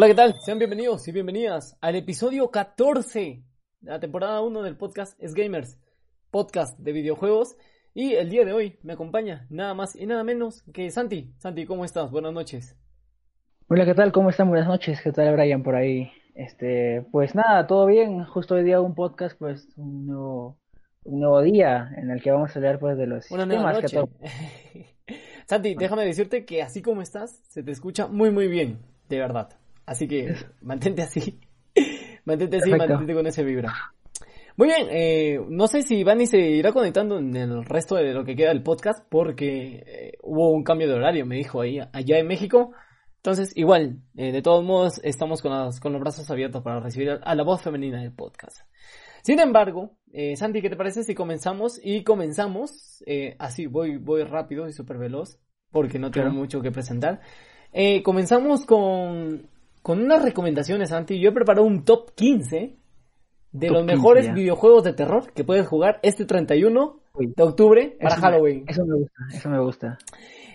Hola, 0.00 0.06
¿qué 0.06 0.14
tal? 0.14 0.36
Sean 0.38 0.60
bienvenidos 0.60 1.08
y 1.08 1.10
bienvenidas 1.10 1.76
al 1.80 1.96
episodio 1.96 2.52
14 2.52 3.42
de 3.80 3.90
la 3.90 3.98
temporada 3.98 4.40
1 4.42 4.62
del 4.62 4.76
podcast 4.76 5.20
Es 5.20 5.34
Gamers, 5.34 5.76
podcast 6.30 6.78
de 6.78 6.92
videojuegos. 6.92 7.56
Y 7.94 8.12
el 8.12 8.30
día 8.30 8.44
de 8.44 8.52
hoy 8.52 8.78
me 8.84 8.92
acompaña 8.92 9.48
nada 9.50 9.74
más 9.74 9.96
y 9.96 10.06
nada 10.06 10.22
menos 10.22 10.62
que 10.72 10.88
Santi. 10.92 11.34
Santi, 11.38 11.66
¿cómo 11.66 11.84
estás? 11.84 12.12
Buenas 12.12 12.32
noches. 12.32 12.76
Hola, 13.66 13.84
¿qué 13.84 13.94
tal? 13.96 14.12
¿Cómo 14.12 14.30
están? 14.30 14.48
Buenas 14.50 14.68
noches. 14.68 15.00
¿Qué 15.02 15.10
tal, 15.10 15.34
Brian, 15.34 15.64
por 15.64 15.74
ahí? 15.74 16.12
Este, 16.36 17.04
pues 17.10 17.34
nada, 17.34 17.66
todo 17.66 17.84
bien. 17.86 18.22
Justo 18.24 18.54
hoy 18.54 18.62
día 18.62 18.80
un 18.80 18.94
podcast, 18.94 19.36
pues 19.36 19.66
un 19.76 20.06
nuevo, 20.06 20.60
un 21.02 21.18
nuevo 21.18 21.42
día 21.42 21.90
en 21.96 22.12
el 22.12 22.22
que 22.22 22.30
vamos 22.30 22.54
a 22.54 22.58
hablar 22.60 22.78
pues 22.78 22.96
de 22.96 23.08
los 23.08 23.28
Una 23.32 23.46
nueva 23.46 23.72
temas 23.72 23.90
que 23.90 23.96
noche. 23.96 24.12
to- 24.12 25.14
Santi, 25.48 25.74
déjame 25.74 26.04
decirte 26.04 26.44
que 26.44 26.62
así 26.62 26.82
como 26.82 27.02
estás, 27.02 27.42
se 27.48 27.64
te 27.64 27.72
escucha 27.72 28.06
muy 28.06 28.30
muy 28.30 28.46
bien, 28.46 28.78
de 29.08 29.18
verdad. 29.18 29.48
Así 29.88 30.06
que 30.06 30.34
mantente 30.60 31.02
así. 31.02 31.40
mantente 32.24 32.58
así, 32.58 32.70
Perfecto. 32.70 32.92
mantente 32.94 33.14
con 33.14 33.26
ese 33.26 33.44
vibra. 33.44 33.72
Muy 34.56 34.66
bien, 34.68 34.88
eh, 34.90 35.40
no 35.48 35.68
sé 35.68 35.82
si 35.82 36.02
Vani 36.02 36.26
se 36.26 36.38
irá 36.38 36.72
conectando 36.72 37.18
en 37.18 37.34
el 37.36 37.64
resto 37.64 37.94
de 37.94 38.12
lo 38.12 38.24
que 38.24 38.34
queda 38.34 38.48
del 38.48 38.64
podcast 38.64 39.06
porque 39.08 39.84
eh, 39.86 40.12
hubo 40.22 40.50
un 40.50 40.64
cambio 40.64 40.88
de 40.88 40.94
horario, 40.94 41.24
me 41.26 41.36
dijo 41.36 41.60
ahí, 41.60 41.78
allá 41.92 42.18
en 42.18 42.26
México. 42.26 42.72
Entonces, 43.16 43.52
igual, 43.56 44.00
eh, 44.16 44.32
de 44.32 44.42
todos 44.42 44.64
modos, 44.64 45.00
estamos 45.04 45.42
con, 45.42 45.52
las- 45.52 45.78
con 45.80 45.92
los 45.92 46.00
brazos 46.00 46.28
abiertos 46.30 46.62
para 46.62 46.80
recibir 46.80 47.10
a, 47.10 47.14
a 47.16 47.34
la 47.36 47.44
voz 47.44 47.62
femenina 47.62 48.00
del 48.02 48.12
podcast. 48.12 48.58
Sin 49.22 49.38
embargo, 49.38 49.96
eh, 50.12 50.34
Santi, 50.36 50.60
¿qué 50.60 50.70
te 50.70 50.76
parece 50.76 51.04
si 51.04 51.14
comenzamos? 51.14 51.80
Y 51.82 52.02
comenzamos, 52.02 53.02
eh, 53.06 53.36
así, 53.38 53.66
voy, 53.66 53.96
voy 53.96 54.24
rápido 54.24 54.66
y 54.68 54.72
súper 54.72 54.98
veloz, 54.98 55.38
porque 55.70 55.98
no 56.00 56.10
tengo 56.10 56.26
Claro. 56.28 56.38
mucho 56.38 56.60
que 56.62 56.72
presentar. 56.72 57.20
Eh, 57.72 58.02
comenzamos 58.02 58.64
con, 58.66 59.48
con 59.88 60.02
unas 60.02 60.22
recomendaciones, 60.22 60.90
Santi. 60.90 61.18
Yo 61.18 61.30
he 61.30 61.32
preparado 61.32 61.66
un 61.66 61.82
top 61.82 62.10
15 62.14 62.76
de 63.52 63.66
Top 63.68 63.74
los 63.74 63.86
15, 63.86 63.96
mejores 63.96 64.34
videojuegos 64.34 64.84
de 64.84 64.92
terror 64.92 65.32
que 65.32 65.44
puedes 65.44 65.66
jugar 65.66 65.98
este 66.02 66.26
31 66.26 67.00
Uy, 67.14 67.32
de 67.34 67.42
octubre 67.42 67.96
para 67.98 68.14
eso 68.16 68.20
me- 68.20 68.28
Halloween. 68.28 68.64
Eso 68.68 68.84
me 68.84 68.96
gusta, 68.96 69.14
eso 69.32 69.48
me 69.48 69.58
gusta. 69.60 69.98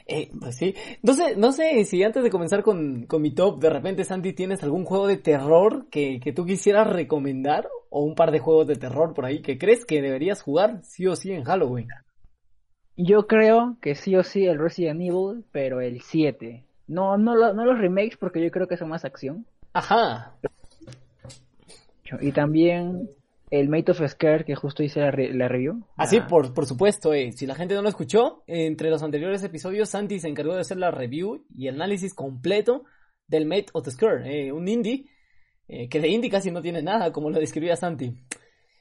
Eh, 0.05 0.29
pues 0.39 0.55
sí. 0.55 0.75
No 1.01 1.13
sé, 1.13 1.35
no 1.35 1.51
sé 1.51 1.83
si 1.85 2.03
antes 2.03 2.21
de 2.21 2.29
comenzar 2.29 2.61
con, 2.61 3.07
con 3.07 3.23
mi 3.23 3.33
top, 3.33 3.59
de 3.59 3.71
repente, 3.71 4.03
Santi, 4.03 4.33
tienes 4.33 4.61
algún 4.61 4.85
juego 4.85 5.07
de 5.07 5.17
terror 5.17 5.87
que, 5.89 6.19
que 6.19 6.31
tú 6.31 6.45
quisieras 6.45 6.87
recomendar 6.87 7.67
o 7.89 8.03
un 8.03 8.13
par 8.13 8.29
de 8.29 8.37
juegos 8.37 8.67
de 8.67 8.75
terror 8.75 9.15
por 9.15 9.25
ahí 9.25 9.41
que 9.41 9.57
crees 9.57 9.83
que 9.83 9.99
deberías 9.99 10.43
jugar 10.43 10.81
sí 10.83 11.07
o 11.07 11.15
sí 11.15 11.31
en 11.31 11.43
Halloween. 11.43 11.87
Yo 12.95 13.25
creo 13.25 13.77
que 13.81 13.95
sí 13.95 14.15
o 14.15 14.21
sí 14.21 14.45
el 14.45 14.59
Resident 14.59 15.01
Evil, 15.01 15.43
pero 15.51 15.81
el 15.81 16.01
7. 16.01 16.65
No, 16.93 17.17
no, 17.17 17.35
lo- 17.35 17.53
no 17.53 17.65
los 17.65 17.79
remakes 17.79 18.17
porque 18.17 18.41
yo 18.43 18.51
creo 18.51 18.67
que 18.67 18.77
son 18.77 18.89
más 18.89 19.03
acción. 19.05 19.45
Ajá. 19.73 20.35
Y 22.21 22.31
también 22.31 23.09
el 23.49 23.69
Mate 23.69 23.91
of 23.91 24.01
Scare 24.07 24.45
que 24.45 24.55
justo 24.55 24.83
hice 24.83 24.99
la, 24.99 25.11
re- 25.11 25.33
la 25.33 25.47
review. 25.47 25.83
Así, 25.95 26.17
Ah, 26.17 26.27
por, 26.27 26.53
por 26.53 26.65
supuesto, 26.65 27.13
eh, 27.13 27.31
si 27.31 27.45
la 27.47 27.55
gente 27.55 27.73
no 27.75 27.81
lo 27.81 27.89
escuchó, 27.89 28.43
entre 28.47 28.89
los 28.89 29.01
anteriores 29.03 29.43
episodios, 29.43 29.89
Santi 29.89 30.19
se 30.19 30.27
encargó 30.27 30.53
de 30.53 30.61
hacer 30.61 30.77
la 30.77 30.91
review 30.91 31.45
y 31.55 31.67
análisis 31.67 32.13
completo 32.13 32.83
del 33.27 33.45
Mate 33.45 33.67
of 33.73 33.83
the 33.85 33.91
Scare, 33.91 34.47
eh, 34.47 34.51
un 34.51 34.67
indie, 34.67 35.05
eh, 35.67 35.87
que 35.89 35.99
de 35.99 36.07
indie 36.09 36.29
casi 36.29 36.51
no 36.51 36.61
tiene 36.61 36.83
nada, 36.83 37.11
como 37.11 37.29
lo 37.29 37.39
describía 37.39 37.75
Santi. 37.75 38.13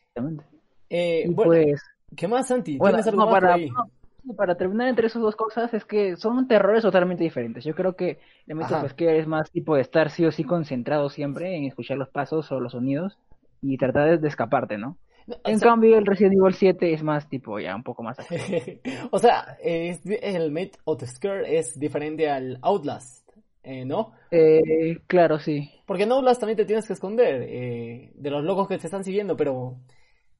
exactamente. 0.08 0.44
Eh, 0.90 1.22
Y 1.26 1.32
bueno, 1.32 1.50
pues, 1.52 1.82
¿qué 2.16 2.28
más, 2.28 2.48
Santi? 2.48 2.76
Bueno, 2.76 2.96
¿Tienes 2.96 3.06
algo 3.06 3.20
no, 3.24 3.30
más 3.30 3.40
para, 3.40 3.54
ahí? 3.54 3.70
no, 3.70 3.90
para 4.36 4.56
terminar 4.56 4.88
entre 4.88 5.06
esas 5.06 5.22
dos 5.22 5.36
cosas 5.36 5.72
es 5.74 5.84
que 5.84 6.16
son 6.16 6.46
terrores 6.48 6.82
totalmente 6.82 7.24
diferentes. 7.24 7.64
Yo 7.64 7.74
creo 7.74 7.94
que 7.96 8.18
el 8.46 8.56
método 8.56 8.82
pesquera 8.82 9.12
es 9.14 9.26
más 9.26 9.50
tipo 9.50 9.74
de 9.74 9.82
estar 9.82 10.10
sí 10.10 10.24
o 10.24 10.32
sí 10.32 10.44
concentrado 10.44 11.10
siempre 11.10 11.56
en 11.56 11.64
escuchar 11.64 11.98
los 11.98 12.08
pasos 12.08 12.50
o 12.52 12.60
los 12.60 12.72
sonidos 12.72 13.18
y 13.60 13.76
tratar 13.76 14.18
de, 14.20 14.28
escaparte, 14.28 14.78
¿no? 14.78 14.96
En 15.44 15.58
sea- 15.58 15.68
cambio, 15.68 15.98
el 15.98 16.06
Resident 16.06 16.34
Evil 16.34 16.54
7 16.54 16.92
es 16.92 17.02
más 17.02 17.28
tipo 17.28 17.58
ya 17.60 17.76
un 17.76 17.82
poco 17.84 18.02
más 18.02 18.16
o 19.10 19.18
sea, 19.18 19.56
es- 19.62 20.00
el 20.04 20.50
Mate 20.50 20.72
of 20.84 20.98
the 20.98 21.06
Scare 21.06 21.58
es 21.58 21.78
diferente 21.78 22.28
al 22.28 22.58
Outlast, 22.62 23.28
eh, 23.62 23.84
¿no? 23.84 24.12
Eh, 24.30 24.98
claro, 25.06 25.38
sí. 25.38 25.70
Porque 25.86 26.04
en 26.04 26.12
Outlast 26.12 26.40
también 26.40 26.56
te 26.56 26.64
tienes 26.64 26.86
que 26.86 26.92
esconder 26.94 27.42
eh, 27.46 28.10
de 28.14 28.30
los 28.30 28.42
locos 28.44 28.66
que 28.66 28.78
te 28.78 28.86
están 28.86 29.04
siguiendo, 29.04 29.36
pero 29.36 29.76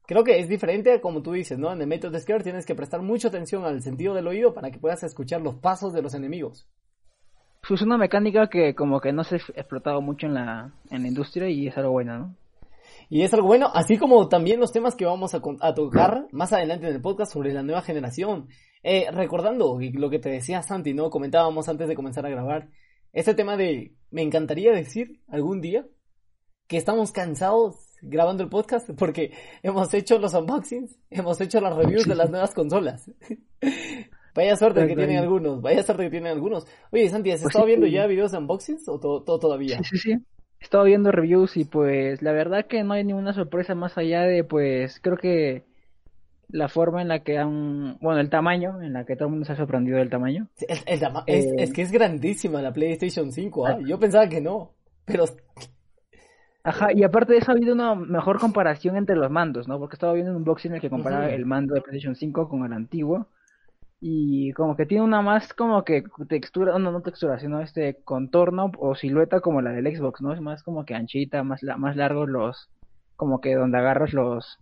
creo 0.06 0.24
que 0.24 0.38
es 0.38 0.48
diferente, 0.48 1.00
como 1.00 1.22
tú 1.22 1.32
dices, 1.32 1.58
¿no? 1.58 1.72
En 1.72 1.80
el 1.80 2.06
of 2.06 2.12
the 2.12 2.20
Scare 2.20 2.42
tienes 2.42 2.66
que 2.66 2.74
prestar 2.74 3.02
mucha 3.02 3.28
atención 3.28 3.64
al 3.64 3.82
sentido 3.82 4.14
del 4.14 4.26
oído 4.26 4.54
para 4.54 4.70
que 4.70 4.78
puedas 4.78 5.02
escuchar 5.02 5.40
los 5.40 5.56
pasos 5.56 5.92
de 5.92 6.02
los 6.02 6.14
enemigos. 6.14 6.66
Es 7.68 7.82
una 7.82 7.96
mecánica 7.96 8.48
que 8.48 8.74
como 8.74 9.00
que 9.00 9.12
no 9.12 9.22
se 9.24 9.36
ha 9.36 9.38
explotado 9.38 10.00
mucho 10.00 10.26
en 10.26 10.34
la, 10.34 10.74
en 10.90 11.02
la 11.02 11.08
industria 11.08 11.48
y 11.48 11.68
es 11.68 11.76
algo 11.78 11.92
bueno, 11.92 12.18
¿no? 12.18 12.36
Y 13.08 13.22
es 13.22 13.32
algo 13.34 13.46
bueno, 13.46 13.70
así 13.72 13.98
como 13.98 14.28
también 14.28 14.58
los 14.58 14.72
temas 14.72 14.96
que 14.96 15.04
vamos 15.04 15.34
a, 15.34 15.40
a 15.60 15.74
tocar 15.74 16.26
más 16.32 16.52
adelante 16.52 16.88
en 16.88 16.94
el 16.94 17.00
podcast 17.00 17.32
sobre 17.32 17.52
la 17.52 17.62
nueva 17.62 17.82
generación. 17.82 18.48
Eh, 18.82 19.06
recordando 19.12 19.78
lo 19.78 20.10
que 20.10 20.18
te 20.18 20.28
decía 20.28 20.62
Santi, 20.62 20.92
¿no? 20.92 21.10
Comentábamos 21.10 21.68
antes 21.68 21.88
de 21.88 21.94
comenzar 21.94 22.26
a 22.26 22.30
grabar. 22.30 22.68
Este 23.12 23.34
tema 23.34 23.56
de, 23.56 23.94
me 24.10 24.22
encantaría 24.22 24.72
decir 24.72 25.20
algún 25.28 25.60
día 25.60 25.86
que 26.66 26.78
estamos 26.78 27.12
cansados 27.12 27.81
grabando 28.02 28.42
el 28.42 28.48
podcast 28.50 28.90
porque 28.98 29.32
hemos 29.62 29.94
hecho 29.94 30.18
los 30.18 30.34
unboxings, 30.34 30.98
hemos 31.10 31.40
hecho 31.40 31.60
las 31.60 31.74
reviews 31.74 32.06
de 32.06 32.14
las 32.14 32.30
nuevas 32.30 32.52
consolas. 32.52 33.10
Vaya 34.34 34.56
suerte 34.56 34.86
que 34.86 34.96
tienen 34.96 35.18
algunos, 35.18 35.60
vaya 35.60 35.82
suerte 35.82 36.04
que 36.04 36.10
tienen 36.10 36.32
algunos. 36.32 36.66
Oye, 36.90 37.06
Santi, 37.10 37.30
¿has 37.32 37.42
Pues 37.42 37.50
estado 37.50 37.66
sí, 37.66 37.68
viendo 37.68 37.86
sí. 37.86 37.92
ya 37.92 38.06
videos 38.06 38.32
de 38.32 38.38
unboxings 38.38 38.88
o 38.88 38.98
to- 38.98 39.22
to- 39.24 39.38
todavía? 39.38 39.76
Sí, 39.82 39.84
sí, 39.90 39.98
sí. 39.98 40.12
He 40.12 40.64
estado 40.64 40.84
viendo 40.84 41.12
reviews 41.12 41.58
y 41.58 41.66
pues 41.66 42.22
la 42.22 42.32
verdad 42.32 42.64
que 42.66 42.82
no 42.82 42.94
hay 42.94 43.04
ninguna 43.04 43.34
sorpresa 43.34 43.74
más 43.74 43.98
allá 43.98 44.22
de 44.22 44.42
pues 44.42 45.00
creo 45.00 45.18
que 45.18 45.64
la 46.48 46.68
forma 46.68 47.02
en 47.02 47.08
la 47.08 47.22
que 47.22 47.36
han, 47.36 47.98
bueno, 48.00 48.20
el 48.20 48.30
tamaño, 48.30 48.80
en 48.80 48.94
la 48.94 49.04
que 49.04 49.16
todo 49.16 49.26
el 49.26 49.32
mundo 49.32 49.44
se 49.44 49.52
ha 49.52 49.56
sorprendido 49.56 49.98
del 49.98 50.08
tamaño. 50.08 50.48
El- 50.66 50.78
el 50.86 51.00
tama- 51.00 51.24
es, 51.26 51.44
Eh, 51.44 51.54
es 51.58 51.72
que 51.74 51.82
es 51.82 51.92
grandísima 51.92 52.62
la 52.62 52.72
PlayStation 52.72 53.30
5, 53.32 53.66
¿ah? 53.66 53.76
Ah. 53.78 53.82
Yo 53.86 53.98
pensaba 53.98 54.28
que 54.30 54.40
no, 54.40 54.72
pero 55.04 55.24
Ajá, 56.64 56.92
y 56.92 57.02
aparte 57.02 57.32
de 57.32 57.38
eso 57.40 57.50
ha 57.50 57.54
habido 57.54 57.74
una 57.74 57.94
mejor 57.94 58.38
comparación 58.38 58.96
entre 58.96 59.16
los 59.16 59.30
mandos, 59.30 59.66
¿no? 59.66 59.78
Porque 59.80 59.94
estaba 59.96 60.12
viendo 60.12 60.30
un 60.30 60.38
unboxing 60.38 60.70
en 60.70 60.74
el 60.76 60.80
que 60.80 60.90
comparaba 60.90 61.28
el 61.30 61.44
mando 61.44 61.74
de 61.74 61.80
PlayStation 61.80 62.14
5 62.14 62.48
con 62.48 62.64
el 62.64 62.72
antiguo 62.72 63.26
y 64.00 64.52
como 64.52 64.76
que 64.76 64.86
tiene 64.86 65.04
una 65.04 65.22
más 65.22 65.54
como 65.54 65.84
que 65.84 66.04
textura, 66.28 66.78
no, 66.78 66.92
no 66.92 67.02
textura, 67.02 67.38
sino 67.40 67.60
este 67.60 68.02
contorno 68.04 68.70
o 68.78 68.94
silueta 68.94 69.40
como 69.40 69.60
la 69.62 69.72
del 69.72 69.96
Xbox, 69.96 70.20
¿no? 70.22 70.32
Es 70.32 70.40
más 70.40 70.62
como 70.62 70.84
que 70.84 70.94
anchita, 70.94 71.42
más, 71.44 71.62
la- 71.62 71.76
más 71.76 71.96
largos 71.96 72.28
los, 72.28 72.68
como 73.16 73.40
que 73.40 73.54
donde 73.54 73.78
agarras 73.78 74.12
los, 74.12 74.58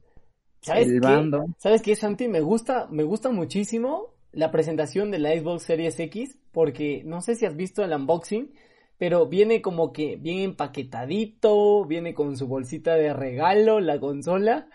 ¿sabes 0.60 0.88
el 0.88 0.94
qué? 1.00 1.06
mando. 1.06 1.46
¿Sabes 1.58 1.82
qué, 1.82 1.96
Santi? 1.96 2.28
Me 2.28 2.40
gusta, 2.40 2.86
me 2.90 3.02
gusta 3.02 3.30
muchísimo 3.30 4.14
la 4.32 4.50
presentación 4.50 5.10
de 5.10 5.18
la 5.18 5.30
Xbox 5.30 5.62
Series 5.64 5.98
X 5.98 6.38
porque 6.52 7.02
no 7.04 7.20
sé 7.20 7.34
si 7.34 7.46
has 7.46 7.56
visto 7.56 7.82
el 7.84 7.92
unboxing, 7.92 8.52
pero 9.00 9.26
viene 9.28 9.62
como 9.62 9.92
que 9.94 10.16
bien 10.18 10.40
empaquetadito, 10.40 11.86
viene 11.86 12.14
con 12.14 12.38
su 12.38 12.48
bolsita 12.48 12.94
de 12.96 13.14
regalo, 13.14 13.80
la 13.80 14.00
consola. 14.00 14.70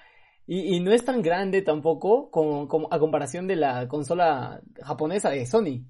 Y, 0.47 0.75
y 0.77 0.81
no 0.81 0.91
es 0.93 1.05
tan 1.05 1.23
grande 1.23 1.63
tampoco 1.63 2.31
como, 2.31 2.67
como 2.69 2.89
a 2.93 2.99
comparación 2.99 3.47
de 3.47 3.57
la 3.57 3.87
consola 3.89 4.61
japonesa 4.83 5.31
de 5.31 5.45
Sony. 5.47 5.85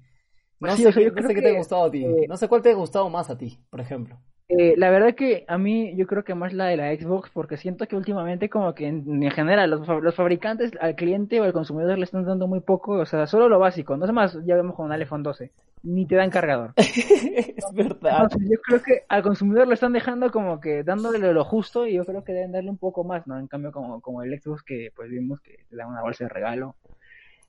No 0.60 0.76
Sí, 0.76 0.84
sé, 0.84 0.88
o 0.88 0.92
sea, 0.92 1.02
qué- 1.02 1.04
yo 1.04 1.12
no 1.12 1.22
creo 1.22 1.30
sé 1.30 1.34
qué 1.34 1.42
te 1.42 1.50
ha 1.50 1.52
gustado 1.52 1.84
a 1.84 1.90
ti. 1.90 2.18
eh, 2.22 2.26
No 2.28 2.36
sé 2.36 2.48
cuál 2.48 2.62
te 2.62 2.70
ha 2.70 2.74
gustado 2.74 3.10
más 3.10 3.30
a 3.30 3.38
ti, 3.38 3.60
por 3.70 3.80
ejemplo. 3.80 4.20
Eh, 4.48 4.74
la 4.76 4.90
verdad 4.90 5.16
que 5.16 5.44
a 5.48 5.58
mí 5.58 5.96
yo 5.96 6.06
creo 6.06 6.22
que 6.22 6.36
más 6.36 6.52
la 6.52 6.66
de 6.66 6.76
la 6.76 6.94
Xbox 6.94 7.30
porque 7.30 7.56
siento 7.56 7.88
que 7.88 7.96
últimamente 7.96 8.48
como 8.48 8.74
que 8.76 8.86
en, 8.86 9.20
en 9.20 9.30
general 9.32 9.70
los, 9.70 9.88
los 9.88 10.14
fabricantes 10.14 10.70
al 10.80 10.94
cliente 10.94 11.40
o 11.40 11.44
al 11.44 11.52
consumidor 11.52 11.98
le 11.98 12.04
están 12.04 12.24
dando 12.24 12.46
muy 12.46 12.60
poco, 12.60 12.92
o 12.92 13.06
sea, 13.06 13.26
solo 13.26 13.48
lo 13.48 13.58
básico, 13.58 13.96
no 13.96 14.04
es 14.04 14.12
más, 14.12 14.38
ya 14.44 14.54
vemos 14.54 14.76
con 14.76 14.92
el 14.92 15.00
iPhone 15.00 15.24
12, 15.24 15.50
ni 15.82 16.06
te 16.06 16.14
dan 16.14 16.30
cargador. 16.30 16.74
es 16.76 17.64
verdad. 17.74 18.22
Entonces 18.22 18.48
yo 18.48 18.60
creo 18.62 18.82
que 18.82 19.02
al 19.08 19.24
consumidor 19.24 19.66
le 19.66 19.74
están 19.74 19.92
dejando 19.92 20.30
como 20.30 20.60
que 20.60 20.84
dándole 20.84 21.18
lo 21.18 21.44
justo 21.44 21.84
y 21.84 21.94
yo 21.94 22.04
creo 22.04 22.22
que 22.22 22.32
deben 22.32 22.52
darle 22.52 22.70
un 22.70 22.78
poco 22.78 23.02
más, 23.02 23.26
¿no? 23.26 23.40
En 23.40 23.48
cambio 23.48 23.72
como, 23.72 24.00
como 24.00 24.22
el 24.22 24.40
Xbox 24.40 24.62
que 24.62 24.92
pues 24.94 25.10
vimos 25.10 25.40
que 25.40 25.64
te 25.68 25.74
da 25.74 25.88
una 25.88 26.02
bolsa 26.02 26.22
de 26.22 26.30
regalo 26.30 26.76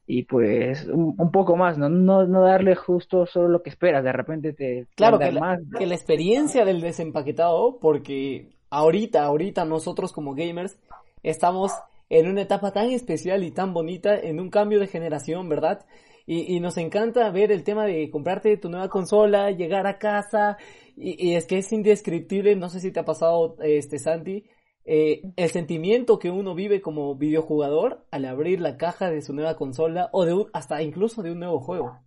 y 0.08 0.24
pues 0.24 0.86
un, 0.88 1.16
un 1.18 1.32
poco 1.32 1.56
más, 1.58 1.78
¿no? 1.78 1.90
¿no? 1.90 2.26
No 2.26 2.42
darle 2.44 2.76
justo 2.76 3.26
solo 3.28 3.50
lo 3.50 3.64
que 3.64 3.70
esperas, 3.70 4.04
de 4.04 4.14
repente 4.14 4.54
te 4.54 4.88
Claro, 4.96 5.22
que 5.22 5.32
dan 5.32 5.36
la, 5.36 5.42
más. 5.42 5.60
que 5.78 5.86
la 5.86 5.96
experiencia 5.96 6.66
del 6.66 6.82
desempaquetado, 6.82 7.80
porque 7.80 8.50
ahorita, 8.70 9.24
ahorita 9.24 9.66
nosotros 9.66 10.12
como 10.14 10.34
gamers 10.36 10.78
estamos 11.24 11.74
en 12.10 12.28
una 12.30 12.42
etapa 12.44 12.72
tan 12.72 12.90
especial 12.92 13.44
y 13.44 13.52
tan 13.52 13.74
bonita, 13.74 14.18
en 14.20 14.40
un 14.40 14.50
cambio 14.50 14.80
de 14.80 14.88
generación, 14.88 15.50
¿verdad? 15.50 15.86
Y, 16.26 16.56
y 16.56 16.60
nos 16.60 16.78
encanta 16.78 17.30
ver 17.32 17.52
el 17.52 17.64
tema 17.64 17.86
de 17.86 18.10
comprarte 18.10 18.58
tu 18.58 18.70
nueva 18.70 18.90
consola, 18.90 19.52
llegar 19.52 19.88
a 19.88 19.98
casa, 20.00 20.58
y, 20.96 21.30
y 21.32 21.36
es 21.36 21.46
que 21.46 21.60
es 21.60 21.72
indescriptible, 21.72 22.56
no 22.56 22.70
sé 22.70 22.80
si 22.80 22.92
te 22.92 23.00
ha 23.00 23.06
pasado, 23.06 23.56
este 23.62 24.00
Santi, 24.00 24.46
eh, 24.88 25.22
el 25.36 25.50
sentimiento 25.50 26.18
que 26.18 26.32
uno 26.32 26.56
vive 26.56 26.82
como 26.82 27.14
videojugador 27.16 28.06
al 28.10 28.26
abrir 28.26 28.62
la 28.62 28.78
caja 28.78 29.12
de 29.12 29.22
su 29.22 29.34
nueva 29.34 29.56
consola 29.58 30.10
o 30.14 30.26
de 30.26 30.34
un- 30.34 30.48
hasta 30.54 30.82
incluso 30.82 31.22
de 31.22 31.32
un 31.32 31.40
nuevo 31.40 31.60
juego. 31.60 31.98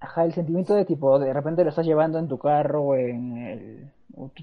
Ajá, 0.00 0.24
el 0.24 0.34
sentimiento 0.34 0.74
de 0.74 0.84
tipo, 0.84 1.18
de 1.18 1.32
repente 1.32 1.64
lo 1.64 1.70
estás 1.70 1.86
llevando 1.86 2.18
en 2.18 2.28
tu 2.28 2.38
carro 2.38 2.82
o 2.82 2.94
en 2.94 3.36
el, 3.38 3.90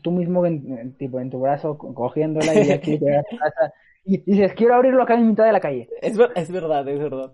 tú, 0.02 0.12
mismo 0.12 0.44
en, 0.46 0.94
tipo 0.94 1.20
en 1.20 1.30
tu 1.30 1.40
brazo 1.40 1.78
cogiéndola 1.78 2.56
y 2.56 2.72
aquí 2.72 2.98
te 2.98 3.16
a 3.16 3.24
casa 3.40 3.74
y 4.04 4.18
dices, 4.18 4.54
quiero 4.56 4.74
abrirlo 4.76 5.04
acá 5.04 5.14
en 5.14 5.28
mitad 5.28 5.46
de 5.46 5.52
la 5.52 5.60
calle. 5.60 5.88
Es, 6.02 6.18
es 6.36 6.52
verdad, 6.52 6.88
es 6.88 7.00
verdad. 7.00 7.32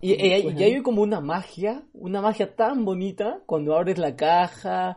Y, 0.00 0.12
y, 0.12 0.42
pues 0.42 0.56
hay 0.56 0.80
como 0.82 1.02
una 1.02 1.20
magia, 1.20 1.82
una 1.92 2.22
magia 2.22 2.54
tan 2.54 2.84
bonita 2.84 3.40
cuando 3.46 3.76
abres 3.76 3.98
la 3.98 4.16
caja, 4.16 4.96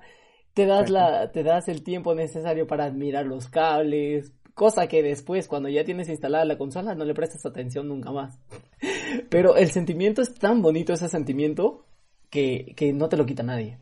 te 0.53 0.65
das, 0.65 0.89
la, 0.89 1.31
te 1.31 1.43
das 1.43 1.67
el 1.67 1.83
tiempo 1.83 2.15
necesario 2.15 2.67
para 2.67 2.85
admirar 2.85 3.25
los 3.25 3.47
cables, 3.47 4.33
cosa 4.53 4.87
que 4.87 5.01
después 5.01 5.47
cuando 5.47 5.69
ya 5.69 5.83
tienes 5.83 6.09
instalada 6.09 6.45
la 6.45 6.57
consola 6.57 6.95
no 6.95 7.05
le 7.05 7.13
prestas 7.13 7.45
atención 7.45 7.87
nunca 7.87 8.11
más. 8.11 8.39
Pero 9.29 9.55
el 9.55 9.69
sentimiento 9.69 10.21
es 10.21 10.33
tan 10.35 10.61
bonito, 10.61 10.93
ese 10.93 11.07
sentimiento, 11.07 11.85
que, 12.29 12.73
que 12.75 12.93
no 12.93 13.09
te 13.09 13.17
lo 13.17 13.25
quita 13.25 13.43
nadie. 13.43 13.77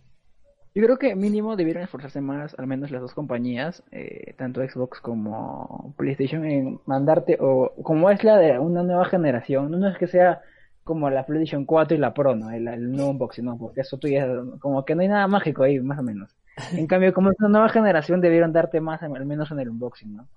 Yo 0.76 0.84
creo 0.84 0.98
que 0.98 1.16
mínimo 1.16 1.56
debieron 1.56 1.84
esforzarse 1.84 2.22
más, 2.22 2.58
al 2.58 2.68
menos 2.68 2.92
las 2.92 3.02
dos 3.02 3.14
compañías, 3.14 3.84
eh, 3.92 4.36
tanto 4.38 4.62
Xbox 4.62 5.02
como 5.02 5.94
PlayStation, 5.98 6.46
en 6.46 6.80
mandarte, 6.86 7.38
o 7.40 7.74
como 7.84 8.10
es 8.12 8.24
la 8.24 8.38
de 8.38 8.60
una 8.60 8.84
nueva 8.84 9.06
generación, 9.06 9.72
no 9.72 9.90
es 9.90 9.98
que 9.98 10.08
sea 10.08 10.42
como 10.84 11.10
la 11.10 11.26
PlayStation 11.26 11.66
4 11.66 11.98
y 11.98 12.00
la 12.00 12.14
Pro, 12.14 12.36
¿no? 12.36 12.52
El, 12.52 12.92
nuevo 12.92 13.10
unboxing, 13.12 13.46
¿no? 13.46 13.58
Porque 13.58 13.82
eso 13.82 13.98
tú 13.98 14.08
ya, 14.08 14.28
como 14.60 14.86
que 14.86 14.96
no 14.96 15.02
hay 15.02 15.08
nada 15.08 15.28
mágico 15.28 15.64
ahí, 15.64 15.80
más 15.80 16.00
o 16.00 16.04
menos. 16.04 16.36
En 16.74 16.88
cambio, 16.88 17.14
como 17.14 17.32
es 17.32 17.40
una 17.40 17.50
nueva 17.50 17.70
generación, 17.70 18.22
debieron 18.22 18.54
darte 18.54 18.82
más, 18.82 19.02
al 19.02 19.26
menos 19.26 19.52
en 19.52 19.60
el 19.60 19.70
unboxing, 19.70 20.16
¿no? 20.16 20.28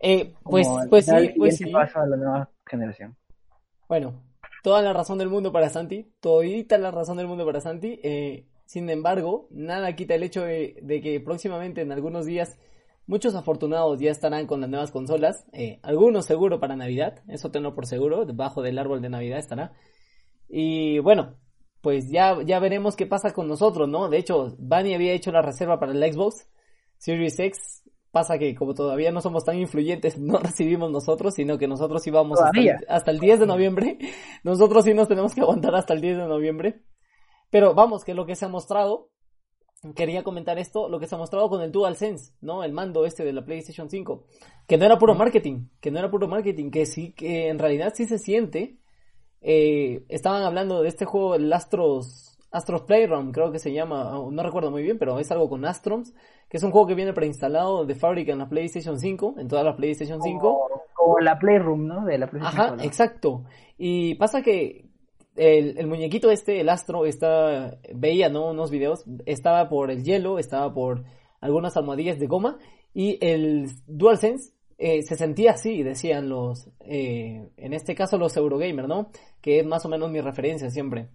Eh, 0.00 0.34
pues, 0.42 0.66
pues 0.88 1.04
sí, 1.04 1.34
pues 1.36 1.56
sí. 1.58 1.72
a 1.72 2.06
la 2.06 2.16
nueva 2.16 2.50
generación. 2.66 3.16
Bueno, 3.88 4.22
toda 4.62 4.82
la 4.82 4.92
razón 4.92 5.18
del 5.18 5.28
mundo 5.28 5.52
para 5.52 5.68
Santi, 5.68 6.10
todita 6.20 6.78
la 6.78 6.90
razón 6.90 7.18
del 7.18 7.26
mundo 7.26 7.44
para 7.44 7.60
Santi. 7.60 8.00
Eh, 8.02 8.46
sin 8.64 8.88
embargo, 8.88 9.48
nada 9.50 9.94
quita 9.96 10.14
el 10.14 10.22
hecho 10.22 10.44
de, 10.44 11.00
que 11.02 11.20
próximamente 11.20 11.82
en 11.82 11.92
algunos 11.92 12.24
días 12.24 12.58
muchos 13.06 13.34
afortunados 13.34 13.98
ya 13.98 14.10
estarán 14.10 14.46
con 14.46 14.60
las 14.60 14.70
nuevas 14.70 14.90
consolas. 14.90 15.44
Eh, 15.52 15.80
algunos 15.82 16.24
seguro 16.24 16.60
para 16.60 16.76
Navidad, 16.76 17.22
eso 17.28 17.50
tenlo 17.50 17.74
por 17.74 17.86
seguro, 17.86 18.24
debajo 18.24 18.62
del 18.62 18.78
árbol 18.78 19.02
de 19.02 19.10
Navidad 19.10 19.38
estará. 19.38 19.72
Y 20.48 20.98
bueno, 21.00 21.34
pues 21.80 22.10
ya, 22.10 22.42
ya 22.44 22.58
veremos 22.58 22.96
qué 22.96 23.06
pasa 23.06 23.32
con 23.32 23.48
nosotros, 23.48 23.88
¿no? 23.88 24.08
De 24.08 24.18
hecho, 24.18 24.54
Bunny 24.58 24.94
había 24.94 25.12
hecho 25.12 25.32
la 25.32 25.42
reserva 25.42 25.78
para 25.80 25.92
el 25.92 26.12
Xbox 26.12 26.48
Series 26.98 27.38
X 27.38 27.80
pasa 28.10 28.38
que 28.38 28.54
como 28.54 28.74
todavía 28.74 29.12
no 29.12 29.20
somos 29.20 29.44
tan 29.44 29.58
influyentes, 29.58 30.18
no 30.18 30.38
recibimos 30.38 30.90
nosotros, 30.90 31.34
sino 31.34 31.58
que 31.58 31.68
nosotros 31.68 32.06
íbamos 32.06 32.40
hasta 32.40 32.60
el, 32.60 32.76
hasta 32.88 33.10
el 33.10 33.18
10 33.18 33.40
de 33.40 33.46
noviembre. 33.46 33.98
Nosotros 34.44 34.84
sí 34.84 34.94
nos 34.94 35.08
tenemos 35.08 35.34
que 35.34 35.42
aguantar 35.42 35.74
hasta 35.74 35.94
el 35.94 36.00
10 36.00 36.18
de 36.18 36.26
noviembre. 36.26 36.82
Pero 37.50 37.74
vamos, 37.74 38.04
que 38.04 38.14
lo 38.14 38.26
que 38.26 38.36
se 38.36 38.44
ha 38.44 38.48
mostrado, 38.48 39.10
quería 39.96 40.22
comentar 40.22 40.58
esto, 40.58 40.88
lo 40.88 41.00
que 41.00 41.06
se 41.06 41.14
ha 41.14 41.18
mostrado 41.18 41.48
con 41.48 41.62
el 41.62 41.72
DualSense, 41.72 42.32
¿no? 42.40 42.62
El 42.62 42.72
mando 42.72 43.04
este 43.04 43.24
de 43.24 43.32
la 43.32 43.44
PlayStation 43.44 43.90
5, 43.90 44.24
que 44.68 44.78
no 44.78 44.84
era 44.84 44.98
puro 44.98 45.14
marketing, 45.14 45.68
que 45.80 45.90
no 45.90 45.98
era 45.98 46.10
puro 46.10 46.28
marketing, 46.28 46.70
que 46.70 46.86
sí, 46.86 47.12
que 47.12 47.48
en 47.48 47.58
realidad 47.58 47.92
sí 47.94 48.06
se 48.06 48.18
siente. 48.18 48.78
Eh, 49.40 50.04
estaban 50.08 50.42
hablando 50.42 50.82
de 50.82 50.88
este 50.88 51.04
juego, 51.04 51.34
el 51.34 51.52
Astros, 51.52 52.38
Astros 52.50 52.82
Playroom, 52.82 53.32
creo 53.32 53.52
que 53.52 53.58
se 53.58 53.72
llama, 53.72 54.12
no 54.30 54.42
recuerdo 54.42 54.70
muy 54.70 54.82
bien, 54.82 54.98
pero 54.98 55.18
es 55.18 55.30
algo 55.30 55.48
con 55.48 55.64
Astroms 55.64 56.12
que 56.50 56.56
es 56.56 56.62
un 56.64 56.72
juego 56.72 56.88
que 56.88 56.96
viene 56.96 57.12
preinstalado 57.12 57.86
de 57.86 57.94
fábrica 57.94 58.32
en 58.32 58.40
la 58.40 58.48
PlayStation 58.48 58.98
5, 58.98 59.36
en 59.38 59.46
todas 59.46 59.64
las 59.64 59.76
PlayStation 59.76 60.20
5. 60.20 60.68
Como, 60.94 61.20
la 61.20 61.38
Playroom, 61.38 61.86
¿no? 61.86 62.04
De 62.04 62.18
la 62.18 62.28
PlayStation 62.28 62.74
Ajá, 62.74 62.84
exacto. 62.84 63.44
Y 63.78 64.16
pasa 64.16 64.42
que 64.42 64.84
el, 65.36 65.86
muñequito 65.86 66.28
este, 66.32 66.60
el 66.60 66.68
Astro, 66.68 67.06
está, 67.06 67.78
veía, 67.94 68.28
¿no? 68.30 68.50
Unos 68.50 68.72
videos, 68.72 69.04
estaba 69.26 69.68
por 69.68 69.92
el 69.92 70.02
hielo, 70.02 70.40
estaba 70.40 70.74
por 70.74 71.04
algunas 71.40 71.76
almohadillas 71.76 72.18
de 72.18 72.26
goma, 72.26 72.58
y 72.92 73.16
el 73.24 73.70
DualSense 73.86 74.52
eh, 74.82 75.02
se 75.02 75.14
sentía 75.14 75.50
así, 75.52 75.82
decían 75.82 76.30
los, 76.30 76.70
eh, 76.80 77.50
en 77.58 77.74
este 77.74 77.94
caso 77.94 78.16
los 78.16 78.34
Eurogamer, 78.34 78.88
¿no? 78.88 79.10
Que 79.42 79.60
es 79.60 79.66
más 79.66 79.84
o 79.84 79.90
menos 79.90 80.10
mi 80.10 80.22
referencia 80.22 80.70
siempre. 80.70 81.10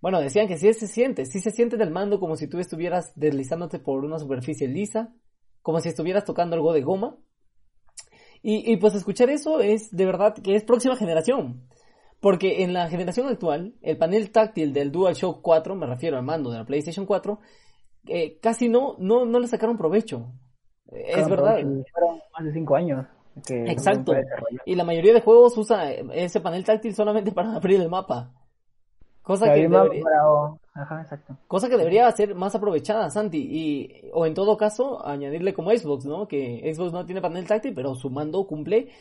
Bueno, 0.00 0.20
decían 0.20 0.48
que 0.48 0.58
sí 0.58 0.72
se 0.72 0.88
siente, 0.88 1.24
sí 1.24 1.38
se 1.38 1.52
siente 1.52 1.76
del 1.76 1.92
mando 1.92 2.18
como 2.18 2.34
si 2.34 2.48
tú 2.48 2.58
estuvieras 2.58 3.12
deslizándote 3.14 3.78
por 3.78 4.04
una 4.04 4.18
superficie 4.18 4.66
lisa, 4.66 5.14
como 5.62 5.78
si 5.78 5.90
estuvieras 5.90 6.24
tocando 6.24 6.56
algo 6.56 6.72
de 6.72 6.82
goma. 6.82 7.16
Y, 8.42 8.76
pues 8.76 8.94
escuchar 8.94 9.30
eso 9.30 9.60
es 9.60 9.90
de 9.90 10.04
verdad 10.04 10.34
que 10.34 10.54
es 10.54 10.64
próxima 10.64 10.96
generación. 10.96 11.68
Porque 12.20 12.64
en 12.64 12.72
la 12.72 12.88
generación 12.88 13.28
actual, 13.28 13.74
el 13.82 13.98
panel 13.98 14.30
táctil 14.30 14.72
del 14.72 14.90
DualShock 14.90 15.42
4, 15.42 15.76
me 15.76 15.86
refiero 15.86 16.16
al 16.16 16.24
mando 16.24 16.50
de 16.50 16.58
la 16.58 16.66
PlayStation 16.66 17.06
4, 17.06 17.38
eh, 18.08 18.38
casi 18.40 18.68
no, 18.68 18.96
no, 18.98 19.24
no 19.24 19.40
le 19.40 19.48
sacaron 19.48 19.76
provecho. 19.76 20.32
Es 20.92 21.28
verdad. 21.28 21.58
Fueron 21.92 22.20
más 22.32 22.44
de 22.44 22.52
5 22.52 22.76
años. 22.76 23.06
Exacto. 23.48 24.14
Y 24.64 24.74
la 24.74 24.84
mayoría 24.84 25.12
de 25.12 25.20
juegos 25.20 25.56
usa 25.58 25.90
ese 25.92 26.40
panel 26.40 26.64
táctil 26.64 26.94
solamente 26.94 27.32
para 27.32 27.54
abrir 27.54 27.80
el 27.80 27.88
mapa. 27.88 28.32
Cosa 29.22 29.52
que, 29.52 29.62
debería, 29.62 30.06
cosa 31.48 31.68
que 31.68 31.76
debería 31.76 32.08
ser 32.12 32.36
más 32.36 32.54
aprovechada, 32.54 33.10
Santi. 33.10 33.38
Y, 33.38 34.10
o 34.12 34.24
en 34.24 34.34
todo 34.34 34.56
caso, 34.56 35.04
añadirle 35.04 35.52
como 35.52 35.72
Xbox, 35.72 36.06
¿no? 36.06 36.28
Que 36.28 36.72
Xbox 36.72 36.92
no 36.92 37.04
tiene 37.04 37.20
panel 37.20 37.44
táctil, 37.44 37.74
pero 37.74 37.96
su 37.96 38.08
mando 38.08 38.46
cumple 38.46 38.92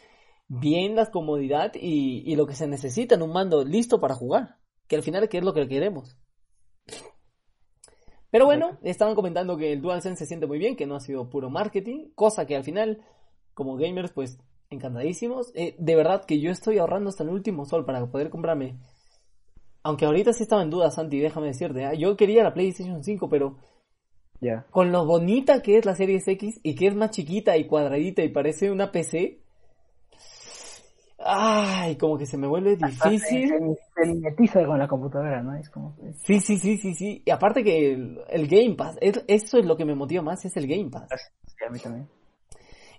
bien 0.48 0.96
la 0.96 1.12
comodidad 1.12 1.74
y, 1.76 2.36
lo 2.36 2.48
que 2.48 2.56
se 2.56 2.68
necesita 2.68 3.14
en 3.14 3.22
un 3.22 3.34
mando 3.34 3.64
listo 3.64 4.00
para 4.00 4.16
jugar. 4.16 4.58
Que 4.88 4.96
al 4.96 5.04
final 5.04 5.30
que 5.30 5.38
es 5.38 5.44
lo 5.44 5.54
que 5.54 5.68
queremos. 5.68 6.18
Pero 8.36 8.48
bueno, 8.48 8.78
estaban 8.84 9.16
comentando 9.16 9.56
que 9.56 9.72
el 9.72 9.82
DualSense 9.82 10.20
se 10.20 10.26
siente 10.26 10.46
muy 10.46 10.58
bien, 10.58 10.76
que 10.76 10.86
no 10.86 10.98
ha 10.98 11.00
sido 11.00 11.30
puro 11.30 11.50
marketing, 11.50 12.10
cosa 12.16 12.46
que 12.46 12.58
al 12.58 12.66
final, 12.66 13.02
como 13.54 13.78
gamers, 13.78 14.12
pues 14.12 14.40
encantadísimos. 14.70 15.54
Eh, 15.56 15.74
de 15.80 15.96
verdad 15.96 16.26
que 16.26 16.42
yo 16.42 16.52
estoy 16.52 16.78
ahorrando 16.78 17.12
hasta 17.12 17.24
el 17.24 17.30
último 17.30 17.64
sol 17.64 17.86
para 17.86 18.06
poder 18.08 18.30
comprarme 18.30 18.76
aunque 19.84 20.04
ahorita 20.04 20.34
sí 20.34 20.44
estaba 20.44 20.64
en 20.64 20.70
duda, 20.70 20.92
Santi, 20.92 21.20
déjame 21.20 21.48
decirte. 21.48 21.86
¿ah? 21.86 21.94
Yo 21.94 22.18
quería 22.18 22.44
la 22.44 22.54
PlayStation 22.54 23.02
5, 23.04 23.30
pero. 23.30 23.56
Ya. 24.42 24.66
Con 24.70 24.92
lo 24.92 25.06
bonita 25.06 25.62
que 25.62 25.78
es 25.78 25.86
la 25.86 25.96
Series 25.96 26.28
X 26.28 26.60
y 26.62 26.76
que 26.76 26.88
es 26.88 26.96
más 26.96 27.12
chiquita 27.12 27.56
y 27.56 27.68
cuadradita 27.68 28.22
y 28.22 28.30
parece 28.30 28.70
una 28.70 28.92
PC. 28.92 29.45
Ay, 31.28 31.96
como 31.96 32.20
que 32.20 32.28
se 32.28 32.38
me 32.38 32.46
vuelve 32.46 32.76
difícil. 32.76 33.50
Se, 33.50 34.06
mimetiza 34.06 34.64
con 34.64 34.78
la 34.78 34.88
computadora, 34.88 35.42
¿no? 35.42 35.56
Es 35.56 35.72
como. 35.72 35.96
Sí, 36.24 36.40
sí, 36.40 36.58
sí, 36.60 36.78
sí, 36.78 36.94
sí. 36.94 37.24
Y 37.26 37.32
aparte 37.32 37.64
que 37.64 37.94
el, 37.94 38.48
Game 38.48 38.76
Pass, 38.76 38.98
eso 39.02 39.58
es 39.58 39.66
lo 39.66 39.76
que 39.76 39.86
me 39.86 39.96
motiva 39.96 40.22
más, 40.22 40.46
es 40.46 40.56
el 40.56 40.68
Game 40.68 40.92
Pass. 40.92 41.10
Sí, 41.48 41.66
a 41.68 41.72
mí 41.72 41.80
también. 41.80 42.08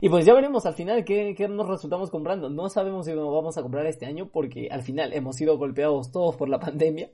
Y 0.00 0.08
pues 0.08 0.26
ya 0.26 0.34
veremos 0.34 0.66
al 0.66 0.74
final 0.74 1.04
qué, 1.04 1.34
nos 1.48 1.68
resultamos 1.68 2.10
comprando. 2.10 2.50
No 2.50 2.68
sabemos 2.68 3.06
si 3.06 3.12
nos 3.12 3.32
vamos 3.32 3.56
a 3.58 3.62
comprar 3.62 3.86
este 3.86 4.06
año 4.06 4.28
porque 4.32 4.68
al 4.72 4.82
final 4.82 5.12
hemos 5.12 5.36
sido 5.36 5.56
golpeados 5.56 6.10
todos 6.10 6.34
por 6.34 6.48
la 6.48 6.58
pandemia. 6.60 7.10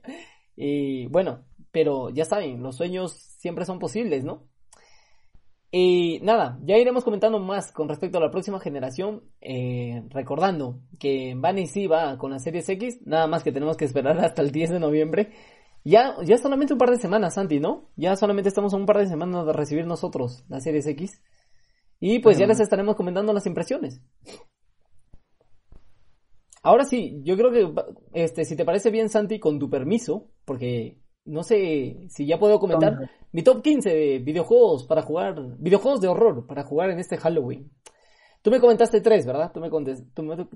Y 0.55 1.05
bueno, 1.07 1.43
pero 1.71 2.09
ya 2.09 2.25
saben, 2.25 2.63
los 2.63 2.75
sueños 2.75 3.13
siempre 3.13 3.65
son 3.65 3.77
posibles, 3.77 4.23
¿no? 4.23 4.47
Y 5.75 6.19
nada, 6.21 6.59
ya 6.63 6.77
iremos 6.77 7.03
comentando 7.03 7.39
más 7.39 7.71
con 7.71 7.89
respecto 7.89 8.19
a 8.19 8.21
la 8.21 8.29
próxima 8.29 8.59
generación, 8.59 9.23
eh, 9.41 10.03
recordando 10.09 10.81
que 10.99 11.33
Bunny 11.35 11.65
sí 11.65 11.87
va 11.87 12.15
con 12.19 12.29
la 12.29 12.37
Series 12.37 12.69
X, 12.69 12.99
nada 13.07 13.25
más 13.25 13.43
que 13.43 13.51
tenemos 13.51 13.75
que 13.75 13.85
esperar 13.85 14.19
hasta 14.23 14.43
el 14.43 14.51
10 14.51 14.69
de 14.69 14.79
noviembre. 14.79 15.31
Ya, 15.83 16.13
ya 16.23 16.37
solamente 16.37 16.73
un 16.73 16.77
par 16.77 16.91
de 16.91 16.99
semanas, 16.99 17.33
Santi, 17.33 17.59
¿no? 17.59 17.89
Ya 17.95 18.15
solamente 18.15 18.49
estamos 18.49 18.71
a 18.75 18.77
un 18.77 18.85
par 18.85 18.99
de 18.99 19.07
semanas 19.07 19.47
de 19.47 19.53
recibir 19.53 19.87
nosotros 19.87 20.45
la 20.47 20.59
Series 20.59 20.85
X. 20.85 21.23
Y 21.99 22.19
pues 22.19 22.37
ya 22.37 22.45
les 22.45 22.59
estaremos 22.59 22.95
comentando 22.95 23.33
las 23.33 23.47
impresiones. 23.47 23.99
Ahora 26.61 26.85
sí, 26.85 27.19
yo 27.23 27.35
creo 27.35 27.51
que, 27.51 27.73
este, 28.13 28.45
si 28.45 28.55
te 28.55 28.63
parece 28.63 28.91
bien, 28.91 29.09
Santi, 29.09 29.39
con 29.39 29.57
tu 29.57 29.71
permiso, 29.71 30.29
porque 30.45 30.99
no 31.25 31.43
sé 31.43 32.07
si 32.09 32.25
ya 32.25 32.37
puedo 32.37 32.59
comentar 32.59 33.09
mi 33.31 33.43
top 33.43 33.61
15 33.61 33.89
de 33.89 34.19
videojuegos 34.19 34.85
para 34.85 35.01
jugar, 35.01 35.35
videojuegos 35.57 36.01
de 36.01 36.07
horror 36.07 36.45
para 36.47 36.63
jugar 36.63 36.89
en 36.89 36.99
este 36.99 37.17
Halloween. 37.17 37.71
Tú 38.41 38.51
me 38.51 38.59
comentaste 38.59 38.99
tres, 38.99 39.25
¿verdad? 39.25 39.51
Tú 39.53 39.61
me 39.61 39.69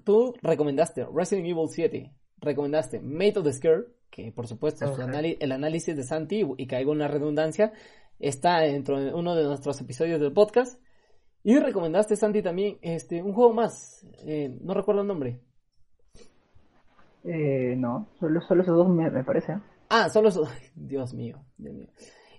tú, 0.03 0.33
recomendaste 0.41 1.07
Resident 1.13 1.47
Evil 1.47 1.69
7, 1.69 2.11
recomendaste 2.39 2.99
Made 2.99 3.37
of 3.37 3.45
the 3.45 3.53
Scare, 3.53 3.85
que 4.09 4.31
por 4.33 4.47
supuesto 4.47 4.85
el 4.85 5.51
análisis 5.51 5.95
de 5.95 6.03
Santi, 6.03 6.45
y 6.57 6.67
caigo 6.67 6.91
en 6.91 6.99
la 6.99 7.07
redundancia, 7.07 7.71
está 8.19 8.59
dentro 8.59 8.99
de 8.99 9.13
uno 9.13 9.35
de 9.35 9.43
nuestros 9.43 9.79
episodios 9.79 10.19
del 10.19 10.33
podcast. 10.33 10.81
Y 11.43 11.57
recomendaste, 11.59 12.17
Santi, 12.17 12.41
también 12.41 12.77
este, 12.81 13.23
un 13.23 13.31
juego 13.31 13.53
más. 13.53 14.05
Eh, 14.25 14.53
no 14.61 14.73
recuerdo 14.73 15.01
el 15.01 15.07
nombre. 15.07 15.39
Eh, 17.23 17.75
no, 17.77 18.07
solo, 18.19 18.41
solo 18.41 18.63
esos 18.63 18.75
dos 18.75 18.89
me, 18.89 19.23
parece. 19.23 19.57
Ah, 19.89 20.09
solo 20.09 20.29
esos. 20.29 20.49
Dios 20.75 21.13
mío, 21.13 21.39
Dios 21.57 21.75
mío. 21.75 21.87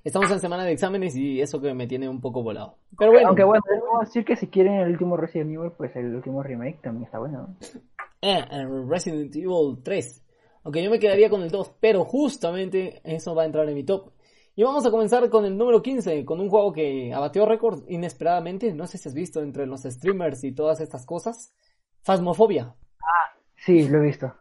Estamos 0.04 0.30
en 0.30 0.40
semana 0.40 0.64
de 0.64 0.72
exámenes 0.72 1.16
y 1.16 1.40
eso 1.40 1.60
que 1.60 1.74
me 1.74 1.86
tiene 1.86 2.08
un 2.08 2.20
poco 2.20 2.42
volado. 2.42 2.78
Pero 2.96 3.12
bueno. 3.12 3.28
Aunque 3.28 3.44
bueno, 3.44 3.62
debo 3.68 4.00
decir 4.00 4.24
que 4.24 4.36
si 4.36 4.46
quieren 4.46 4.74
el 4.74 4.90
último 4.92 5.16
Resident 5.16 5.50
Evil, 5.50 5.72
pues 5.76 5.94
el 5.96 6.14
último 6.14 6.42
remake 6.42 6.80
también 6.82 7.04
está 7.04 7.18
bueno. 7.18 7.56
Eh, 8.20 8.44
Resident 8.88 9.36
Evil 9.36 9.78
3. 9.80 10.24
Aunque 10.64 10.82
yo 10.82 10.90
me 10.90 10.98
quedaría 10.98 11.30
con 11.30 11.42
el 11.42 11.52
2, 11.52 11.76
pero 11.78 12.04
justamente 12.04 13.00
eso 13.04 13.32
va 13.32 13.42
a 13.44 13.46
entrar 13.46 13.68
en 13.68 13.76
mi 13.76 13.84
top. 13.84 14.10
Y 14.56 14.64
vamos 14.64 14.84
a 14.84 14.90
comenzar 14.90 15.30
con 15.30 15.44
el 15.44 15.56
número 15.56 15.80
15, 15.80 16.24
con 16.24 16.40
un 16.40 16.50
juego 16.50 16.72
que 16.72 17.14
abatió 17.14 17.46
récord 17.46 17.88
inesperadamente. 17.88 18.74
No 18.74 18.88
sé 18.88 18.98
si 18.98 19.08
has 19.08 19.14
visto 19.14 19.40
entre 19.40 19.66
los 19.66 19.82
streamers 19.82 20.42
y 20.42 20.50
todas 20.50 20.80
estas 20.80 21.06
cosas. 21.06 21.54
Phasmophobia. 22.02 22.74
Ah, 23.00 23.38
sí, 23.54 23.88
lo 23.88 23.98
he 23.98 24.06
visto. 24.06 24.34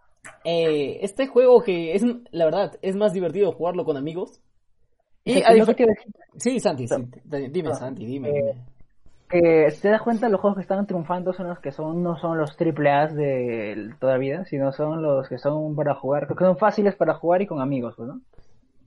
Eh, 0.44 1.00
este 1.02 1.28
juego 1.28 1.62
que 1.62 1.94
es, 1.94 2.04
la 2.32 2.46
verdad, 2.46 2.78
es 2.82 2.96
más 2.96 3.14
divertido 3.14 3.52
jugarlo 3.52 3.86
con 3.86 3.98
amigos. 3.98 4.42
Y 5.24 5.42
Sí, 6.38 6.60
Santi, 6.60 6.88
dime, 7.50 7.74
Santi, 7.74 8.06
dime. 8.06 8.30
Eh, 8.30 8.56
que 9.30 9.68
te 9.82 9.90
das 9.90 10.02
cuenta 10.02 10.30
los 10.30 10.40
juegos 10.40 10.56
que 10.56 10.62
están 10.62 10.86
triunfando 10.88 11.34
son 11.34 11.50
los 11.50 11.60
que 11.60 11.72
son 11.72 12.02
no 12.02 12.18
son 12.18 12.38
los 12.38 12.56
triple 12.56 12.90
A 12.92 13.08
de 13.08 13.94
toda 14.00 14.14
la 14.14 14.20
vida, 14.20 14.46
sino 14.46 14.72
son 14.72 15.02
los 15.02 15.28
que 15.28 15.38
son 15.38 15.76
para 15.76 15.96
jugar, 15.96 16.28
que 16.28 16.34
son 16.46 16.58
fáciles 16.58 16.96
para 16.96 17.16
jugar 17.16 17.42
y 17.42 17.48
con 17.48 17.60
amigos, 17.60 18.00
¿no? 18.00 18.22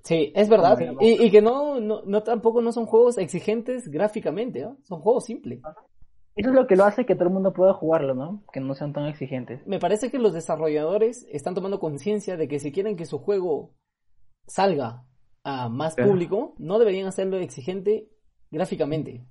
Sí, 0.02 0.32
es 0.34 0.48
verdad. 0.48 0.78
Y, 1.00 1.30
que 1.30 1.42
no, 1.42 1.78
no, 1.78 2.22
tampoco 2.22 2.62
no 2.62 2.72
son 2.72 2.86
juegos 2.86 3.18
exigentes 3.18 3.90
gráficamente, 3.90 4.62
¿no? 4.62 4.78
Son 4.84 5.00
juegos 5.00 5.26
simples. 5.26 5.60
Eso 6.36 6.50
es 6.50 6.54
lo 6.54 6.66
que 6.66 6.76
lo 6.76 6.84
hace 6.84 7.04
que 7.04 7.14
todo 7.14 7.24
el 7.24 7.34
mundo 7.34 7.52
pueda 7.52 7.74
jugarlo, 7.74 8.14
¿no? 8.14 8.42
Que 8.52 8.60
no 8.60 8.74
sean 8.74 8.92
tan 8.92 9.06
exigentes. 9.06 9.66
Me 9.66 9.78
parece 9.78 10.10
que 10.10 10.18
los 10.18 10.32
desarrolladores 10.32 11.26
están 11.30 11.54
tomando 11.54 11.80
conciencia 11.80 12.36
de 12.36 12.48
que 12.48 12.60
si 12.60 12.72
quieren 12.72 12.96
que 12.96 13.04
su 13.04 13.18
juego 13.18 13.74
salga 14.46 15.04
a 15.42 15.68
más 15.68 15.96
público, 15.96 16.54
no 16.58 16.78
deberían 16.78 17.08
hacerlo 17.08 17.38
exigente 17.38 18.08
gráficamente. 18.50 19.24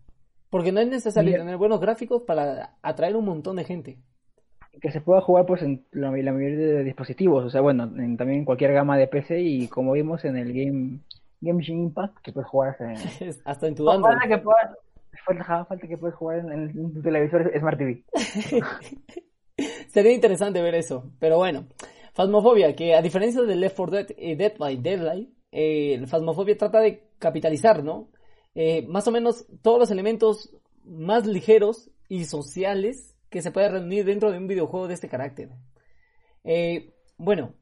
Porque 0.49 0.71
no 0.71 0.79
es 0.79 0.87
necesario 0.87 1.37
tener 1.37 1.57
buenos 1.57 1.79
gráficos 1.79 2.23
para 2.23 2.77
atraer 2.81 3.15
un 3.15 3.25
montón 3.25 3.55
de 3.57 3.63
gente. 3.63 3.99
Que 4.81 4.91
se 4.91 5.01
pueda 5.01 5.21
jugar 5.21 5.45
pues 5.45 5.61
en 5.61 5.85
la, 5.91 6.11
mayoría 6.11 6.57
de 6.57 6.83
dispositivos, 6.83 7.45
o 7.45 7.49
sea, 7.49 7.61
bueno, 7.61 7.87
también 7.87 8.39
en 8.39 8.45
cualquier 8.45 8.73
gama 8.73 8.97
de 8.97 9.07
PC 9.07 9.41
y 9.41 9.67
como 9.67 9.93
vimos 9.93 10.25
en 10.25 10.37
el 10.37 10.53
Game 10.53 10.99
Game 11.41 11.63
Impact, 11.65 12.17
que 12.21 12.31
puedes 12.31 12.49
jugar 12.49 12.75
hasta, 13.45 13.67
en 13.67 13.75
tu 13.75 13.89
Android. 13.89 14.17
Que 14.27 14.37
puedas, 14.37 14.75
falta, 15.65 15.87
que 15.87 15.97
puedes 15.97 16.15
jugar 16.15 16.39
en, 16.39 16.93
tu 16.93 17.01
televisor 17.01 17.51
Smart 17.57 17.77
TV. 17.77 18.03
Sería 19.89 20.13
interesante 20.13 20.61
ver 20.61 20.75
eso, 20.75 21.11
pero 21.19 21.37
bueno. 21.37 21.67
Phasmophobia, 22.13 22.75
que 22.75 22.95
a 22.95 23.01
diferencia 23.01 23.41
de 23.43 23.55
Left 23.55 23.77
4 23.77 23.95
Dead 23.95 24.09
y 24.17 24.35
Dead 24.35 24.57
by 24.57 24.77
Daylight, 24.77 25.29
eh, 25.51 26.05
Phasmophobia 26.07 26.57
trata 26.57 26.81
de 26.81 27.07
capitalizar, 27.17 27.83
¿no? 27.83 28.09
Eh, 28.55 28.85
más 28.87 29.07
o 29.07 29.11
menos 29.11 29.45
todos 29.61 29.79
los 29.79 29.91
elementos 29.91 30.53
más 30.83 31.25
ligeros 31.25 31.91
y 32.07 32.25
sociales 32.25 33.15
que 33.29 33.41
se 33.41 33.51
puede 33.51 33.69
reunir 33.69 34.05
dentro 34.05 34.31
de 34.31 34.37
un 34.37 34.47
videojuego 34.47 34.87
de 34.87 34.95
este 34.95 35.07
carácter. 35.07 35.49
Eh, 36.43 36.93
bueno, 37.17 37.53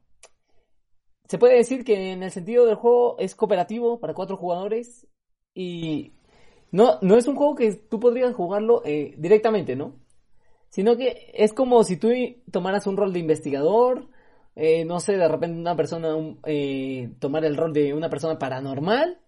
se 1.28 1.38
puede 1.38 1.56
decir 1.56 1.84
que 1.84 2.12
en 2.12 2.22
el 2.22 2.30
sentido 2.30 2.64
del 2.64 2.76
juego 2.76 3.18
es 3.18 3.34
cooperativo 3.34 4.00
para 4.00 4.14
cuatro 4.14 4.36
jugadores 4.36 5.06
y 5.54 6.14
no, 6.70 6.98
no 7.02 7.16
es 7.16 7.26
un 7.26 7.36
juego 7.36 7.54
que 7.54 7.72
tú 7.74 8.00
podrías 8.00 8.34
jugarlo 8.34 8.82
eh, 8.84 9.14
directamente, 9.16 9.76
¿no? 9.76 9.94
Sino 10.70 10.96
que 10.96 11.30
es 11.34 11.52
como 11.52 11.82
si 11.84 11.96
tú 11.96 12.10
tomaras 12.50 12.86
un 12.86 12.96
rol 12.96 13.12
de 13.12 13.20
investigador, 13.20 14.08
no 14.86 15.00
sé, 15.00 15.16
de 15.16 15.28
repente 15.28 15.58
una 15.58 15.76
persona, 15.76 16.08
tomar 17.20 17.44
el 17.44 17.56
rol 17.56 17.72
de 17.72 17.94
una 17.94 18.10
persona 18.10 18.38
paranormal, 18.38 19.18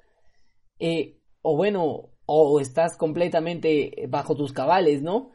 o 1.43 1.57
bueno, 1.57 2.11
o 2.27 2.61
estás 2.61 2.97
completamente 2.97 4.07
bajo 4.09 4.37
tus 4.37 4.53
cabales, 4.53 5.03
¿no? 5.03 5.31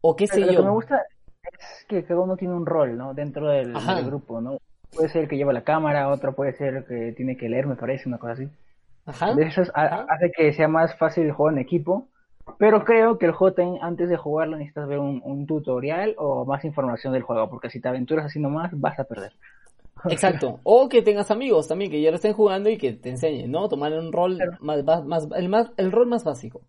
O 0.00 0.16
qué 0.16 0.26
sé 0.26 0.40
yo. 0.40 0.46
Lo 0.46 0.56
que 0.56 0.62
me 0.62 0.70
gusta 0.70 1.02
es 1.42 1.84
que 1.88 2.04
cada 2.04 2.20
uno 2.20 2.36
tiene 2.36 2.54
un 2.54 2.64
rol, 2.66 2.96
¿no? 2.96 3.12
Dentro 3.14 3.48
del, 3.48 3.74
grupo, 4.06 4.40
¿no? 4.40 4.58
Puede 4.94 5.08
ser 5.08 5.22
el 5.22 5.28
que 5.28 5.36
lleva 5.36 5.52
la 5.52 5.64
cámara, 5.64 6.08
otro 6.08 6.34
puede 6.34 6.52
ser 6.54 6.76
el 6.76 6.84
que 6.86 7.12
tiene 7.12 7.36
que 7.36 7.48
leer, 7.48 7.66
me 7.66 7.76
parece, 7.76 8.08
una 8.08 8.18
cosa 8.18 8.32
así. 8.32 8.48
Ajá. 9.08 9.34
De 9.34 9.46
eso 9.46 9.62
hace 9.74 10.30
que 10.36 10.52
sea 10.52 10.68
más 10.68 10.94
fácil 10.96 11.24
el 11.24 11.32
juego 11.32 11.50
en 11.50 11.58
equipo. 11.58 12.08
Pero 12.58 12.84
creo 12.84 13.18
que 13.18 13.26
el 13.26 13.32
juego 13.32 13.54
antes 13.82 14.08
de 14.08 14.16
jugarlo 14.16 14.56
necesitas 14.56 14.88
ver 14.88 14.98
un, 14.98 15.20
un, 15.22 15.46
tutorial 15.46 16.14
o 16.16 16.46
más 16.46 16.64
información 16.64 17.12
del 17.12 17.22
juego, 17.22 17.50
porque 17.50 17.68
si 17.68 17.78
te 17.78 17.88
aventuras 17.88 18.24
así 18.24 18.40
nomás 18.40 18.70
vas 18.72 18.98
a 18.98 19.04
perder. 19.04 19.32
Exacto. 20.08 20.60
O 20.64 20.88
que 20.88 21.02
tengas 21.02 21.30
amigos 21.30 21.68
también 21.68 21.90
que 21.90 22.00
ya 22.00 22.10
lo 22.10 22.16
estén 22.16 22.32
jugando 22.32 22.70
y 22.70 22.78
que 22.78 22.92
te 22.92 23.10
enseñen, 23.10 23.50
¿no? 23.50 23.68
Tomar 23.68 23.92
un 23.92 24.12
rol 24.12 24.38
más, 24.60 24.84
más, 25.04 25.28
el 25.36 25.48
más, 25.48 25.70
el 25.76 25.92
rol 25.92 26.06
más 26.06 26.24
básico. 26.24 26.62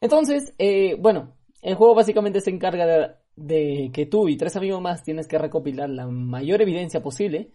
Entonces, 0.00 0.54
eh, 0.58 0.96
bueno, 0.98 1.34
el 1.62 1.74
juego 1.74 1.94
básicamente 1.94 2.40
se 2.40 2.50
encarga 2.50 3.18
de, 3.36 3.90
que 3.92 4.06
tú 4.06 4.28
y 4.28 4.36
tres 4.36 4.56
amigos 4.56 4.80
más 4.80 5.02
tienes 5.02 5.26
que 5.28 5.38
recopilar 5.38 5.88
la 5.88 6.06
mayor 6.06 6.62
evidencia 6.62 7.02
posible. 7.02 7.50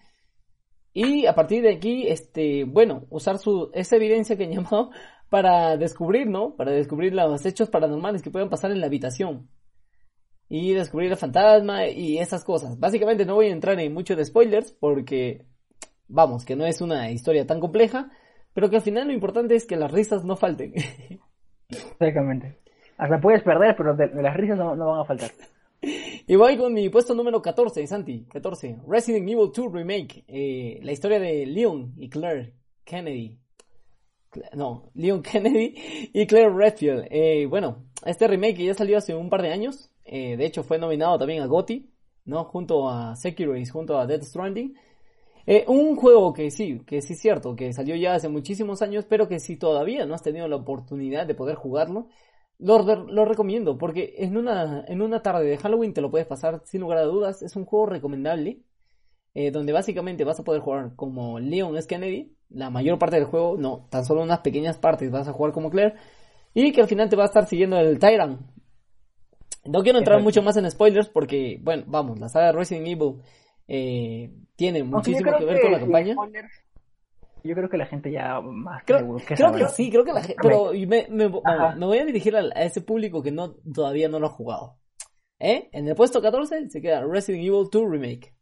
Y 0.94 1.26
a 1.26 1.36
partir 1.36 1.64
de 1.64 1.74
aquí, 1.74 2.08
este, 2.08 2.66
bueno, 2.66 3.06
usar 3.10 3.38
su, 3.38 3.72
esa 3.74 3.96
evidencia 3.96 4.38
que 4.38 4.44
han 4.46 4.52
llamado 4.52 4.92
para 5.30 5.78
descubrir, 5.78 6.28
¿no? 6.28 6.56
Para 6.56 6.72
descubrir 6.72 7.14
los 7.14 7.46
hechos 7.46 7.70
paranormales 7.70 8.22
que 8.22 8.32
pueden 8.32 8.50
pasar 8.50 8.72
en 8.72 8.82
la 8.82 8.88
habitación 8.88 9.50
y 10.54 10.74
descubrir 10.74 11.10
el 11.10 11.18
fantasma 11.18 11.88
y 11.88 12.18
esas 12.18 12.44
cosas. 12.44 12.78
Básicamente 12.78 13.26
no 13.26 13.36
voy 13.36 13.46
a 13.48 13.54
entrar 13.54 13.80
en 13.80 13.94
mucho 13.94 14.18
de 14.18 14.26
spoilers 14.26 14.74
porque, 14.74 15.46
vamos, 16.10 16.44
que 16.44 16.58
no 16.58 16.66
es 16.66 16.82
una 16.82 17.10
historia 17.10 17.48
tan 17.48 17.62
compleja, 17.62 18.12
pero 18.54 18.70
que 18.70 18.76
al 18.76 18.82
final 18.82 19.08
lo 19.08 19.14
importante 19.14 19.56
es 19.56 19.66
que 19.66 19.78
las 19.78 19.90
risas 19.90 20.26
no 20.26 20.36
falten. 20.36 20.74
Exactamente. 21.70 22.58
Hasta 22.98 23.22
puedes 23.22 23.42
perder, 23.44 23.78
pero 23.78 23.96
las 23.96 24.36
risas 24.36 24.58
no, 24.58 24.76
van 24.76 25.00
a 25.00 25.06
faltar. 25.06 25.32
Y 25.84 26.36
voy 26.36 26.58
con 26.58 26.74
mi 26.74 26.90
puesto 26.90 27.16
número 27.16 27.42
14, 27.42 27.88
Santi, 27.88 28.26
14. 28.26 28.82
Resident 28.88 29.28
Evil 29.28 29.52
2 29.52 29.72
Remake. 29.72 30.24
Eh, 30.28 30.80
la 30.84 30.92
historia 30.92 31.20
de 31.20 31.48
Leon 31.48 31.96
y 31.98 32.08
Claire 32.08 32.54
Kennedy. 32.84 33.40
No, 34.54 34.92
Leon 34.94 35.24
Kennedy 35.24 35.74
y 36.14 36.28
Claire 36.28 36.54
Redfield. 36.54 37.08
Eh, 37.10 37.48
bueno, 37.48 37.88
este 38.06 38.28
remake 38.28 38.64
ya 38.64 38.76
salió 38.76 39.00
hace 39.00 39.16
un 39.16 39.30
par 39.30 39.42
de 39.42 39.52
años. 39.52 39.92
Eh, 40.06 40.38
de 40.38 40.46
hecho, 40.46 40.64
fue 40.64 40.78
nominado 40.78 41.18
también 41.18 41.42
a 41.42 41.48
GOTY, 41.48 41.90
¿no? 42.26 42.44
Junto 42.44 42.88
a 42.88 43.16
Sekiro 43.16 43.58
y 43.58 43.66
junto 43.66 43.98
a 43.98 44.06
Dead 44.06 44.22
Stranding. 44.22 44.76
Un 45.68 45.96
juego 45.96 46.32
que 46.32 46.52
sí, 46.52 46.82
que 46.86 47.02
sí 47.02 47.14
es 47.14 47.20
cierto, 47.20 47.56
que 47.56 47.74
salió 47.74 47.96
ya 47.96 48.14
hace 48.14 48.30
muchísimos 48.30 48.84
años, 48.84 49.06
pero 49.10 49.28
que 49.28 49.40
si 49.40 49.58
todavía 49.58 50.06
no 50.06 50.14
has 50.14 50.22
tenido 50.22 50.48
la 50.48 50.56
oportunidad 50.56 51.26
de 51.26 51.34
poder 51.34 51.56
jugarlo, 51.56 52.08
lo, 52.62 52.84
lo, 52.84 53.26
recomiendo, 53.26 53.78
porque 53.78 54.16
en 54.18 54.38
una, 54.38 54.86
en 54.88 55.02
una 55.02 55.22
tarde 55.22 55.46
de 55.46 55.58
Halloween 55.58 55.94
te 55.94 56.02
lo 56.02 56.12
puedes 56.12 56.28
pasar 56.28 56.62
sin 56.66 56.82
lugar 56.82 57.00
a 57.00 57.04
dudas. 57.04 57.42
Es 57.42 57.56
un 57.56 57.66
juego 57.66 57.88
recomendable, 57.88 58.62
eh, 59.34 59.52
donde 59.52 59.74
básicamente 59.74 60.24
vas 60.24 60.40
a 60.40 60.44
poder 60.44 60.62
jugar 60.62 60.96
como 60.96 61.40
Leon 61.40 61.76
S. 61.78 61.88
Kennedy, 61.88 62.36
la 62.50 62.70
mayor 62.70 63.00
parte 63.00 63.18
del 63.18 63.26
juego, 63.26 63.58
no, 63.58 63.88
tan 63.90 64.06
solo 64.06 64.22
unas 64.22 64.40
pequeñas 64.40 64.78
partes 64.78 65.12
vas 65.12 65.28
a 65.28 65.34
jugar 65.34 65.54
como 65.54 65.70
Claire, 65.70 65.96
y 66.54 66.72
que 66.72 66.82
al 66.82 66.88
final 66.88 67.10
te 67.10 67.16
va 67.16 67.24
a 67.24 67.28
estar 67.28 67.48
siguiendo 67.48 67.78
el 67.80 67.98
Tyrant, 67.98 68.42
no 69.66 69.84
quiero 69.84 70.00
entrar 70.00 70.22
mucho 70.22 70.42
más 70.42 70.58
en 70.58 70.70
spoilers 70.70 71.10
porque, 71.10 71.60
bueno, 71.62 71.84
vamos, 71.88 72.20
la 72.20 72.30
saga 72.30 72.48
de 72.48 72.52
Resident 72.54 72.88
Evil 72.88 73.22
eh, 73.68 74.32
tiene 74.56 74.84
muchísimo 74.84 75.32
que 75.38 75.46
ver 75.46 75.62
con 75.62 75.72
la 75.72 75.80
campaña. 75.80 76.16
Yo 77.44 77.56
creo 77.56 77.70
que 77.70 77.78
la 77.78 77.86
gente 77.86 78.12
ya 78.12 78.40
más 78.42 78.84
creo, 78.86 79.18
que, 79.18 79.36
creo 79.36 79.54
que 79.54 79.68
sí, 79.70 79.90
creo 79.90 80.04
que 80.04 80.14
la 80.14 80.22
gente, 80.22 80.38
pero 80.42 80.72
me, 80.74 81.08
me, 81.10 81.28
voy 81.28 81.98
a 81.98 82.06
dirigir 82.06 82.36
a, 82.36 82.42
ese 82.64 82.82
público 82.82 83.24
que 83.24 83.32
no 83.32 83.56
todavía 83.74 84.10
no 84.10 84.20
lo 84.20 84.28
ha 84.28 84.32
jugado. 84.32 84.78
¿Eh? 85.40 85.70
En 85.72 85.88
el 85.88 85.96
puesto 85.96 86.22
14 86.22 86.70
se 86.70 86.82
queda 86.82 87.04
Resident 87.04 87.44
Evil 87.44 87.68
2 87.72 87.90
Remake. 87.90 88.36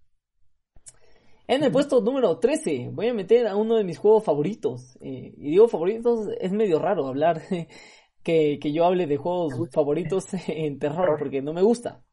En 1.47 1.63
el 1.63 1.71
puesto 1.71 2.01
número 2.01 2.37
13 2.37 2.89
voy 2.91 3.07
a 3.07 3.13
meter 3.13 3.47
a 3.47 3.55
uno 3.55 3.75
de 3.75 3.83
mis 3.83 3.97
juegos 3.97 4.23
favoritos. 4.23 4.97
Eh, 5.01 5.33
y 5.37 5.51
digo 5.51 5.67
favoritos, 5.67 6.29
es 6.39 6.51
medio 6.51 6.77
raro 6.77 7.07
hablar 7.07 7.41
que, 8.23 8.59
yo 8.71 8.85
hable 8.85 9.07
de 9.07 9.17
juegos 9.17 9.69
favoritos 9.71 10.27
en 10.47 10.77
terror, 10.77 11.15
porque 11.17 11.41
no 11.41 11.53
me 11.53 11.61
gusta. 11.61 12.03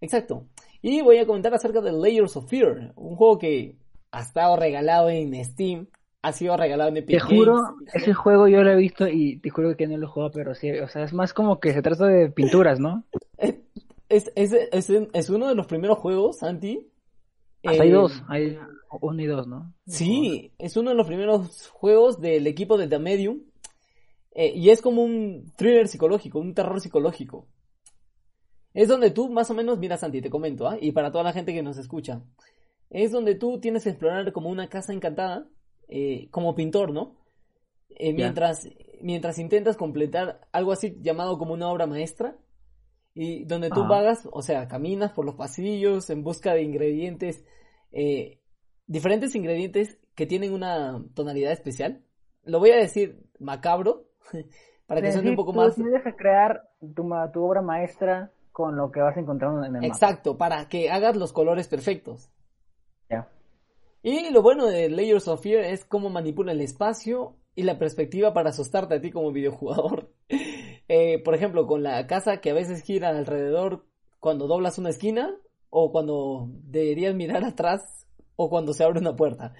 Exacto. 0.00 0.48
Y 0.82 1.00
voy 1.00 1.18
a 1.18 1.26
comentar 1.26 1.54
acerca 1.54 1.80
de 1.80 1.92
Layers 1.92 2.36
of 2.36 2.50
Fear, 2.50 2.92
un 2.96 3.16
juego 3.16 3.38
que 3.38 3.78
ha 4.10 4.20
estado 4.20 4.56
regalado 4.56 5.08
en 5.08 5.42
Steam, 5.44 5.88
ha 6.22 6.32
sido 6.32 6.56
regalado 6.56 6.90
en 6.90 6.98
Epic 6.98 7.18
Te 7.18 7.20
juro, 7.20 7.60
ese 7.92 8.14
juego 8.14 8.46
yo 8.46 8.62
lo 8.62 8.70
he 8.70 8.76
visto 8.76 9.08
y 9.08 9.38
te 9.40 9.50
juro 9.50 9.76
que 9.76 9.88
no 9.88 9.96
lo 9.96 10.06
he 10.06 10.10
jugado, 10.10 10.30
pero 10.32 10.54
sí, 10.54 10.70
o 10.70 10.88
sea, 10.88 11.02
es 11.02 11.12
más 11.12 11.34
como 11.34 11.58
que 11.58 11.72
se 11.72 11.82
trata 11.82 12.06
de 12.06 12.30
pinturas, 12.30 12.80
¿no? 12.80 13.04
Es, 14.08 14.30
es, 14.34 14.52
es, 14.52 14.90
es 14.90 15.30
uno 15.30 15.48
de 15.48 15.54
los 15.54 15.66
primeros 15.66 15.96
juegos, 15.96 16.40
Santi. 16.40 16.86
hay 17.64 17.88
eh, 17.88 17.92
dos, 17.92 18.22
hay 18.28 18.58
uno 19.00 19.22
y 19.22 19.26
dos, 19.26 19.48
¿no? 19.48 19.72
Sí, 19.86 20.52
es 20.58 20.76
uno 20.76 20.90
de 20.90 20.96
los 20.96 21.06
primeros 21.06 21.68
juegos 21.68 22.20
del 22.20 22.46
equipo 22.46 22.76
de 22.76 22.88
The 22.88 22.98
Medium, 22.98 23.40
eh, 24.34 24.52
y 24.54 24.68
es 24.68 24.82
como 24.82 25.02
un 25.02 25.50
thriller 25.56 25.88
psicológico, 25.88 26.40
un 26.40 26.52
terror 26.52 26.78
psicológico. 26.82 27.46
Es 28.74 28.88
donde 28.88 29.10
tú, 29.10 29.30
más 29.30 29.50
o 29.50 29.54
menos, 29.54 29.78
mira 29.78 29.96
Santi, 29.96 30.20
te 30.20 30.28
comento, 30.28 30.68
¿ah? 30.68 30.76
y 30.78 30.92
para 30.92 31.10
toda 31.10 31.24
la 31.24 31.32
gente 31.32 31.54
que 31.54 31.62
nos 31.62 31.78
escucha, 31.78 32.22
es 32.90 33.12
donde 33.12 33.34
tú 33.34 33.60
tienes 33.60 33.84
que 33.84 33.90
explorar 33.90 34.30
como 34.32 34.50
una 34.50 34.68
casa 34.68 34.92
encantada, 34.92 35.48
eh, 35.92 36.28
como 36.30 36.54
pintor, 36.54 36.92
¿no? 36.92 37.16
Eh, 37.90 38.12
mientras, 38.12 38.68
mientras 39.00 39.38
intentas 39.38 39.76
completar 39.76 40.40
algo 40.52 40.72
así 40.72 40.96
llamado 41.00 41.38
como 41.38 41.54
una 41.54 41.68
obra 41.68 41.86
maestra, 41.86 42.36
y 43.14 43.44
donde 43.44 43.68
tú 43.68 43.86
vagas, 43.86 44.26
o 44.32 44.40
sea, 44.40 44.68
caminas 44.68 45.12
por 45.12 45.26
los 45.26 45.34
pasillos 45.34 46.08
en 46.08 46.24
busca 46.24 46.54
de 46.54 46.62
ingredientes, 46.62 47.44
diferentes 48.86 49.34
ingredientes 49.34 49.98
que 50.14 50.24
tienen 50.24 50.54
una 50.54 51.04
tonalidad 51.14 51.52
especial 51.52 52.02
lo 52.44 52.58
voy 52.58 52.70
a 52.70 52.76
decir 52.76 53.22
macabro, 53.38 54.04
para 54.86 55.00
que 55.00 55.12
suene 55.12 55.30
un 55.30 55.36
poco 55.36 55.52
más... 55.52 55.74
Tienes 55.74 56.02
que 56.02 56.14
crear 56.14 56.68
tu, 56.80 57.08
tu 57.32 57.44
obra 57.44 57.62
maestra 57.62 58.30
con 58.50 58.76
lo 58.76 58.90
que 58.90 59.00
vas 59.00 59.16
encontrando 59.16 59.64
en 59.64 59.76
el 59.76 59.84
Exacto, 59.84 60.36
para 60.36 60.68
que 60.68 60.90
hagas 60.90 61.16
los 61.16 61.32
colores 61.32 61.68
perfectos. 61.68 62.30
Y 64.02 64.30
lo 64.30 64.42
bueno 64.42 64.66
de 64.66 64.90
Layers 64.90 65.28
of 65.28 65.42
Fear 65.42 65.64
es 65.64 65.84
cómo 65.84 66.10
manipula 66.10 66.52
el 66.52 66.60
espacio 66.60 67.36
y 67.54 67.62
la 67.62 67.78
perspectiva 67.78 68.32
para 68.32 68.50
asustarte 68.50 68.96
a 68.96 69.00
ti 69.00 69.10
como 69.10 69.32
videojugador. 69.32 70.12
Eh, 70.88 71.22
por 71.22 71.34
ejemplo, 71.34 71.66
con 71.66 71.82
la 71.82 72.06
casa 72.06 72.40
que 72.42 72.50
a 72.50 72.54
veces 72.54 72.82
gira 72.82 73.08
alrededor 73.08 73.86
cuando 74.18 74.46
doblas 74.46 74.76
una 74.76 74.90
esquina 74.90 75.34
o 75.70 75.90
cuando 75.90 76.50
deberías 76.64 77.14
mirar 77.14 77.44
atrás 77.46 78.06
o 78.36 78.50
cuando 78.50 78.74
se 78.74 78.84
abre 78.84 78.98
una 78.98 79.16
puerta. 79.16 79.54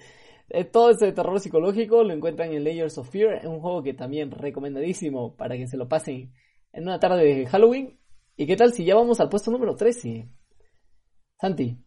Eh, 0.49 0.65
todo 0.65 0.91
este 0.91 1.11
terror 1.11 1.39
psicológico 1.39 2.03
lo 2.03 2.13
encuentran 2.13 2.51
en 2.51 2.63
Layers 2.63 2.99
of 2.99 3.09
Fear, 3.09 3.47
un 3.47 3.61
juego 3.61 3.81
que 3.81 3.95
también 3.95 4.29
recomendadísimo 4.29 5.35
para 5.35 5.57
que 5.57 5.65
se 5.65 5.77
lo 5.77 5.87
pasen 5.87 6.33
en 6.71 6.83
una 6.83 6.99
tarde 6.99 7.23
de 7.23 7.45
Halloween. 7.47 7.97
¿Y 8.35 8.45
qué 8.45 8.55
tal 8.55 8.73
si 8.73 8.85
ya 8.85 8.93
vamos 8.93 9.19
al 9.19 9.29
puesto 9.29 9.49
número 9.49 9.75
13? 9.75 10.29
Santi. 11.39 11.79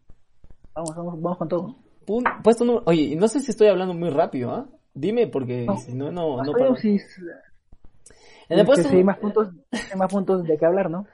Vamos, 0.75 0.97
vamos, 0.97 1.21
vamos 1.21 1.39
con 1.39 1.49
todo. 1.49 1.86
Puesto 2.43 2.65
número... 2.65 2.85
Oye, 2.87 3.17
no 3.17 3.29
sé 3.29 3.41
si 3.41 3.51
estoy 3.51 3.69
hablando 3.69 3.95
muy 3.95 4.11
rápido, 4.11 4.53
¿ah? 4.53 4.69
Dime, 4.95 5.27
porque 5.27 5.67
si 5.85 5.95
no, 5.95 6.11
no, 6.11 6.43
no 6.43 6.53
paro. 6.53 6.77
Sí, 6.77 6.99
en 8.49 8.59
el 8.59 8.65
puesto... 8.65 8.89
hay 8.89 9.05
más 9.05 9.19
puntos, 9.19 9.51
hay 9.73 9.99
más 9.99 10.11
puntos 10.11 10.45
de 10.45 10.57
qué 10.57 10.65
hablar, 10.65 10.91
¿no? 10.91 11.07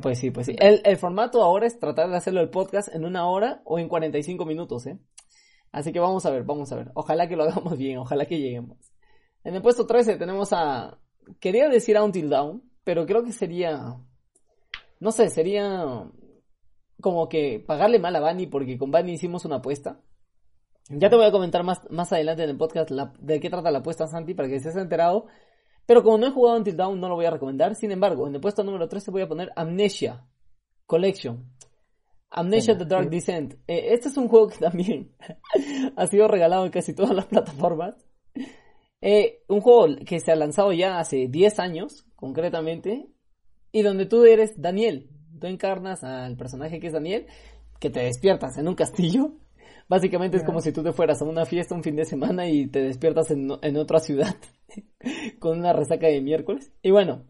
pues 0.00 0.18
sí, 0.18 0.30
pues 0.30 0.46
sí. 0.46 0.56
El, 0.58 0.80
el, 0.84 0.96
formato 0.96 1.42
ahora 1.42 1.66
es 1.66 1.78
tratar 1.78 2.08
de 2.10 2.16
hacerlo 2.16 2.40
el 2.40 2.50
podcast 2.50 2.94
en 2.94 3.04
una 3.04 3.26
hora 3.26 3.62
o 3.64 3.78
en 3.78 3.88
45 3.88 4.44
minutos, 4.44 4.86
¿eh? 4.86 4.98
Así 5.72 5.92
que 5.92 5.98
vamos 5.98 6.24
a 6.26 6.30
ver, 6.30 6.44
vamos 6.44 6.70
a 6.72 6.76
ver. 6.76 6.90
Ojalá 6.94 7.28
que 7.28 7.36
lo 7.36 7.42
hagamos 7.44 7.76
bien, 7.76 7.98
ojalá 7.98 8.26
que 8.26 8.38
lleguemos. 8.38 8.78
En 9.44 9.54
el 9.54 9.62
puesto 9.62 9.86
13 9.86 10.16
tenemos 10.16 10.52
a... 10.52 10.98
Quería 11.40 11.68
decir 11.68 11.96
a 11.96 12.04
Until 12.04 12.28
Down, 12.28 12.62
pero 12.84 13.06
creo 13.06 13.24
que 13.24 13.32
sería... 13.32 13.96
No 15.00 15.10
sé, 15.10 15.30
sería 15.30 15.84
como 17.02 17.28
que 17.28 17.62
pagarle 17.66 17.98
mal 17.98 18.16
a 18.16 18.20
Bunny 18.20 18.46
porque 18.46 18.78
con 18.78 18.90
Bunny 18.90 19.12
hicimos 19.12 19.44
una 19.44 19.56
apuesta. 19.56 20.00
Ya 20.88 21.10
te 21.10 21.16
voy 21.16 21.26
a 21.26 21.30
comentar 21.30 21.62
más, 21.62 21.82
más 21.90 22.12
adelante 22.12 22.44
en 22.44 22.50
el 22.50 22.56
podcast 22.56 22.90
de 22.90 23.40
qué 23.40 23.50
trata 23.50 23.70
la 23.70 23.80
apuesta, 23.80 24.06
Santi, 24.06 24.32
para 24.32 24.48
que 24.48 24.56
estés 24.56 24.76
enterado. 24.76 25.26
Pero 25.86 26.02
como 26.02 26.18
no 26.18 26.26
he 26.26 26.30
jugado 26.30 26.56
Until 26.56 26.76
Down, 26.76 27.00
no 27.00 27.08
lo 27.08 27.16
voy 27.16 27.26
a 27.26 27.30
recomendar. 27.30 27.74
Sin 27.74 27.90
embargo, 27.90 28.26
en 28.26 28.34
el 28.34 28.40
puesto 28.40 28.64
número 28.64 28.88
13 28.88 29.10
voy 29.10 29.22
a 29.22 29.28
poner 29.28 29.52
Amnesia 29.56 30.26
Collection. 30.86 31.52
Amnesia 32.30 32.76
The 32.78 32.86
Dark 32.86 33.10
Descent. 33.10 33.54
Eh, 33.66 33.88
este 33.92 34.08
es 34.08 34.16
un 34.16 34.28
juego 34.28 34.48
que 34.48 34.58
también 34.58 35.14
ha 35.96 36.06
sido 36.06 36.28
regalado 36.28 36.64
en 36.64 36.70
casi 36.70 36.94
todas 36.94 37.14
las 37.14 37.26
plataformas. 37.26 37.94
Eh, 39.00 39.42
un 39.48 39.60
juego 39.60 39.96
que 40.06 40.20
se 40.20 40.32
ha 40.32 40.36
lanzado 40.36 40.72
ya 40.72 40.98
hace 40.98 41.26
10 41.28 41.58
años, 41.58 42.06
concretamente, 42.14 43.08
y 43.72 43.82
donde 43.82 44.06
tú 44.06 44.24
eres 44.24 44.60
Daniel. 44.60 45.10
Tú 45.42 45.48
encarnas 45.48 46.04
al 46.04 46.36
personaje 46.36 46.78
que 46.78 46.86
es 46.86 46.92
Daniel, 46.92 47.26
que 47.80 47.90
te 47.90 47.98
despiertas 47.98 48.56
en 48.58 48.68
un 48.68 48.76
castillo. 48.76 49.32
Básicamente 49.88 50.36
es 50.36 50.44
como 50.44 50.60
si 50.60 50.70
tú 50.70 50.84
te 50.84 50.92
fueras 50.92 51.20
a 51.20 51.24
una 51.24 51.44
fiesta 51.46 51.74
un 51.74 51.82
fin 51.82 51.96
de 51.96 52.04
semana 52.04 52.48
y 52.48 52.68
te 52.68 52.80
despiertas 52.80 53.32
en, 53.32 53.50
otra 53.76 53.98
ciudad 53.98 54.36
con 55.40 55.58
una 55.58 55.72
resaca 55.72 56.06
de 56.06 56.20
miércoles. 56.20 56.70
Y 56.80 56.92
bueno, 56.92 57.24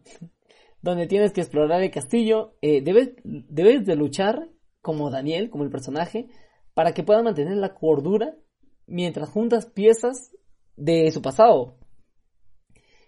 donde 0.83 1.07
tienes 1.07 1.31
que 1.31 1.41
explorar 1.41 1.81
el 1.81 1.89
castillo, 1.89 2.53
eh, 2.61 2.83
debes, 2.83 3.15
debes 3.23 3.83
de 3.83 3.95
luchar 3.95 4.47
como 4.83 5.09
Daniel, 5.09 5.49
como 5.49 5.63
el 5.63 5.71
personaje, 5.71 6.27
para 6.75 6.93
que 6.93 7.01
pueda 7.01 7.23
mantener 7.23 7.57
la 7.57 7.73
cordura 7.73 8.35
mientras 8.85 9.27
juntas 9.27 9.65
piezas 9.65 10.35
de 10.75 11.09
su 11.09 11.23
pasado. 11.23 11.79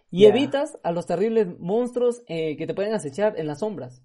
Y 0.10 0.26
evitas 0.26 0.80
a 0.82 0.92
los 0.92 1.06
terribles 1.06 1.48
monstruos 1.60 2.24
eh, 2.26 2.58
que 2.58 2.66
te 2.66 2.74
pueden 2.74 2.96
acechar 2.96 3.40
en 3.40 3.46
las 3.46 3.60
sombras. 3.60 4.02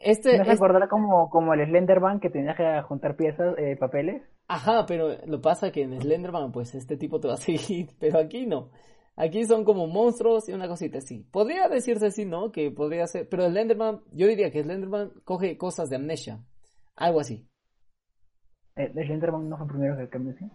Este, 0.00 0.38
¿No 0.38 0.44
se 0.44 0.88
como, 0.88 1.28
como 1.28 1.54
el 1.54 1.66
Slenderman 1.66 2.20
que 2.20 2.30
tenías 2.30 2.56
que 2.56 2.82
juntar 2.82 3.16
piezas, 3.16 3.54
eh, 3.58 3.76
papeles? 3.76 4.22
Ajá, 4.46 4.86
pero 4.86 5.08
lo 5.26 5.40
pasa 5.40 5.72
que 5.72 5.82
en 5.82 6.00
Slenderman, 6.00 6.52
pues 6.52 6.74
este 6.74 6.96
tipo 6.96 7.18
te 7.20 7.28
va 7.28 7.34
a 7.34 7.36
seguir, 7.38 7.90
pero 7.98 8.18
aquí 8.18 8.46
no. 8.46 8.70
Aquí 9.16 9.44
son 9.44 9.64
como 9.64 9.88
monstruos 9.88 10.48
y 10.48 10.52
una 10.52 10.68
cosita 10.68 10.98
así. 10.98 11.26
Podría 11.32 11.68
decirse 11.68 12.06
así, 12.06 12.24
¿no? 12.24 12.52
Que 12.52 12.70
podría 12.70 13.04
ser. 13.08 13.28
Pero 13.28 13.48
Slenderman, 13.48 14.00
yo 14.12 14.28
diría 14.28 14.52
que 14.52 14.62
Slenderman 14.62 15.10
coge 15.24 15.58
cosas 15.58 15.90
de 15.90 15.96
amnesia. 15.96 16.44
Algo 16.94 17.18
así. 17.20 17.48
¿El 18.76 18.92
Slenderman 18.92 19.48
no 19.48 19.56
fue 19.56 19.66
primero 19.66 19.96
que 19.96 20.02
el 20.02 20.10
amnesia? 20.12 20.48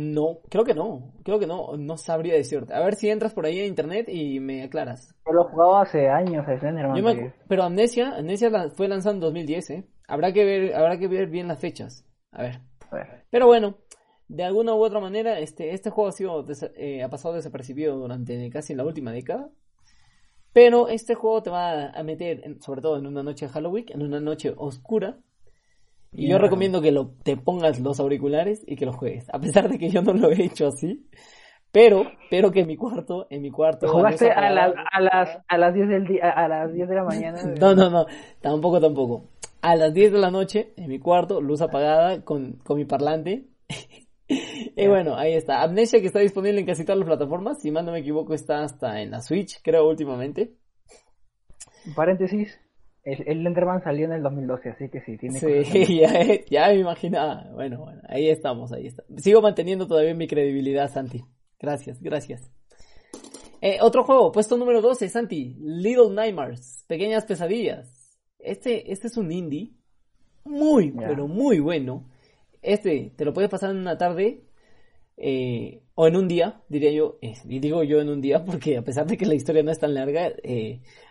No, 0.00 0.38
creo 0.48 0.64
que 0.64 0.72
no. 0.72 1.12
Creo 1.24 1.38
que 1.38 1.46
no. 1.46 1.76
No 1.76 1.98
sabría 1.98 2.32
decirte. 2.32 2.72
A 2.72 2.80
ver 2.80 2.94
si 2.94 3.10
entras 3.10 3.34
por 3.34 3.44
ahí 3.44 3.60
en 3.60 3.66
internet 3.66 4.08
y 4.08 4.40
me 4.40 4.62
aclaras. 4.62 5.14
Yo 5.26 5.32
lo 5.34 5.42
he 5.42 5.50
jugado 5.50 5.76
hace 5.76 6.08
años 6.08 6.46
Slenderman. 6.46 7.34
Pero 7.46 7.62
Amnesia, 7.62 8.16
Amnesia 8.16 8.50
fue 8.70 8.88
lanzado 8.88 9.16
en 9.16 9.20
2010, 9.20 9.70
¿eh? 9.70 9.84
Habrá 10.08 10.32
que 10.32 10.44
ver, 10.46 10.74
habrá 10.74 10.98
que 10.98 11.06
ver 11.06 11.28
bien 11.28 11.48
las 11.48 11.58
fechas. 11.58 12.06
A 12.32 12.42
ver. 12.42 12.60
A 12.90 12.96
ver. 12.96 13.26
Pero 13.28 13.46
bueno, 13.46 13.76
de 14.26 14.42
alguna 14.42 14.74
u 14.74 14.82
otra 14.82 15.00
manera, 15.00 15.38
este, 15.38 15.74
este 15.74 15.90
juego 15.90 16.08
ha, 16.08 16.12
sido 16.12 16.46
eh, 16.76 17.02
ha 17.02 17.10
pasado 17.10 17.34
desapercibido 17.34 17.98
durante 17.98 18.48
casi 18.48 18.74
la 18.74 18.86
última 18.86 19.12
década. 19.12 19.50
Pero 20.54 20.88
este 20.88 21.14
juego 21.14 21.42
te 21.42 21.50
va 21.50 21.90
a 21.90 22.02
meter, 22.04 22.56
sobre 22.60 22.80
todo 22.80 22.96
en 22.96 23.06
una 23.06 23.22
noche 23.22 23.46
de 23.46 23.52
Halloween, 23.52 23.84
en 23.90 24.02
una 24.02 24.18
noche 24.18 24.54
oscura. 24.56 25.18
Y 26.12 26.28
yo 26.28 26.38
recomiendo 26.38 26.80
que 26.80 26.90
lo, 26.90 27.12
te 27.22 27.36
pongas 27.36 27.78
los 27.80 28.00
auriculares 28.00 28.62
y 28.66 28.76
que 28.76 28.86
lo 28.86 28.92
juegues. 28.92 29.28
A 29.32 29.38
pesar 29.38 29.68
de 29.68 29.78
que 29.78 29.90
yo 29.90 30.02
no 30.02 30.12
lo 30.12 30.30
he 30.30 30.42
hecho 30.42 30.66
así. 30.66 31.06
Pero, 31.72 32.04
pero 32.30 32.50
que 32.50 32.60
en 32.60 32.66
mi 32.66 32.76
cuarto, 32.76 33.28
en 33.30 33.42
mi 33.42 33.50
cuarto. 33.50 33.88
¿Jugaste 33.88 34.30
a, 34.32 34.50
las, 34.50 34.74
a, 34.92 35.00
las, 35.00 35.38
a 35.46 35.58
las 35.58 35.72
10 35.72 35.88
del 35.88 36.04
día, 36.04 36.30
a 36.30 36.48
las 36.48 36.72
10 36.72 36.88
de 36.88 36.94
la 36.94 37.04
mañana? 37.04 37.40
no, 37.60 37.74
no, 37.74 37.90
no. 37.90 38.06
Tampoco, 38.40 38.80
tampoco. 38.80 39.28
A 39.62 39.76
las 39.76 39.94
10 39.94 40.12
de 40.12 40.18
la 40.18 40.30
noche, 40.30 40.72
en 40.76 40.88
mi 40.88 40.98
cuarto, 40.98 41.40
luz 41.40 41.60
apagada, 41.60 42.24
con, 42.24 42.54
con 42.64 42.76
mi 42.76 42.86
parlante. 42.86 43.46
y 44.28 44.88
bueno, 44.88 45.14
ahí 45.16 45.34
está. 45.34 45.62
Amnesia 45.62 46.00
que 46.00 46.06
está 46.06 46.18
disponible 46.18 46.58
en 46.58 46.66
casi 46.66 46.84
todas 46.84 46.98
las 46.98 47.06
plataformas. 47.06 47.60
Si 47.60 47.70
mal 47.70 47.84
no 47.84 47.92
me 47.92 48.00
equivoco, 48.00 48.34
está 48.34 48.62
hasta 48.62 49.00
en 49.00 49.12
la 49.12 49.20
Switch, 49.20 49.60
creo, 49.62 49.88
últimamente. 49.88 50.56
Paréntesis. 51.94 52.58
El, 53.02 53.26
el 53.26 53.46
Enderman 53.46 53.82
salió 53.82 54.04
en 54.04 54.12
el 54.12 54.22
2012, 54.22 54.70
así 54.70 54.88
que 54.90 55.00
sí, 55.00 55.16
tiene 55.16 55.38
Sí, 55.38 55.98
ya, 56.00 56.44
ya, 56.50 56.68
me 56.68 56.80
imaginaba. 56.80 57.48
Bueno, 57.52 57.80
bueno, 57.80 58.02
ahí 58.08 58.28
estamos, 58.28 58.72
ahí 58.72 58.88
está. 58.88 59.04
Sigo 59.16 59.40
manteniendo 59.40 59.86
todavía 59.86 60.14
mi 60.14 60.28
credibilidad, 60.28 60.90
Santi. 60.90 61.24
Gracias, 61.58 62.00
gracias. 62.02 62.50
Eh, 63.62 63.78
otro 63.80 64.04
juego, 64.04 64.32
puesto 64.32 64.56
número 64.56 64.80
12, 64.80 65.08
Santi. 65.08 65.56
Little 65.58 66.10
Nightmares, 66.10 66.84
Pequeñas 66.88 67.24
Pesadillas. 67.24 68.18
Este, 68.38 68.92
este 68.92 69.06
es 69.06 69.16
un 69.16 69.32
indie 69.32 69.72
muy, 70.44 70.92
pero 70.92 71.28
muy 71.28 71.60
bueno 71.60 72.06
este 72.62 73.12
te 73.16 73.24
lo 73.24 73.32
puedes 73.32 73.50
pasar 73.50 73.70
en 73.70 73.78
una 73.78 73.96
tarde 73.96 74.44
eh, 75.16 75.82
o 75.94 76.06
en 76.06 76.16
un 76.16 76.28
día, 76.28 76.62
diría 76.68 76.90
yo, 76.92 77.18
eh, 77.20 77.34
y 77.44 77.58
digo 77.58 77.82
yo 77.82 78.00
en 78.00 78.08
un 78.08 78.20
día 78.20 78.44
porque 78.46 78.78
a 78.78 78.82
pesar 78.82 79.06
de 79.06 79.16
que 79.16 79.26
la 79.26 79.34
historia 79.34 79.62
no 79.62 79.70
es 79.70 79.78
tan 79.78 79.94
larga, 79.94 80.32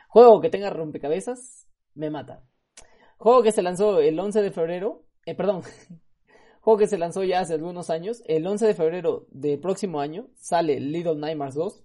juego 0.08 0.42
que 0.42 0.50
tenga 0.50 0.70
rompecabezas, 0.70 1.68
me 2.00 2.10
mata. 2.10 2.42
Juego 3.18 3.44
que 3.44 3.52
se 3.52 3.62
lanzó 3.62 4.00
el 4.00 4.18
11 4.20 4.42
de 4.42 4.52
febrero, 4.52 5.04
perdón, 5.38 5.62
juego 6.62 6.80
que 6.80 6.88
se 6.88 6.98
lanzó 6.98 7.24
ya 7.24 7.42
hace 7.42 7.54
algunos 7.54 7.90
años, 7.90 8.24
el 8.26 8.48
11 8.48 8.68
de 8.68 8.74
febrero 8.74 9.28
del 9.30 9.60
próximo 9.60 10.00
año 10.00 10.28
sale 10.36 10.80
Little 10.80 11.16
Nightmares 11.16 11.56
2. 11.56 11.84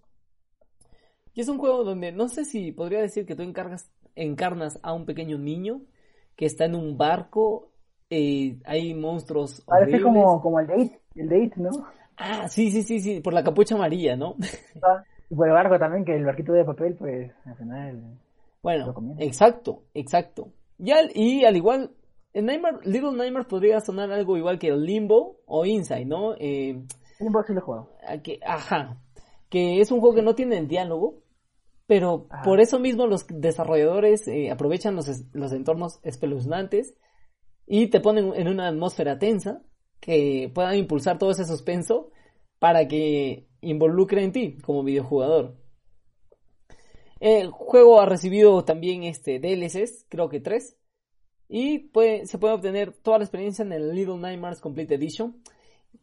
Y 1.34 1.40
es 1.40 1.48
un 1.48 1.58
juego 1.58 1.82
donde 1.82 2.12
no 2.12 2.28
sé 2.28 2.44
si 2.44 2.70
podría 2.70 3.00
decir 3.00 3.26
que 3.26 3.34
tú 3.34 3.42
encargas, 3.42 3.90
encarnas 4.14 4.78
a 4.82 4.92
un 4.92 5.04
pequeño 5.04 5.36
niño 5.36 5.82
que 6.36 6.46
está 6.46 6.66
en 6.66 6.76
un 6.76 6.96
barco 6.96 7.72
eh, 8.10 8.56
hay 8.64 8.94
monstruos. 8.94 9.62
Parece 9.62 10.00
como, 10.00 10.40
como 10.40 10.60
el 10.60 10.68
date, 10.68 11.00
el 11.16 11.28
date, 11.28 11.54
¿no? 11.56 11.70
Ah, 12.16 12.46
sí, 12.48 12.70
sí, 12.70 12.84
sí, 12.84 13.00
sí, 13.00 13.20
por 13.20 13.32
la 13.32 13.42
capucha 13.42 13.74
amarilla, 13.74 14.16
¿no? 14.16 14.36
Ah, 14.80 15.02
y 15.28 15.34
por 15.34 15.48
el 15.48 15.54
barco 15.54 15.78
también, 15.80 16.04
que 16.04 16.14
el 16.14 16.24
barquito 16.24 16.52
de 16.52 16.64
papel, 16.64 16.94
pues, 16.94 17.32
al 17.44 17.56
final. 17.56 18.18
Bueno, 18.64 18.94
exacto, 19.18 19.84
exacto. 19.92 20.54
Y 20.78 20.90
al, 20.90 21.10
y 21.14 21.44
al 21.44 21.54
igual, 21.54 21.90
en 22.32 22.46
Little 22.46 23.12
Nightmares 23.12 23.46
podría 23.46 23.78
sonar 23.80 24.10
algo 24.10 24.38
igual 24.38 24.58
que 24.58 24.72
Limbo 24.72 25.42
o 25.44 25.66
Inside, 25.66 26.06
¿no? 26.06 26.34
Eh, 26.38 26.82
Limbo 27.20 27.42
sí 27.42 27.52
lo 27.52 27.58
he 27.58 27.62
jugado. 27.62 27.90
Que, 28.22 28.40
ajá. 28.42 28.96
Que 29.50 29.82
es 29.82 29.92
un 29.92 30.00
juego 30.00 30.14
que 30.14 30.22
no 30.22 30.34
tiene 30.34 30.64
diálogo, 30.64 31.22
pero 31.86 32.26
por 32.42 32.58
eso 32.58 32.80
mismo 32.80 33.06
los 33.06 33.26
desarrolladores 33.28 34.26
eh, 34.28 34.50
aprovechan 34.50 34.96
los, 34.96 35.10
los 35.34 35.52
entornos 35.52 36.00
espeluznantes 36.02 36.96
y 37.66 37.88
te 37.88 38.00
ponen 38.00 38.32
en 38.34 38.48
una 38.48 38.68
atmósfera 38.68 39.18
tensa 39.18 39.60
que 40.00 40.50
pueda 40.54 40.74
impulsar 40.74 41.18
todo 41.18 41.32
ese 41.32 41.44
suspenso 41.44 42.10
para 42.58 42.88
que 42.88 43.46
involucre 43.60 44.24
en 44.24 44.32
ti 44.32 44.56
como 44.62 44.82
videojugador. 44.82 45.62
El 47.20 47.50
juego 47.50 48.00
ha 48.00 48.06
recibido 48.06 48.64
también 48.64 49.04
este 49.04 49.38
DLCs, 49.38 50.06
creo 50.08 50.28
que 50.28 50.40
tres, 50.40 50.76
y 51.48 51.90
se 52.24 52.38
puede 52.38 52.54
obtener 52.54 52.92
toda 52.92 53.18
la 53.18 53.24
experiencia 53.24 53.64
en 53.64 53.72
el 53.72 53.94
Little 53.94 54.18
Nightmares 54.18 54.60
Complete 54.60 54.94
Edition, 54.94 55.42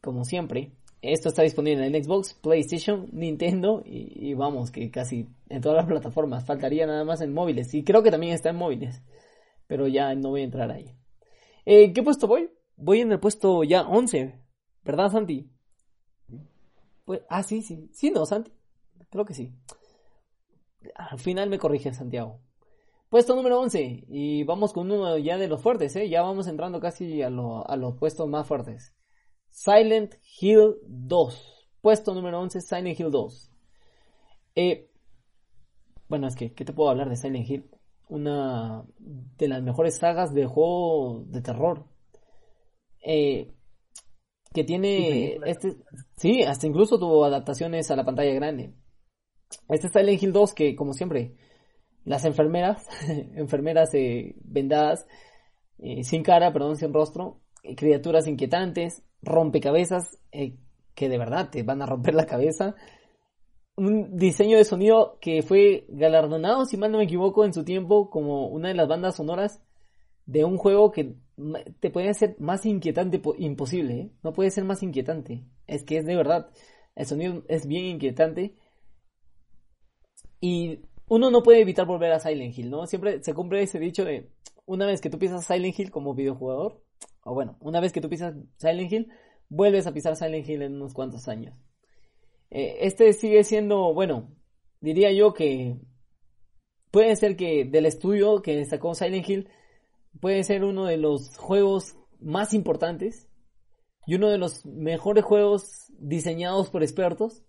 como 0.01 0.23
siempre. 0.23 0.71
Esto 1.01 1.29
está 1.29 1.41
disponible 1.41 1.85
en 1.85 2.03
Xbox, 2.03 2.35
PlayStation, 2.35 3.09
Nintendo 3.11 3.81
y, 3.83 4.35
vamos, 4.35 4.69
que 4.69 4.91
casi 4.91 5.27
en 5.49 5.61
todas 5.61 5.77
las 5.77 5.87
plataformas. 5.87 6.45
Faltaría 6.45 6.85
nada 6.85 7.03
más 7.03 7.21
en 7.21 7.33
móviles. 7.33 7.73
Y 7.73 7.83
creo 7.83 8.03
que 8.03 8.11
también 8.11 8.33
está 8.33 8.51
en 8.51 8.57
móviles. 8.57 9.01
Pero 9.65 9.87
ya 9.87 10.13
no 10.13 10.29
voy 10.29 10.41
a 10.41 10.45
entrar 10.45 10.69
ahí. 10.69 10.95
Eh, 11.65 11.91
¿Qué 11.91 12.03
puesto 12.03 12.27
voy? 12.27 12.51
Voy 12.77 13.01
en 13.01 13.11
el 13.11 13.19
puesto 13.19 13.63
ya 13.63 13.81
11. 13.81 14.39
¿Verdad, 14.83 15.11
Santi? 15.11 15.49
Pues, 17.03 17.21
ah, 17.29 17.41
sí, 17.41 17.63
sí. 17.63 17.89
Sí, 17.93 18.11
no, 18.11 18.27
Santi. 18.27 18.51
Creo 19.09 19.25
que 19.25 19.33
sí. 19.33 19.51
Al 20.95 21.19
final 21.19 21.49
me 21.49 21.59
corrige 21.59 21.93
Santiago. 21.93 22.39
Puesto 23.09 23.35
número 23.35 23.59
11. 23.59 24.05
Y 24.07 24.43
vamos 24.43 24.73
con 24.73 24.89
uno 24.91 25.17
ya 25.17 25.37
de 25.37 25.47
los 25.47 25.61
fuertes, 25.61 25.95
¿eh? 25.95 26.09
Ya 26.09 26.21
vamos 26.21 26.47
entrando 26.47 26.79
casi 26.79 27.21
a, 27.21 27.27
a 27.27 27.75
los 27.75 27.97
puestos 27.97 28.27
más 28.27 28.47
fuertes. 28.47 28.95
Silent 29.49 30.15
Hill 30.39 30.75
2. 30.87 31.67
Puesto 31.81 32.13
número 32.13 32.39
11, 32.39 32.61
Silent 32.61 32.99
Hill 32.99 33.11
2. 33.11 33.51
Eh, 34.55 34.89
bueno, 36.07 36.27
es 36.27 36.35
que, 36.35 36.53
¿qué 36.53 36.65
te 36.65 36.73
puedo 36.73 36.89
hablar 36.89 37.09
de 37.09 37.17
Silent 37.17 37.49
Hill? 37.49 37.69
Una 38.07 38.83
de 38.97 39.47
las 39.47 39.61
mejores 39.61 39.97
sagas 39.97 40.33
de 40.33 40.45
juego 40.45 41.23
de 41.27 41.41
terror. 41.41 41.85
Eh, 43.03 43.51
que 44.53 44.63
tiene 44.63 45.39
este 45.45 45.77
sí 46.17 46.43
hasta 46.43 46.67
incluso 46.67 46.99
tuvo 46.99 47.23
adaptaciones 47.23 47.89
a 47.89 47.95
la 47.95 48.03
pantalla 48.03 48.33
grande 48.33 48.73
este 49.69 49.89
Silent 49.89 50.21
Hill 50.21 50.33
2 50.33 50.53
que 50.53 50.75
como 50.75 50.93
siempre 50.93 51.35
las 52.03 52.25
enfermeras 52.25 52.87
enfermeras 53.35 53.93
eh, 53.93 54.35
vendadas 54.43 55.05
eh, 55.79 56.03
sin 56.03 56.23
cara 56.23 56.53
perdón 56.53 56.77
sin 56.77 56.93
rostro 56.93 57.39
eh, 57.63 57.75
criaturas 57.75 58.27
inquietantes 58.27 59.03
rompecabezas 59.21 60.17
que 60.31 61.09
de 61.09 61.17
verdad 61.17 61.49
te 61.49 61.63
van 61.63 61.81
a 61.81 61.85
romper 61.85 62.15
la 62.15 62.25
cabeza 62.25 62.75
un 63.75 64.17
diseño 64.17 64.57
de 64.57 64.65
sonido 64.65 65.17
que 65.21 65.43
fue 65.43 65.85
galardonado 65.89 66.65
si 66.65 66.77
mal 66.77 66.91
no 66.91 66.97
me 66.97 67.05
equivoco 67.05 67.45
en 67.45 67.53
su 67.53 67.63
tiempo 67.63 68.09
como 68.09 68.47
una 68.47 68.69
de 68.69 68.75
las 68.75 68.87
bandas 68.87 69.15
sonoras 69.15 69.61
de 70.25 70.43
un 70.45 70.57
juego 70.57 70.91
que 70.91 71.15
te 71.79 71.89
puede 71.89 72.13
ser 72.13 72.35
más 72.39 72.65
inquietante 72.65 73.21
imposible, 73.37 73.93
¿eh? 73.93 74.11
no 74.23 74.33
puede 74.33 74.51
ser 74.51 74.63
más 74.63 74.83
inquietante. 74.83 75.43
Es 75.67 75.83
que 75.83 75.97
es 75.97 76.05
de 76.05 76.15
verdad, 76.15 76.49
el 76.95 77.05
sonido 77.05 77.43
es 77.47 77.67
bien 77.67 77.85
inquietante. 77.85 78.55
Y 80.41 80.79
uno 81.07 81.29
no 81.29 81.43
puede 81.43 81.61
evitar 81.61 81.85
volver 81.85 82.11
a 82.11 82.19
Silent 82.19 82.57
Hill, 82.57 82.69
¿no? 82.69 82.87
Siempre 82.87 83.23
se 83.23 83.33
cumple 83.33 83.61
ese 83.61 83.79
dicho 83.79 84.03
de 84.03 84.29
una 84.65 84.85
vez 84.85 84.99
que 84.99 85.09
tú 85.09 85.19
pisas 85.19 85.45
Silent 85.45 85.79
Hill 85.79 85.91
como 85.91 86.15
videojugador, 86.15 86.83
o 87.23 87.33
bueno, 87.33 87.57
una 87.61 87.79
vez 87.79 87.93
que 87.93 88.01
tú 88.01 88.09
pisas 88.09 88.35
Silent 88.57 88.91
Hill, 88.91 89.11
vuelves 89.47 89.85
a 89.85 89.93
pisar 89.93 90.15
Silent 90.15 90.49
Hill 90.49 90.63
en 90.63 90.75
unos 90.75 90.93
cuantos 90.93 91.27
años. 91.27 91.55
Eh, 92.49 92.79
este 92.81 93.13
sigue 93.13 93.43
siendo, 93.43 93.93
bueno, 93.93 94.35
diría 94.79 95.11
yo 95.11 95.33
que 95.33 95.77
puede 96.89 97.15
ser 97.15 97.35
que 97.35 97.65
del 97.65 97.85
estudio 97.85 98.41
que 98.41 98.65
sacó 98.65 98.95
Silent 98.95 99.29
Hill 99.29 99.49
puede 100.19 100.43
ser 100.43 100.63
uno 100.63 100.85
de 100.85 100.97
los 100.97 101.37
juegos 101.37 101.95
más 102.19 102.53
importantes 102.53 103.29
y 104.05 104.15
uno 104.15 104.29
de 104.29 104.37
los 104.37 104.65
mejores 104.65 105.23
juegos 105.23 105.91
diseñados 105.97 106.69
por 106.69 106.83
expertos, 106.83 107.43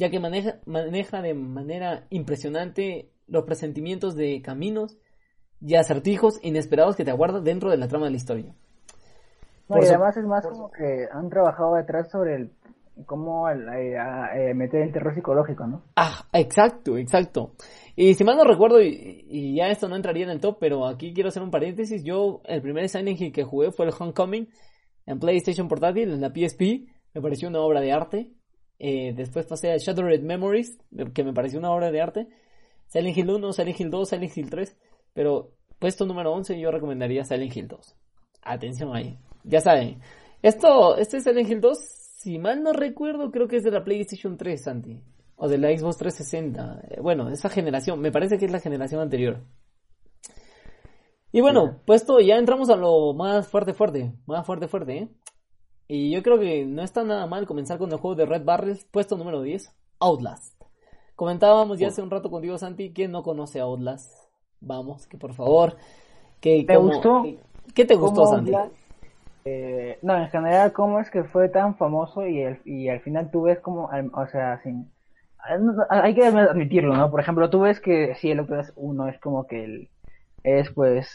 ya 0.00 0.10
que 0.10 0.18
maneja, 0.18 0.60
maneja 0.64 1.20
de 1.20 1.34
manera 1.34 2.06
impresionante 2.08 3.10
los 3.26 3.44
presentimientos 3.44 4.16
de 4.16 4.40
caminos 4.40 4.96
y 5.60 5.74
acertijos 5.74 6.40
inesperados 6.42 6.96
que 6.96 7.04
te 7.04 7.10
aguardan 7.10 7.44
dentro 7.44 7.70
de 7.70 7.76
la 7.76 7.86
trama 7.86 8.06
de 8.06 8.12
la 8.12 8.16
historia. 8.16 8.54
y 9.68 9.72
además 9.74 10.16
es 10.16 10.24
más 10.24 10.46
como 10.46 10.70
que 10.70 11.06
han 11.12 11.28
trabajado 11.28 11.74
detrás 11.74 12.10
sobre 12.10 12.36
el 12.36 12.52
cómo 13.04 13.48
eh, 13.50 13.94
eh, 14.34 14.54
meter 14.54 14.82
el 14.82 14.92
terror 14.92 15.14
psicológico, 15.14 15.66
¿no? 15.66 15.82
Ah, 15.96 16.24
exacto, 16.32 16.96
exacto. 16.96 17.52
Y 17.94 18.14
si 18.14 18.24
mal 18.24 18.36
no 18.36 18.44
recuerdo, 18.44 18.80
y, 18.80 19.54
ya 19.54 19.68
esto 19.68 19.86
no 19.88 19.96
entraría 19.96 20.24
en 20.24 20.30
el 20.30 20.40
top, 20.40 20.56
pero 20.60 20.86
aquí 20.86 21.12
quiero 21.12 21.28
hacer 21.28 21.42
un 21.42 21.50
paréntesis. 21.50 22.02
Yo, 22.04 22.40
el 22.44 22.62
primer 22.62 22.88
Silent 22.88 23.20
Hill 23.20 23.32
que 23.32 23.44
jugué 23.44 23.70
fue 23.70 23.86
el 23.86 23.92
Homecoming 23.98 24.48
en 25.06 25.18
PlayStation 25.18 25.68
Portátil, 25.68 26.10
en 26.10 26.20
la 26.20 26.30
PSP. 26.30 26.88
Me 27.14 27.20
pareció 27.20 27.48
una 27.48 27.60
obra 27.60 27.80
de 27.80 27.92
arte. 27.92 28.30
Eh, 28.80 29.12
después 29.14 29.46
pasé 29.46 29.70
a 29.70 29.76
Shattered 29.76 30.22
Memories, 30.22 30.78
que 31.14 31.22
me 31.22 31.32
pareció 31.32 31.58
una 31.58 31.70
obra 31.70 31.92
de 31.92 32.00
arte. 32.00 32.28
Silent 32.86 33.16
Hill 33.16 33.30
1, 33.30 33.52
Silent 33.52 33.80
Hill 33.80 33.90
2, 33.90 34.08
Silent 34.08 34.36
Hill 34.36 34.50
3. 34.50 34.76
Pero 35.12 35.52
puesto 35.78 36.06
número 36.06 36.32
11 36.32 36.58
yo 36.58 36.70
recomendaría 36.70 37.24
Silent 37.24 37.56
Hill 37.56 37.68
2. 37.68 37.96
Atención 38.42 38.96
ahí. 38.96 39.18
Ya 39.44 39.60
saben. 39.60 40.00
Esto, 40.42 40.96
este 40.96 41.20
Silent 41.20 41.48
Hill 41.48 41.60
2, 41.60 41.78
si 41.78 42.38
mal 42.38 42.62
no 42.62 42.72
recuerdo, 42.72 43.30
creo 43.30 43.46
que 43.46 43.56
es 43.56 43.62
de 43.62 43.70
la 43.70 43.84
PlayStation 43.84 44.36
3, 44.36 44.62
Santi 44.62 45.00
o 45.36 45.48
de 45.48 45.58
la 45.58 45.68
Xbox 45.76 45.96
360. 45.96 46.80
Eh, 46.88 47.00
bueno, 47.00 47.30
esa 47.30 47.48
generación, 47.48 48.00
me 48.00 48.12
parece 48.12 48.38
que 48.38 48.44
es 48.44 48.50
la 48.50 48.60
generación 48.60 49.00
anterior. 49.00 49.42
Y 51.32 51.40
bueno, 51.40 51.80
pues 51.86 52.02
esto 52.02 52.20
ya 52.20 52.36
entramos 52.36 52.70
a 52.70 52.76
lo 52.76 53.14
más 53.14 53.48
fuerte, 53.48 53.72
fuerte, 53.72 54.12
más 54.26 54.44
fuerte, 54.44 54.68
fuerte, 54.68 54.98
¿eh? 54.98 55.08
Y 55.92 56.12
yo 56.12 56.22
creo 56.22 56.38
que 56.38 56.64
no 56.64 56.82
está 56.82 57.02
nada 57.02 57.26
mal 57.26 57.48
comenzar 57.48 57.76
con 57.76 57.90
el 57.90 57.98
juego 57.98 58.14
de 58.14 58.24
Red 58.24 58.44
Barrels, 58.44 58.84
puesto 58.92 59.16
número 59.16 59.42
10, 59.42 59.74
Outlast. 59.98 60.54
Comentábamos 61.16 61.80
ya 61.80 61.88
hace 61.88 62.00
un 62.00 62.10
rato 62.10 62.30
contigo, 62.30 62.56
Santi, 62.58 62.92
¿quién 62.92 63.10
no 63.10 63.24
conoce 63.24 63.58
Outlast? 63.58 64.08
Vamos, 64.60 65.08
que 65.08 65.18
por 65.18 65.34
favor. 65.34 65.76
Que, 66.40 66.62
¿Te 66.62 66.76
gustó? 66.76 67.24
¿Qué 67.74 67.84
te 67.84 67.96
gustó, 67.96 68.24
Santi? 68.28 68.52
Eh, 69.44 69.98
no, 70.02 70.16
en 70.16 70.28
general, 70.28 70.72
¿cómo 70.72 71.00
es 71.00 71.10
que 71.10 71.24
fue 71.24 71.48
tan 71.48 71.74
famoso 71.74 72.24
y, 72.24 72.40
el, 72.40 72.60
y 72.64 72.88
al 72.88 73.00
final 73.00 73.28
tú 73.32 73.42
ves 73.42 73.58
como, 73.58 73.90
o 74.12 74.26
sea, 74.28 74.62
sin, 74.62 74.88
hay 75.88 76.14
que 76.14 76.24
admitirlo, 76.24 76.94
¿no? 76.94 77.10
Por 77.10 77.18
ejemplo, 77.18 77.50
tú 77.50 77.62
ves 77.62 77.80
que 77.80 78.14
si 78.14 78.30
el 78.30 78.38
Outlast 78.38 78.70
1 78.76 79.08
es 79.08 79.18
como 79.18 79.48
que 79.48 79.64
el, 79.64 79.88
es 80.44 80.70
pues, 80.70 81.08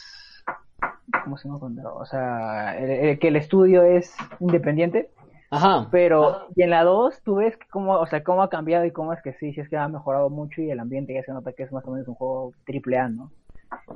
¿cómo 1.24 1.38
se 1.38 1.48
llama? 1.48 1.60
O 1.94 2.06
sea, 2.06 2.76
que 3.20 3.28
el 3.28 3.36
estudio 3.36 3.84
es 3.84 4.16
independiente. 4.40 5.10
Ajá. 5.52 5.88
Pero, 5.92 6.48
y 6.56 6.64
en 6.64 6.72
la 6.72 6.84
2, 6.84 7.22
tú 7.24 7.36
ves 7.36 7.58
cómo, 7.72 7.94
o 7.94 8.06
sea, 8.08 8.24
cómo 8.24 8.42
ha 8.42 8.50
cambiado 8.50 8.86
y 8.86 8.92
cómo 8.92 9.14
es 9.14 9.22
que 9.22 9.34
sí, 9.34 9.54
sí 9.54 9.62
es 9.62 9.70
que 9.70 9.78
ha 9.78 9.88
mejorado 9.88 10.30
mucho 10.30 10.62
y 10.62 10.72
el 10.72 10.80
ambiente 10.80 11.14
ya 11.14 11.24
se 11.24 11.32
nota 11.32 11.54
que 11.54 11.64
es 11.64 11.72
más 11.72 11.86
o 11.86 11.92
menos 11.92 12.08
un 12.08 12.16
juego 12.16 12.52
triple 12.66 12.98
A, 12.98 13.08
¿no? 13.08 13.32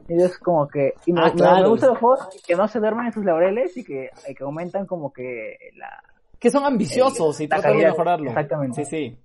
Y 0.08 0.22
es 0.22 0.38
como 0.38 0.67
que, 0.67 0.93
y 1.06 1.13
me, 1.13 1.22
ah, 1.22 1.63
gusta 1.67 1.88
los 1.88 1.98
juegos 1.98 2.19
que 2.45 2.56
no 2.56 2.67
se 2.67 2.80
duermen 2.80 3.08
en 3.08 3.13
sus 3.13 3.26
laureles 3.26 3.76
y 3.78 3.84
que, 3.84 4.10
que 4.38 4.43
aumentan 4.43 4.86
como 4.86 5.12
que 5.12 5.58
la... 5.76 6.04
Que 6.39 6.50
son 6.50 6.63
ambiciosos 6.65 7.39
y 7.41 7.48
tratan 7.48 7.78
de 7.78 7.86
mejorarlo. 7.86 8.30
Exactamente. 8.30 8.86
Sí, 8.86 8.89
sí. 8.89 9.17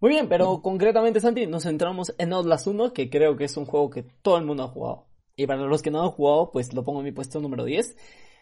Muy 0.00 0.10
bien, 0.10 0.28
pero 0.28 0.60
concretamente, 0.62 1.20
Santi, 1.20 1.46
nos 1.46 1.64
centramos 1.64 2.14
en 2.18 2.32
Outlast 2.32 2.66
1, 2.66 2.92
que 2.92 3.10
creo 3.10 3.36
que 3.36 3.44
es 3.44 3.56
un 3.56 3.66
juego 3.66 3.90
que 3.90 4.04
todo 4.22 4.38
el 4.38 4.44
mundo 4.44 4.64
ha 4.64 4.68
jugado. 4.68 5.04
Y 5.38 5.46
para 5.46 5.62
los 5.62 5.82
que 5.82 5.92
no 5.92 6.02
han 6.02 6.10
jugado, 6.10 6.50
pues 6.50 6.74
lo 6.74 6.82
pongo 6.82 6.98
en 6.98 7.04
mi 7.04 7.12
puesto 7.12 7.40
número 7.40 7.64
10. 7.64 7.96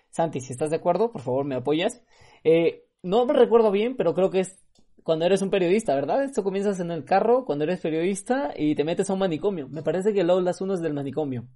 Santi, 0.09 0.40
si 0.40 0.54
estás 0.54 0.70
de 0.70 0.76
acuerdo, 0.76 1.12
por 1.12 1.20
favor 1.20 1.44
me 1.44 1.54
apoyas. 1.54 2.02
Eh, 2.42 2.87
no 3.02 3.26
me 3.26 3.35
recuerdo 3.35 3.70
bien, 3.70 3.96
pero 3.96 4.14
creo 4.14 4.30
que 4.30 4.40
es 4.40 4.59
cuando 5.02 5.26
eres 5.26 5.42
un 5.42 5.50
periodista, 5.50 5.94
¿verdad? 5.94 6.24
Esto 6.24 6.42
comienzas 6.42 6.80
en 6.80 6.90
el 6.90 7.04
carro 7.04 7.44
cuando 7.44 7.64
eres 7.64 7.80
periodista 7.80 8.54
y 8.56 8.74
te 8.74 8.82
metes 8.82 9.11
a 9.11 9.12
un 9.12 9.18
manicomio. 9.18 9.68
Me 9.68 9.82
parece 9.82 10.14
que 10.14 10.22
el 10.22 10.30
Outlast 10.30 10.62
1 10.62 10.72
es 10.72 10.80
del 10.80 10.94
manicomio. 10.94 11.46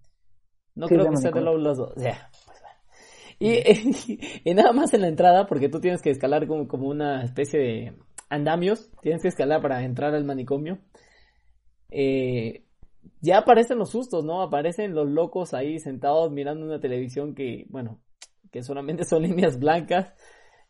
No 0.74 0.86
creo 0.86 1.08
que 1.08 1.16
sea 1.16 1.30
del 1.30 1.48
Outlast 1.48 1.80
2. 1.80 1.92
Pues 1.94 2.14
y, 3.38 4.40
y, 4.50 4.54
nada 4.54 4.72
más 4.74 4.92
en 4.92 5.00
la 5.00 5.08
entrada, 5.08 5.46
porque 5.46 5.70
tú 5.70 5.80
tienes 5.80 6.02
que 6.02 6.10
escalar 6.10 6.46
como, 6.46 6.68
como 6.68 6.86
una 6.86 7.24
especie 7.24 7.58
de 7.58 7.96
andamios, 8.28 8.90
tienes 9.00 9.22
que 9.22 9.28
escalar 9.28 9.62
para 9.62 9.82
entrar 9.84 10.14
al 10.14 10.24
manicomio. 10.24 10.80
Eh, 11.88 12.66
ya 13.20 13.38
aparecen 13.38 13.78
los 13.78 13.90
sustos, 13.90 14.24
¿no? 14.24 14.42
Aparecen 14.42 14.94
los 14.94 15.08
locos 15.08 15.54
ahí 15.54 15.78
sentados 15.78 16.30
mirando 16.32 16.64
una 16.64 16.80
televisión 16.80 17.34
que, 17.34 17.66
bueno, 17.68 18.00
que 18.50 18.62
solamente 18.62 19.04
son 19.04 19.22
líneas 19.24 19.58
blancas. 19.58 20.14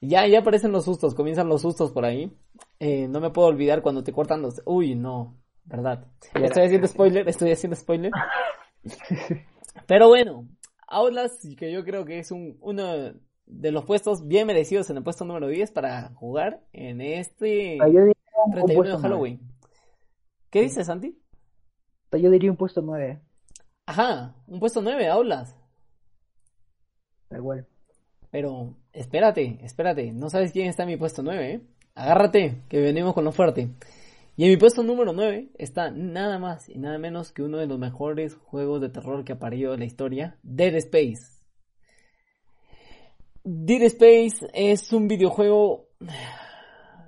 Ya, 0.01 0.27
ya 0.27 0.41
aparecen 0.41 0.73
los 0.73 0.85
sustos, 0.85 1.15
comienzan 1.15 1.49
los 1.49 1.63
sustos 1.63 1.93
por 1.93 2.05
ahí. 2.05 2.33
Eh, 2.79 3.07
no 3.09 3.21
me 3.21 3.31
puedo 3.31 3.49
olvidar 3.49 3.83
cuando 3.83 4.03
te 4.03 4.13
cortan 4.13 4.41
los... 4.41 4.63
Uy, 4.65 4.95
no, 4.95 5.37
¿verdad? 5.65 6.07
Estoy 6.35 6.65
haciendo 6.65 6.87
spoiler, 6.87 7.29
estoy 7.29 7.53
haciendo 7.53 7.77
spoiler. 7.77 8.11
Pero 9.87 10.09
bueno, 10.09 10.49
Outlast, 10.89 11.45
que 11.57 11.71
yo 11.71 11.85
creo 11.85 12.05
que 12.07 12.19
es 12.19 12.31
un, 12.31 12.57
uno 12.61 13.13
de 13.47 13.73
los 13.73 13.85
puestos 13.85 14.27
bien 14.27 14.47
merecidos 14.47 14.89
en 14.91 14.97
el 14.97 15.03
puesto 15.03 15.25
número 15.25 15.49
10 15.49 15.71
para 15.73 16.15
jugar 16.15 16.63
en 16.73 17.01
este 17.01 17.79
31 18.53 18.97
de 18.97 18.99
Halloween. 18.99 19.41
¿Qué 20.51 20.63
dices, 20.63 20.87
Santi? 20.87 21.20
Yo 22.13 22.31
diría 22.31 22.51
un 22.51 22.57
puesto 22.57 22.83
9. 22.83 23.21
Ajá, 23.87 24.35
un 24.47 24.61
puesto 24.61 24.83
9, 24.83 25.09
aulas. 25.09 25.57
Da 27.29 27.39
igual. 27.39 27.67
Pero 28.31 28.77
espérate, 28.93 29.59
espérate, 29.63 30.13
no 30.13 30.31
sabes 30.31 30.53
quién 30.53 30.69
está 30.69 30.85
en 30.85 30.91
mi 30.91 30.97
puesto 30.97 31.23
9, 31.23 31.53
¿eh? 31.53 31.61
Agárrate, 31.95 32.63
que 32.69 32.81
venimos 32.81 33.15
con 33.15 33.25
lo 33.25 33.33
fuerte. 33.33 33.69
Y 34.37 34.45
en 34.45 34.51
mi 34.51 34.57
puesto 34.57 34.83
número 34.83 35.13
9 35.13 35.51
está 35.59 35.91
nada 35.91 36.39
más 36.39 36.69
y 36.69 36.79
nada 36.79 36.99
menos 36.99 37.33
que 37.33 37.43
uno 37.43 37.59
de 37.59 37.67
los 37.67 37.79
mejores 37.79 38.37
juegos 38.37 38.81
de 38.81 38.89
terror 38.89 39.25
que 39.25 39.33
ha 39.33 39.39
parido 39.39 39.75
en 39.75 39.81
la 39.81 39.87
historia, 39.87 40.39
Dead 40.43 40.75
Space. 40.77 41.43
Dead 43.45 43.83
Space 43.83 44.49
es 44.55 44.93
un 44.93 45.09
videojuego 45.09 45.89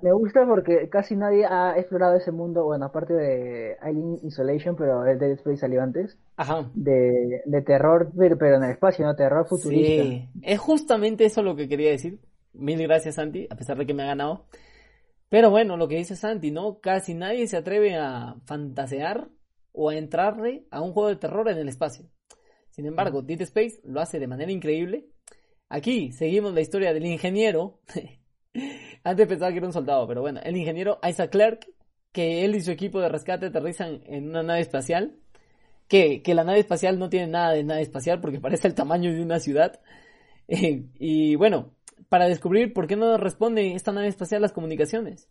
Me 0.03 0.11
gusta 0.11 0.45
porque 0.45 0.89
casi 0.89 1.15
nadie 1.15 1.45
ha 1.45 1.77
explorado 1.77 2.17
ese 2.17 2.33
mundo, 2.33 2.65
bueno, 2.65 2.87
aparte 2.87 3.13
de 3.13 3.77
Alien 3.79 4.19
Isolation, 4.21 4.75
pero 4.75 5.05
el 5.05 5.17
Dead 5.17 5.31
Space 5.31 5.59
salió 5.61 5.81
antes. 5.81 6.17
Ajá. 6.35 6.69
De, 6.73 7.41
de 7.45 7.61
terror, 7.61 8.11
pero, 8.17 8.37
pero 8.37 8.57
en 8.57 8.65
el 8.65 8.71
espacio, 8.71 9.05
¿no? 9.05 9.15
Terror 9.15 9.47
futurista. 9.47 10.03
Sí, 10.03 10.29
es 10.41 10.59
justamente 10.59 11.23
eso 11.23 11.41
lo 11.41 11.55
que 11.55 11.69
quería 11.69 11.89
decir. 11.89 12.19
Mil 12.51 12.83
gracias, 12.83 13.15
Santi, 13.15 13.47
a 13.49 13.55
pesar 13.55 13.77
de 13.77 13.85
que 13.85 13.93
me 13.93 14.03
ha 14.03 14.07
ganado. 14.07 14.45
Pero 15.29 15.49
bueno, 15.49 15.77
lo 15.77 15.87
que 15.87 15.95
dice 15.95 16.17
Santi, 16.17 16.51
¿no? 16.51 16.81
Casi 16.81 17.13
nadie 17.13 17.47
se 17.47 17.55
atreve 17.55 17.95
a 17.95 18.35
fantasear 18.43 19.29
o 19.71 19.89
a 19.89 19.95
entrarle 19.95 20.65
a 20.69 20.81
un 20.81 20.91
juego 20.91 21.07
de 21.07 21.15
terror 21.15 21.47
en 21.47 21.59
el 21.59 21.69
espacio. 21.69 22.07
Sin 22.71 22.85
embargo, 22.87 23.21
Dead 23.21 23.39
Space 23.43 23.79
lo 23.85 24.01
hace 24.01 24.19
de 24.19 24.27
manera 24.27 24.51
increíble. 24.51 25.07
Aquí 25.69 26.11
seguimos 26.11 26.53
la 26.53 26.59
historia 26.59 26.93
del 26.93 27.05
ingeniero. 27.05 27.79
Antes 29.03 29.27
pensaba 29.27 29.51
que 29.51 29.57
era 29.57 29.67
un 29.67 29.73
soldado, 29.73 30.07
pero 30.07 30.21
bueno, 30.21 30.39
el 30.43 30.55
ingeniero 30.55 30.99
Isaac 31.07 31.31
Clarke, 31.31 31.67
que 32.11 32.45
él 32.45 32.55
y 32.55 32.61
su 32.61 32.71
equipo 32.71 33.01
de 33.01 33.09
rescate 33.09 33.47
aterrizan 33.47 34.01
en 34.05 34.29
una 34.29 34.43
nave 34.43 34.61
espacial. 34.61 35.17
Que, 35.87 36.21
que 36.23 36.33
la 36.33 36.45
nave 36.45 36.59
espacial 36.59 36.97
no 36.97 37.09
tiene 37.09 37.27
nada 37.27 37.51
de 37.51 37.63
nave 37.63 37.81
espacial 37.81 38.21
porque 38.21 38.39
parece 38.39 38.67
el 38.67 38.73
tamaño 38.73 39.11
de 39.11 39.21
una 39.21 39.39
ciudad. 39.39 39.81
y 40.47 41.35
bueno, 41.35 41.73
para 42.09 42.27
descubrir 42.27 42.73
por 42.73 42.87
qué 42.87 42.95
no 42.95 43.17
responde 43.17 43.73
esta 43.73 43.91
nave 43.91 44.07
espacial 44.07 44.41
las 44.41 44.53
comunicaciones. 44.53 45.27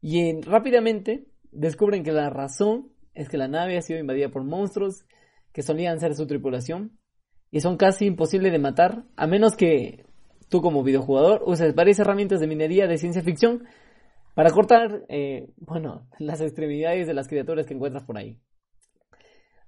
Y 0.00 0.40
rápidamente 0.42 1.26
descubren 1.50 2.04
que 2.04 2.12
la 2.12 2.30
razón 2.30 2.92
es 3.14 3.28
que 3.28 3.38
la 3.38 3.48
nave 3.48 3.76
ha 3.76 3.82
sido 3.82 3.98
invadida 3.98 4.28
por 4.28 4.44
monstruos 4.44 5.04
que 5.52 5.62
solían 5.62 5.98
ser 5.98 6.14
su 6.14 6.26
tripulación 6.26 6.98
y 7.50 7.60
son 7.60 7.76
casi 7.76 8.06
imposibles 8.06 8.52
de 8.52 8.58
matar 8.58 9.04
a 9.16 9.26
menos 9.26 9.56
que 9.56 10.06
tú 10.50 10.60
como 10.60 10.82
videojugador 10.82 11.42
uses 11.46 11.74
varias 11.74 11.98
herramientas 12.00 12.40
de 12.40 12.46
minería 12.46 12.86
de 12.86 12.98
ciencia 12.98 13.22
ficción 13.22 13.64
para 14.34 14.50
cortar, 14.50 15.04
eh, 15.08 15.48
bueno, 15.56 16.06
las 16.18 16.40
extremidades 16.40 17.06
de 17.06 17.14
las 17.14 17.28
criaturas 17.28 17.66
que 17.66 17.74
encuentras 17.74 18.04
por 18.04 18.18
ahí. 18.18 18.38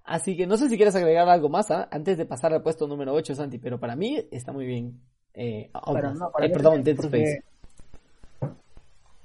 Así 0.04 0.36
que 0.36 0.46
no 0.46 0.56
sé 0.56 0.68
si 0.68 0.76
quieres 0.76 0.96
agregar 0.96 1.28
algo 1.28 1.48
más 1.48 1.70
¿ah? 1.70 1.88
antes 1.90 2.18
de 2.18 2.26
pasar 2.26 2.52
al 2.52 2.62
puesto 2.62 2.86
número 2.86 3.14
8, 3.14 3.34
Santi, 3.34 3.58
pero 3.58 3.78
para 3.78 3.96
mí 3.96 4.26
está 4.30 4.52
muy 4.52 4.66
bien. 4.66 5.00
Eh, 5.34 5.70
eh 5.72 6.50
perdón, 6.52 6.82
Dead 6.82 6.98
Space. 6.98 7.42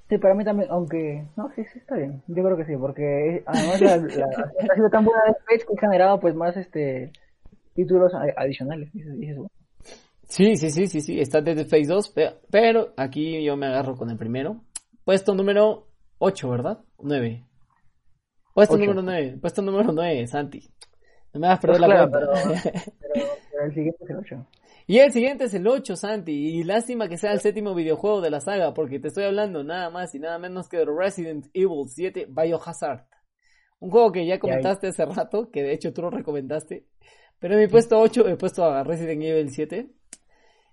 Sí, 0.09 0.17
para 0.19 0.35
mí 0.35 0.45
también, 0.45 0.69
aunque... 0.71 1.25
No, 1.35 1.51
sí, 1.53 1.63
sí, 1.73 1.79
está 1.79 1.95
bien. 1.95 2.21
Yo 2.27 2.43
creo 2.43 2.55
que 2.55 2.65
sí, 2.65 2.77
porque 2.77 3.43
además 3.45 3.81
la, 3.81 3.97
la, 3.97 4.25
ha 4.71 4.75
sido 4.75 4.89
tan 4.89 5.03
buena 5.03 5.23
Dead 5.25 5.35
Space 5.39 5.65
que 5.65 5.73
ha 5.75 5.81
generado 5.81 6.19
pues 6.19 6.33
más 6.35 6.55
este 6.55 7.11
títulos 7.73 8.11
adicionales. 8.13 8.89
Sí, 10.27 10.57
sí, 10.57 10.69
sí, 10.71 10.87
sí, 10.87 11.01
sí, 11.01 11.19
está 11.19 11.41
Dead 11.41 11.57
Space 11.59 11.87
2, 11.87 12.13
pero, 12.51 12.93
aquí 12.97 13.43
yo 13.43 13.55
me 13.55 13.67
agarro 13.67 13.95
con 13.95 14.09
el 14.09 14.17
primero. 14.17 14.61
Puesto 15.05 15.33
número 15.33 15.87
8, 16.17 16.49
¿verdad? 16.49 16.79
9. 16.99 17.45
Puesto 18.53 18.77
número 18.77 19.01
9, 19.01 19.37
puesto 19.39 19.61
número 19.61 19.91
9, 19.93 20.27
Santi. 20.27 20.69
No 21.33 21.39
me 21.39 21.47
hagas 21.47 21.59
perder 21.59 21.79
pues 21.79 21.89
la 21.89 22.09
cuenta. 22.09 22.81
Pero, 22.99 23.65
el 23.65 23.73
siguiente 23.73 24.03
es 24.03 24.09
el 24.09 24.17
8. 24.17 24.47
Y 24.87 24.99
el 24.99 25.11
siguiente 25.11 25.43
es 25.45 25.53
el 25.53 25.67
8, 25.67 25.95
Santi. 25.95 26.31
Y 26.31 26.63
lástima 26.63 27.07
que 27.07 27.17
sea 27.17 27.31
el 27.31 27.39
séptimo 27.39 27.73
videojuego 27.73 28.19
de 28.19 28.29
la 28.29 28.41
saga, 28.41 28.73
porque 28.73 28.99
te 28.99 29.07
estoy 29.07 29.23
hablando 29.25 29.63
nada 29.63 29.89
más 29.89 30.13
y 30.13 30.19
nada 30.19 30.39
menos 30.39 30.67
que 30.67 30.77
de 30.77 30.85
Resident 30.85 31.47
Evil 31.53 31.87
7 31.87 32.27
Biohazard. 32.29 33.05
Un 33.79 33.91
juego 33.91 34.11
que 34.11 34.25
ya 34.25 34.39
comentaste 34.39 34.87
hace 34.87 35.05
rato, 35.05 35.51
que 35.51 35.63
de 35.63 35.73
hecho 35.73 35.93
tú 35.93 36.01
lo 36.01 36.09
recomendaste. 36.09 36.85
Pero 37.39 37.53
en 37.53 37.61
mi 37.61 37.67
puesto 37.67 37.99
8 37.99 38.27
he 38.27 38.35
puesto 38.35 38.65
a 38.65 38.83
Resident 38.83 39.21
Evil 39.21 39.51
7. 39.51 39.89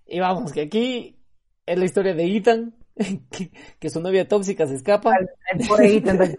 Y 0.07 0.21
vamos, 0.21 0.53
que 0.53 0.63
aquí 0.63 1.19
es 1.67 1.79
la 1.79 1.85
historia 1.85 2.15
de 2.15 2.37
Ethan, 2.37 2.75
que, 3.81 3.91
su 3.91 4.01
novia 4.01 4.29
tóxica 4.29 4.67
se 4.67 4.77
escapa. 4.77 5.15
El, 5.53 5.67
pobre 5.67 5.97
Ethan. 5.97 6.37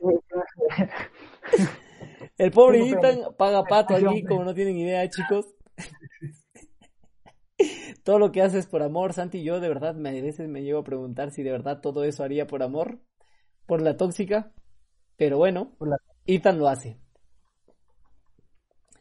el 2.37 2.51
pobre 2.51 2.89
Ethan 2.89 3.35
paga 3.37 3.63
pato 3.63 3.95
aquí, 3.95 4.23
como 4.23 4.43
no 4.43 4.53
tienen 4.53 4.77
idea, 4.77 5.09
chicos 5.09 5.47
todo 8.03 8.19
lo 8.19 8.31
que 8.31 8.41
haces 8.41 8.67
por 8.67 8.83
amor, 8.83 9.13
Santi, 9.13 9.43
yo 9.43 9.59
de 9.59 9.69
verdad 9.69 9.95
me, 9.95 10.09
a 10.09 10.21
veces 10.21 10.47
me 10.47 10.63
llevo 10.63 10.79
a 10.79 10.83
preguntar 10.83 11.31
si 11.31 11.43
de 11.43 11.51
verdad 11.51 11.81
todo 11.81 12.03
eso 12.03 12.23
haría 12.23 12.47
por 12.47 12.63
amor, 12.63 12.99
por 13.65 13.81
la 13.81 13.97
tóxica, 13.97 14.51
pero 15.17 15.37
bueno, 15.37 15.75
Ethan 16.25 16.59
lo 16.59 16.67
hace. 16.67 16.99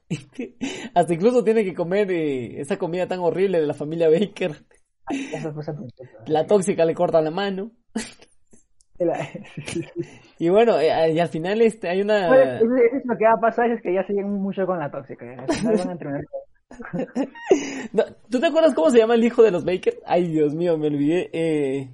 Hasta 0.95 1.15
incluso 1.15 1.45
tiene 1.45 1.65
que 1.65 1.75
comer 1.75 2.11
eh, 2.11 2.61
esa 2.61 2.77
comida 2.77 3.07
tan 3.07 3.21
horrible 3.21 3.61
de 3.61 3.67
la 3.67 3.75
familia 3.75 4.09
Baker. 4.09 4.53
la 6.27 6.47
tóxica 6.47 6.85
le 6.85 6.95
corta 6.95 7.21
la 7.21 7.31
mano. 7.31 7.71
y 10.39 10.49
bueno, 10.49 10.79
eh, 10.79 11.13
y 11.13 11.19
al 11.19 11.29
final 11.29 11.61
este, 11.63 11.89
hay 11.89 12.01
una... 12.01 12.29
lo 12.29 13.17
que 13.17 13.25
va 13.25 13.33
a 13.37 13.41
pasar 13.41 13.71
es 13.71 13.83
que 13.83 13.93
ya 13.93 14.07
siguen 14.07 14.31
mucho 14.31 14.67
con 14.67 14.79
la 14.79 14.91
tóxica. 14.91 15.27
Al 15.39 15.53
final 15.53 15.77
van 15.79 15.91
a 15.91 15.99
terminar 15.99 16.25
¿Tú 18.31 18.41
te 18.41 18.47
acuerdas 18.47 18.75
cómo 18.75 18.91
se 18.91 18.99
llama 18.99 19.15
el 19.15 19.25
hijo 19.25 19.43
de 19.43 19.51
los 19.51 19.65
Baker? 19.65 19.95
Ay, 20.07 20.29
Dios 20.29 20.55
mío, 20.55 20.79
me 20.79 20.89
olvidé. 20.89 21.31
Eh... 21.33 21.91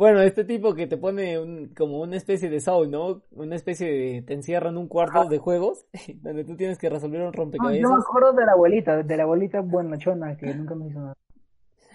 Bueno, 0.00 0.22
este 0.22 0.46
tipo 0.46 0.74
que 0.74 0.86
te 0.86 0.96
pone 0.96 1.38
un, 1.38 1.74
como 1.76 2.00
una 2.00 2.16
especie 2.16 2.48
de 2.48 2.60
Saul, 2.60 2.90
¿no? 2.90 3.20
Una 3.32 3.54
especie 3.54 3.86
de... 3.86 4.22
te 4.22 4.32
encierra 4.32 4.70
en 4.70 4.78
un 4.78 4.88
cuarto 4.88 5.26
de 5.28 5.36
juegos 5.36 5.84
donde 6.22 6.42
tú 6.42 6.56
tienes 6.56 6.78
que 6.78 6.88
resolver 6.88 7.20
un 7.20 7.34
rompecabezas. 7.34 7.82
No, 7.82 7.88
yo 7.90 7.94
me 7.96 8.00
acuerdo 8.00 8.32
de 8.32 8.46
la 8.46 8.52
abuelita, 8.52 9.02
de 9.02 9.16
la 9.18 9.24
abuelita 9.24 9.60
buenachona 9.60 10.38
que 10.38 10.54
nunca 10.54 10.74
me 10.74 10.88
hizo 10.88 11.00
nada. 11.00 11.14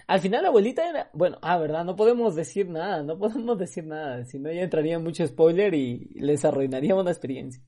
Al 0.06 0.20
final 0.20 0.44
la 0.44 0.50
abuelita 0.50 0.88
era, 0.88 1.10
bueno, 1.14 1.38
ah, 1.42 1.58
verdad, 1.58 1.84
no 1.84 1.96
podemos 1.96 2.36
decir 2.36 2.68
nada, 2.68 3.02
no 3.02 3.18
podemos 3.18 3.58
decir 3.58 3.84
nada, 3.84 4.24
si 4.24 4.38
no 4.38 4.52
ya 4.52 4.62
entraría 4.62 5.00
mucho 5.00 5.26
spoiler 5.26 5.74
y 5.74 6.08
les 6.14 6.44
arruinaríamos 6.44 7.04
la 7.04 7.10
experiencia. 7.10 7.60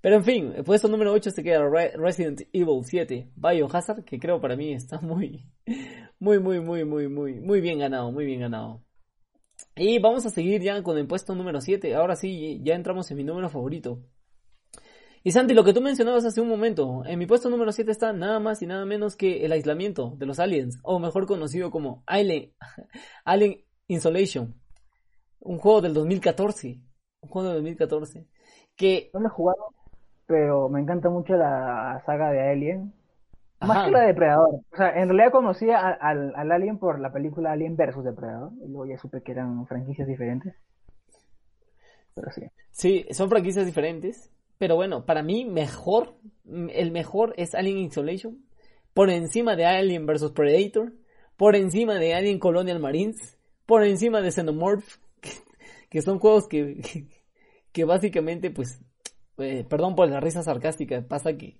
Pero 0.00 0.14
en 0.14 0.22
fin, 0.22 0.52
el 0.54 0.62
puesto 0.62 0.86
número 0.86 1.10
8 1.12 1.32
se 1.32 1.42
queda 1.42 1.68
Resident 1.96 2.42
Evil 2.52 2.84
7 2.84 3.32
Biohazard, 3.34 4.04
que 4.04 4.20
creo 4.20 4.40
para 4.40 4.54
mí 4.54 4.72
está 4.72 5.00
muy, 5.00 5.50
muy, 6.20 6.38
muy, 6.38 6.60
muy, 6.60 6.84
muy, 6.84 7.08
muy, 7.08 7.40
muy 7.40 7.60
bien 7.60 7.80
ganado, 7.80 8.12
muy 8.12 8.24
bien 8.24 8.42
ganado. 8.42 8.84
Y 9.78 9.98
vamos 10.00 10.26
a 10.26 10.30
seguir 10.30 10.60
ya 10.60 10.82
con 10.82 10.98
el 10.98 11.06
puesto 11.06 11.34
número 11.34 11.60
7. 11.60 11.94
Ahora 11.94 12.16
sí, 12.16 12.60
ya 12.62 12.74
entramos 12.74 13.10
en 13.10 13.16
mi 13.16 13.24
número 13.24 13.48
favorito. 13.48 14.02
Y 15.22 15.32
Santi, 15.32 15.54
lo 15.54 15.64
que 15.64 15.72
tú 15.72 15.80
mencionabas 15.80 16.24
hace 16.24 16.40
un 16.40 16.48
momento, 16.48 17.04
en 17.04 17.18
mi 17.18 17.26
puesto 17.26 17.50
número 17.50 17.72
7 17.72 17.90
está 17.90 18.12
nada 18.12 18.40
más 18.40 18.62
y 18.62 18.66
nada 18.66 18.84
menos 18.84 19.16
que 19.16 19.44
el 19.44 19.52
aislamiento 19.52 20.14
de 20.16 20.26
los 20.26 20.38
aliens, 20.38 20.78
o 20.82 20.98
mejor 20.98 21.26
conocido 21.26 21.70
como 21.70 22.02
Alien, 22.06 22.52
Alien 23.24 23.64
Insolation. 23.86 24.54
Un 25.40 25.58
juego 25.58 25.80
del 25.80 25.94
2014. 25.94 26.80
Un 27.20 27.28
juego 27.28 27.48
del 27.48 27.56
2014. 27.58 28.26
Que... 28.76 29.10
¿Dónde 29.12 29.28
jugado? 29.28 29.74
pero 30.28 30.68
me 30.68 30.80
encanta 30.80 31.08
mucho 31.08 31.34
la 31.36 32.02
saga 32.04 32.30
de 32.30 32.50
Alien. 32.50 32.92
Más 33.60 33.86
que 33.86 33.90
la 33.90 34.00
de 34.00 34.06
Depredador. 34.08 34.60
O 34.72 34.76
sea, 34.76 34.90
en 34.90 35.08
realidad 35.08 35.32
conocí 35.32 35.68
al, 35.70 36.32
al 36.34 36.52
Alien 36.52 36.78
por 36.78 37.00
la 37.00 37.12
película 37.12 37.52
Alien 37.52 37.76
vs 37.76 38.04
Depredador. 38.04 38.52
Y 38.64 38.68
luego 38.68 38.86
ya 38.86 38.98
supe 38.98 39.22
que 39.22 39.32
eran 39.32 39.66
franquicias 39.66 40.06
diferentes. 40.06 40.54
Pero 42.14 42.30
sí. 42.30 42.42
Sí, 42.70 43.06
son 43.10 43.28
franquicias 43.28 43.66
diferentes. 43.66 44.30
Pero 44.58 44.76
bueno, 44.76 45.04
para 45.04 45.22
mí, 45.22 45.44
mejor, 45.44 46.14
el 46.46 46.92
mejor 46.92 47.34
es 47.36 47.54
Alien 47.54 47.78
Isolation. 47.78 48.44
Por 48.94 49.10
encima 49.10 49.56
de 49.56 49.66
Alien 49.66 50.06
vs 50.06 50.30
Predator. 50.32 50.92
Por 51.36 51.56
encima 51.56 51.94
de 51.94 52.14
Alien 52.14 52.38
Colonial 52.38 52.78
Marines. 52.78 53.36
Por 53.66 53.84
encima 53.84 54.20
de 54.20 54.30
Xenomorph. 54.32 54.98
Que, 55.90 56.02
son 56.02 56.18
juegos 56.18 56.48
que, 56.48 56.82
que 57.72 57.84
básicamente, 57.84 58.50
pues, 58.50 58.78
eh, 59.38 59.64
perdón 59.66 59.94
por 59.96 60.06
la 60.06 60.20
risa 60.20 60.42
sarcástica, 60.42 61.00
pasa 61.00 61.32
que 61.38 61.56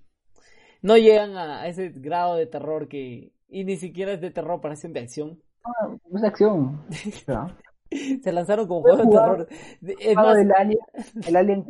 no 0.81 0.97
llegan 0.97 1.37
a, 1.37 1.67
ese 1.67 1.89
grado 1.89 2.35
de 2.35 2.45
terror 2.45 2.87
que, 2.87 3.31
y 3.49 3.63
ni 3.63 3.77
siquiera 3.77 4.13
es 4.13 4.21
de 4.21 4.31
terror, 4.31 4.61
parecen 4.61 4.93
de 4.93 5.01
acción. 5.01 5.39
Ah, 5.63 5.95
es 6.13 6.21
de 6.21 6.27
acción. 6.27 6.81
Se 8.21 8.31
lanzaron 8.31 8.67
como 8.67 8.81
juegos 8.81 8.99
de 8.99 9.11
terror. 9.11 9.47
Es 9.81 10.15
más... 10.15 10.37
Alien, 10.57 10.79
el 11.27 11.35
Alien 11.35 11.65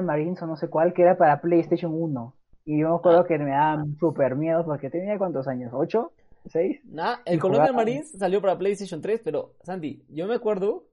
Marines 0.00 0.42
o 0.42 0.46
no 0.46 0.56
sé 0.56 0.68
cuál, 0.68 0.94
que 0.94 1.02
era 1.02 1.16
para 1.16 1.40
PlayStation 1.40 1.92
1. 1.92 2.34
Y 2.64 2.80
yo 2.80 2.88
me 2.88 2.94
acuerdo 2.96 3.20
ah. 3.20 3.26
que 3.26 3.38
me 3.38 3.50
daba 3.50 3.84
súper 3.98 4.36
miedo 4.36 4.64
porque 4.64 4.88
tenía 4.88 5.18
cuántos 5.18 5.46
años, 5.48 5.72
¿8? 5.72 6.10
¿6? 6.46 6.80
Nah, 6.84 7.16
el 7.24 7.38
Colonial 7.38 7.74
Marines 7.74 8.10
salió 8.18 8.40
para 8.40 8.58
PlayStation 8.58 9.00
3, 9.00 9.20
pero 9.22 9.54
Sandy, 9.62 10.04
yo 10.08 10.26
me 10.26 10.34
acuerdo, 10.34 10.86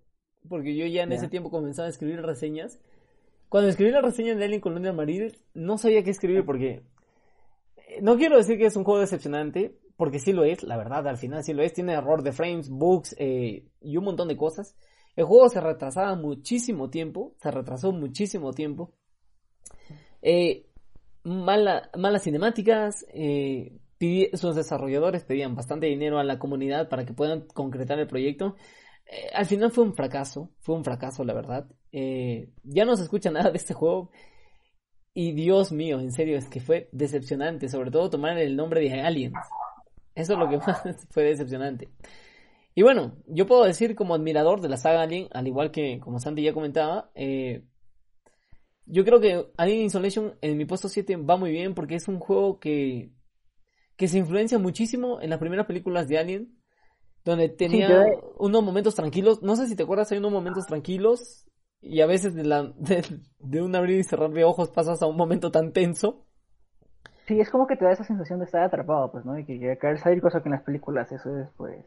porque 0.47 0.75
yo 0.75 0.85
ya 0.85 1.03
en 1.03 1.11
ese 1.11 1.27
tiempo 1.27 1.49
comenzaba 1.49 1.87
a 1.87 1.89
escribir 1.89 2.21
reseñas, 2.21 2.79
cuando 3.47 3.69
escribí 3.69 3.91
la 3.91 4.01
reseña 4.01 4.35
de 4.35 4.45
Alien 4.45 4.61
Colonial 4.61 4.95
Marines, 4.95 5.43
no 5.53 5.77
sabía 5.77 6.03
qué 6.03 6.11
escribir 6.11 6.45
porque... 6.45 6.83
Eh, 7.89 7.99
no 8.01 8.17
quiero 8.17 8.37
decir 8.37 8.57
que 8.57 8.67
es 8.67 8.75
un 8.75 8.83
juego 8.83 8.99
decepcionante, 9.01 9.77
porque 9.97 10.19
sí 10.19 10.31
lo 10.31 10.43
es, 10.45 10.63
la 10.63 10.77
verdad, 10.77 11.07
al 11.07 11.17
final 11.17 11.43
sí 11.43 11.53
lo 11.53 11.63
es. 11.63 11.73
Tiene 11.73 11.93
error 11.93 12.23
de 12.23 12.31
frames, 12.31 12.69
bugs 12.69 13.15
eh, 13.17 13.65
y 13.81 13.97
un 13.97 14.05
montón 14.05 14.27
de 14.27 14.37
cosas. 14.37 14.75
El 15.15 15.25
juego 15.25 15.49
se 15.49 15.59
retrasaba 15.59 16.15
muchísimo 16.15 16.89
tiempo, 16.89 17.35
se 17.41 17.51
retrasó 17.51 17.91
muchísimo 17.91 18.53
tiempo. 18.53 18.93
Eh, 20.21 20.67
mala, 21.23 21.89
malas 21.97 22.23
cinemáticas, 22.23 23.05
sus 24.33 24.55
desarrolladores 24.55 25.25
pedían 25.25 25.55
bastante 25.55 25.87
dinero 25.87 26.19
a 26.19 26.23
la 26.23 26.39
comunidad 26.39 26.89
para 26.89 27.05
que 27.05 27.13
puedan 27.13 27.47
concretar 27.47 27.99
el 27.99 28.07
proyecto. 28.07 28.55
eh, 29.05 29.29
al 29.33 29.45
final 29.45 29.71
fue 29.71 29.83
un 29.83 29.95
fracaso, 29.95 30.51
fue 30.59 30.75
un 30.75 30.83
fracaso 30.83 31.23
la 31.23 31.33
verdad. 31.33 31.67
Eh, 31.91 32.51
ya 32.63 32.85
no 32.85 32.95
se 32.95 33.03
escucha 33.03 33.31
nada 33.31 33.51
de 33.51 33.57
este 33.57 33.73
juego. 33.73 34.11
Y 35.13 35.33
Dios 35.33 35.71
mío, 35.71 35.99
en 35.99 36.11
serio, 36.11 36.37
es 36.37 36.49
que 36.49 36.59
fue 36.59 36.89
decepcionante, 36.91 37.67
sobre 37.67 37.91
todo 37.91 38.09
tomar 38.09 38.37
el 38.37 38.55
nombre 38.55 38.81
de 38.81 39.01
Aliens. 39.01 39.35
Eso 40.15 40.33
es 40.33 40.39
lo 40.39 40.49
que 40.49 40.57
más 40.65 40.81
fue 41.09 41.23
decepcionante. 41.23 41.89
Y 42.75 42.83
bueno, 42.83 43.17
yo 43.27 43.45
puedo 43.45 43.63
decir 43.63 43.95
como 43.95 44.13
admirador 44.13 44.61
de 44.61 44.69
la 44.69 44.77
saga 44.77 45.01
Alien, 45.01 45.27
al 45.33 45.47
igual 45.47 45.71
que 45.71 45.99
como 45.99 46.19
Santi 46.19 46.43
ya 46.43 46.53
comentaba, 46.53 47.11
eh, 47.15 47.63
yo 48.85 49.03
creo 49.03 49.19
que 49.19 49.47
Alien 49.57 49.85
Isolation 49.85 50.35
en 50.41 50.57
mi 50.57 50.65
puesto 50.65 50.87
7 50.89 51.17
va 51.17 51.37
muy 51.37 51.51
bien 51.51 51.73
porque 51.73 51.95
es 51.95 52.07
un 52.07 52.19
juego 52.19 52.59
que, 52.59 53.11
que 53.97 54.07
se 54.07 54.17
influencia 54.17 54.59
muchísimo 54.59 55.19
en 55.21 55.29
las 55.29 55.39
primeras 55.39 55.65
películas 55.65 56.07
de 56.07 56.17
Alien, 56.19 56.57
donde 57.25 57.49
tenía 57.49 58.05
unos 58.37 58.63
momentos 58.63 58.95
tranquilos. 58.95 59.41
No 59.41 59.55
sé 59.55 59.67
si 59.67 59.75
te 59.75 59.83
acuerdas, 59.83 60.11
hay 60.11 60.19
unos 60.19 60.31
momentos 60.31 60.65
tranquilos 60.65 61.48
y 61.81 62.01
a 62.01 62.05
veces 62.05 62.35
de, 62.35 62.43
la, 62.43 62.73
de, 63.39 63.61
un 63.61 63.75
abrir 63.75 63.99
y 63.99 64.03
cerrar 64.03 64.31
de 64.31 64.43
ojos 64.43 64.69
pasas 64.69 65.01
a 65.01 65.07
un 65.07 65.17
momento 65.17 65.51
tan 65.51 65.71
tenso. 65.71 66.25
Sí, 67.27 67.39
es 67.39 67.49
como 67.49 67.67
que 67.67 67.75
te 67.75 67.85
da 67.85 67.91
esa 67.91 68.03
sensación 68.03 68.39
de 68.39 68.45
estar 68.45 68.63
atrapado, 68.63 69.11
pues, 69.11 69.23
¿no? 69.23 69.37
Y 69.37 69.45
que 69.45 69.59
querer 69.59 69.99
salir, 69.99 70.21
cosa 70.21 70.41
que 70.41 70.49
en 70.49 70.53
las 70.53 70.63
películas 70.63 71.11
eso 71.11 71.37
es, 71.37 71.47
pues, 71.57 71.85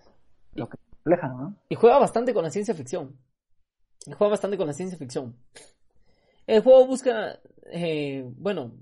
lo 0.55 0.69
que 0.69 0.79
refleja, 1.05 1.29
¿no? 1.29 1.57
Y 1.69 1.75
juega 1.75 1.99
bastante 1.99 2.33
con 2.33 2.45
la 2.45 2.51
ciencia 2.51 2.75
ficción. 2.75 3.17
Y 4.07 4.13
juega 4.13 4.31
bastante 4.31 4.57
con 4.57 4.69
la 4.69 4.73
ciencia 4.73 4.97
ficción. 4.97 5.37
El 6.47 6.63
juego 6.63 6.87
busca, 6.87 7.41
eh, 7.73 8.25
bueno, 8.37 8.73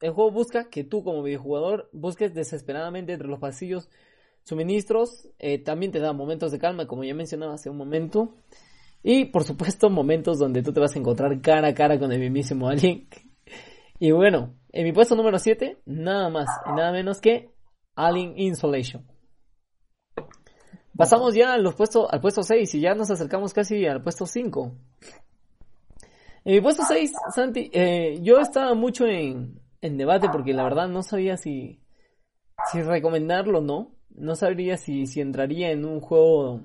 el 0.00 0.12
juego 0.12 0.30
busca 0.30 0.68
que 0.68 0.84
tú 0.84 1.02
como 1.04 1.22
videojugador 1.22 1.88
busques 1.92 2.34
desesperadamente 2.34 3.12
entre 3.12 3.28
los 3.28 3.38
pasillos 3.38 3.90
suministros. 4.44 5.28
Eh, 5.38 5.58
también 5.62 5.92
te 5.92 6.00
da 6.00 6.12
momentos 6.12 6.52
de 6.52 6.58
calma, 6.58 6.86
como 6.86 7.04
ya 7.04 7.14
mencionaba 7.14 7.54
hace 7.54 7.70
un 7.70 7.76
momento. 7.76 8.36
Y 9.02 9.26
por 9.26 9.44
supuesto, 9.44 9.88
momentos 9.90 10.38
donde 10.38 10.62
tú 10.62 10.72
te 10.72 10.80
vas 10.80 10.94
a 10.94 10.98
encontrar 10.98 11.40
cara 11.40 11.68
a 11.68 11.74
cara 11.74 11.98
con 11.98 12.12
el 12.12 12.20
mismísimo 12.20 12.68
Alien. 12.68 13.08
Y 13.98 14.12
bueno, 14.12 14.54
en 14.72 14.84
mi 14.84 14.92
puesto 14.92 15.14
número 15.14 15.38
7, 15.38 15.82
nada 15.86 16.28
más 16.28 16.48
y 16.66 16.72
nada 16.74 16.92
menos 16.92 17.20
que 17.20 17.50
Alien 17.94 18.34
Insolation. 18.36 19.06
Pasamos 20.96 21.34
ya 21.34 21.54
al 21.54 21.64
puesto, 21.74 22.10
al 22.12 22.20
puesto 22.20 22.42
6 22.42 22.74
y 22.74 22.80
ya 22.80 22.94
nos 22.94 23.10
acercamos 23.10 23.54
casi 23.54 23.86
al 23.86 24.02
puesto 24.02 24.26
5. 24.26 24.72
En 26.44 26.54
mi 26.54 26.60
puesto 26.60 26.82
6, 26.86 27.12
Santi, 27.34 27.70
eh, 27.72 28.18
yo 28.22 28.38
estaba 28.38 28.74
mucho 28.74 29.06
en, 29.06 29.60
en 29.80 29.96
debate 29.96 30.28
porque 30.30 30.52
la 30.52 30.64
verdad 30.64 30.88
no 30.88 31.02
sabía 31.02 31.36
si, 31.36 31.80
si 32.70 32.82
recomendarlo 32.82 33.58
o 33.58 33.62
no. 33.62 33.94
No 34.10 34.34
sabría 34.34 34.76
si, 34.76 35.06
si 35.06 35.20
entraría 35.20 35.70
en 35.70 35.84
un 35.84 36.00
juego 36.00 36.62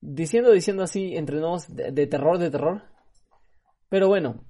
diciendo, 0.00 0.50
diciendo 0.50 0.82
así, 0.82 1.16
entre 1.16 1.40
nos, 1.40 1.74
de, 1.74 2.06
terror, 2.06 2.38
de 2.38 2.50
terror. 2.50 2.82
Pero 3.88 4.08
bueno, 4.08 4.44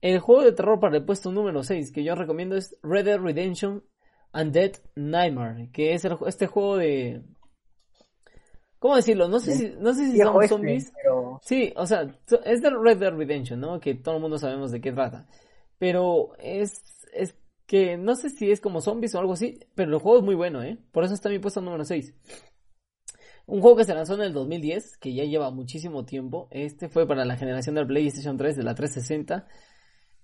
el 0.00 0.18
juego 0.20 0.42
de 0.42 0.52
terror 0.52 0.80
para 0.80 0.96
el 0.96 1.04
puesto 1.04 1.32
número 1.32 1.62
6 1.62 1.92
que 1.92 2.04
yo 2.04 2.14
recomiendo 2.14 2.56
es 2.56 2.76
Red 2.82 3.06
Dead 3.06 3.18
Redemption 3.18 3.84
Undead 4.32 4.72
Nightmare, 4.96 5.70
que 5.72 5.94
es 5.94 6.04
este 6.26 6.46
juego 6.46 6.76
de... 6.76 7.22
¿Cómo 8.78 8.96
decirlo? 8.96 9.28
No 9.28 9.40
sé 9.40 9.54
si, 9.54 9.74
no 9.78 9.94
sé 9.94 10.10
si 10.10 10.18
son 10.18 10.42
este, 10.42 10.48
zombies. 10.48 10.92
Sí, 11.40 11.72
o 11.74 11.86
sea, 11.86 12.06
es 12.44 12.60
de 12.60 12.70
Red 12.70 12.98
Dead 12.98 13.14
Redemption, 13.14 13.58
¿no? 13.58 13.80
Que 13.80 13.94
todo 13.94 14.16
el 14.16 14.20
mundo 14.20 14.36
sabemos 14.36 14.72
de 14.72 14.80
qué 14.82 14.92
trata. 14.92 15.26
Pero 15.78 16.32
es, 16.38 16.82
es 17.14 17.34
que 17.66 17.96
no 17.96 18.14
sé 18.14 18.28
si 18.28 18.50
es 18.50 18.60
como 18.60 18.82
zombies 18.82 19.14
o 19.14 19.20
algo 19.20 19.32
así, 19.32 19.58
pero 19.74 19.94
el 19.94 20.00
juego 20.00 20.18
es 20.18 20.24
muy 20.24 20.34
bueno, 20.34 20.62
¿eh? 20.62 20.78
Por 20.92 21.04
eso 21.04 21.14
está 21.14 21.30
mi 21.30 21.38
puesto 21.38 21.62
número 21.62 21.84
6. 21.84 22.14
Un 23.46 23.60
juego 23.60 23.76
que 23.76 23.84
se 23.84 23.94
lanzó 23.94 24.14
en 24.14 24.22
el 24.22 24.32
2010, 24.32 24.96
que 24.98 25.12
ya 25.12 25.24
lleva 25.24 25.50
muchísimo 25.50 26.04
tiempo. 26.04 26.48
Este 26.50 26.88
fue 26.88 27.06
para 27.06 27.24
la 27.24 27.36
generación 27.36 27.74
del 27.74 27.86
PlayStation 27.86 28.36
3, 28.36 28.56
de 28.56 28.62
la 28.62 28.74
360. 28.74 29.46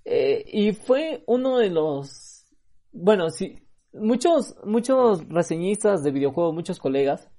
Eh, 0.04 0.44
y 0.46 0.72
fue 0.72 1.22
uno 1.26 1.58
de 1.58 1.70
los... 1.70 2.46
Bueno, 2.92 3.30
sí, 3.30 3.58
muchos, 3.92 4.56
muchos 4.64 5.28
reseñistas 5.28 6.02
de 6.02 6.10
videojuegos, 6.10 6.54
muchos 6.54 6.78
colegas, 6.78 7.30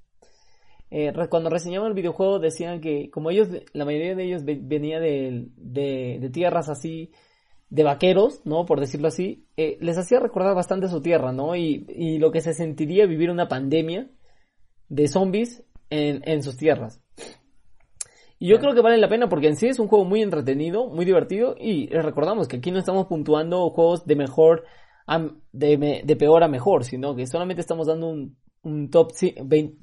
eh, 0.94 1.14
cuando 1.30 1.50
reseñaban 1.50 1.88
el 1.88 1.94
videojuego 1.94 2.40
decían 2.40 2.82
que 2.82 3.10
como 3.10 3.32
ellos, 3.32 3.48
la 3.72 3.86
mayoría 3.86 4.14
de 4.14 4.26
ellos 4.26 4.44
venía 4.44 5.00
de, 5.00 5.48
de, 5.56 6.30
tierras 6.34 6.68
así, 6.68 7.12
de 7.70 7.84
vaqueros, 7.84 8.42
¿no? 8.44 8.66
Por 8.66 8.82
decirlo 8.82 9.08
así, 9.08 9.48
eh, 9.56 9.78
les 9.80 9.98
hacía 9.98 10.20
recordar 10.20 10.54
bastante 10.54 10.90
su 10.90 11.02
tierra, 11.02 11.32
¿no? 11.32 11.56
Y, 11.56 11.86
y 11.88 12.20
lo 12.20 12.32
que 12.34 12.42
se 12.42 12.54
sentiría 12.54 13.06
vivir 13.06 13.32
una 13.32 13.48
pandemia 13.48 14.10
de 14.90 15.08
zombies 15.08 15.64
en, 15.92 16.44
sus 16.44 16.58
tierras. 16.58 17.04
Y 18.40 18.48
yo 18.48 18.58
creo 18.60 18.74
que 18.74 18.82
vale 18.82 18.98
la 18.98 19.10
pena 19.10 19.30
porque 19.30 19.48
en 19.48 19.56
sí 19.56 19.68
es 19.68 19.78
un 19.78 19.88
juego 19.88 20.04
muy 20.06 20.24
entretenido, 20.24 20.88
muy 20.88 21.06
divertido 21.06 21.56
y 21.60 21.88
recordamos 21.90 22.48
que 22.48 22.58
aquí 22.58 22.72
no 22.72 22.80
estamos 22.80 23.06
puntuando 23.06 23.70
juegos 23.70 24.06
de 24.08 24.16
mejor 24.16 24.64
de, 25.52 26.02
de, 26.04 26.16
peor 26.16 26.44
a 26.44 26.48
mejor, 26.48 26.84
sino 26.86 27.16
que 27.16 27.28
solamente 27.28 27.62
estamos 27.62 27.88
dando 27.88 28.10
un, 28.10 28.38
un 28.64 28.90
top, 28.90 29.12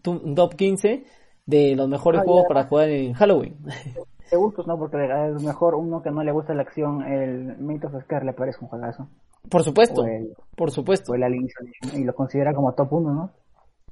un 0.07 0.35
top 0.35 0.55
15 0.55 1.05
de 1.47 1.77
los 1.77 1.89
mejores 1.89 2.21
ah, 2.21 2.25
juegos 2.25 2.45
para 2.49 2.65
jugar 2.65 2.89
en 2.89 3.13
Halloween. 3.13 3.57
De 4.31 4.37
gustos, 4.37 4.67
¿no? 4.67 4.79
Porque 4.79 4.99
es 5.05 5.43
mejor 5.43 5.75
uno 5.75 6.03
que 6.03 6.11
no 6.11 6.23
le 6.23 6.33
gusta 6.33 6.55
la 6.55 6.63
acción, 6.63 7.03
el 7.03 7.57
Myth 7.59 7.85
of 7.85 8.03
Scare 8.03 8.27
le 8.27 8.33
parece 8.33 8.59
un 8.61 8.69
juegazo. 8.69 9.09
Por 9.49 9.63
supuesto, 9.63 10.05
por 10.57 10.71
supuesto. 10.71 11.13
O 11.13 11.15
el 11.15 11.49
y 11.95 12.05
lo 12.05 12.15
considera 12.15 12.53
como 12.53 12.75
top 12.75 12.93
1, 12.93 13.15
¿no? 13.15 13.31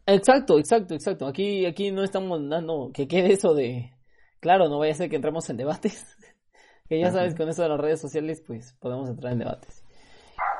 Exacto, 0.07 0.59
exacto, 0.59 0.95
exacto. 0.95 1.27
Aquí, 1.27 1.67
aquí 1.67 1.91
no 1.91 2.05
estamos 2.05 2.41
dando 2.49 2.91
que 2.95 3.09
quede 3.09 3.33
eso 3.33 3.55
de, 3.55 3.93
claro, 4.41 4.69
no 4.69 4.79
vaya 4.79 4.93
a 4.93 4.97
ser 4.97 5.11
que 5.11 5.17
entremos 5.17 5.51
en 5.51 5.57
debates. 5.57 6.07
que 6.89 7.01
ya 7.01 7.11
sabes, 7.11 7.35
con 7.35 7.49
eso 7.49 7.63
de 7.63 7.69
las 7.69 7.81
redes 7.81 8.01
sociales, 8.01 8.43
pues 8.47 8.75
podemos 8.81 9.09
entrar 9.09 9.33
en 9.33 9.41
debates. 9.41 9.83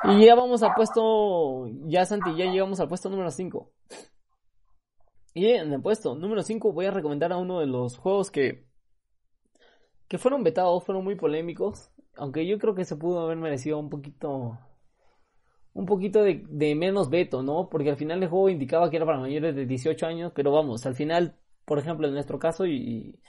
Y 0.05 0.27
ya 0.27 0.35
vamos 0.35 0.63
al 0.63 0.75
puesto, 0.75 1.69
ya 1.87 2.05
Santi, 2.05 2.37
ya 2.37 2.47
llegamos 2.47 2.81
al 2.81 2.89
puesto 2.89 3.09
número 3.09 3.31
5. 3.31 3.71
Y 5.35 5.47
en 5.49 5.73
el 5.73 5.83
puesto 5.83 6.15
número 6.15 6.43
5 6.43 6.73
voy 6.73 6.87
a 6.87 6.91
recomendar 6.91 7.33
a 7.33 7.37
uno 7.37 7.61
de 7.61 7.67
los 7.67 7.99
juegos 7.99 8.31
que, 8.31 8.67
que 10.09 10.19
fueron 10.19 10.43
vetados, 10.43 10.83
fueron 10.83 11.05
muy 11.05 11.15
polémicos, 11.15 11.91
aunque 12.17 12.47
yo 12.47 12.59
creo 12.59 12.75
que 12.75 12.85
se 12.85 12.97
pudo 12.97 13.21
haber 13.21 13.37
merecido 13.37 13.79
un 13.79 13.91
poquito 13.91 14.59
un 15.77 15.85
poquito 15.85 16.23
de, 16.23 16.75
menos 16.75 17.11
veto, 17.11 17.43
¿no? 17.43 17.69
Porque 17.69 17.91
al 17.91 17.99
final 17.99 18.23
el 18.23 18.31
juego 18.31 18.49
indicaba 18.49 18.89
que 18.89 18.97
era 18.97 19.05
para 19.05 19.21
mayores 19.21 19.55
de 19.55 19.67
18 19.67 20.07
años, 20.07 20.33
pero 20.35 20.51
vamos, 20.51 20.87
al 20.87 20.95
final, 20.95 21.37
por 21.67 21.79
ejemplo, 21.79 22.09
en 22.09 22.15
nuestro 22.15 22.39
caso, 22.39 22.65
y, 22.65 23.21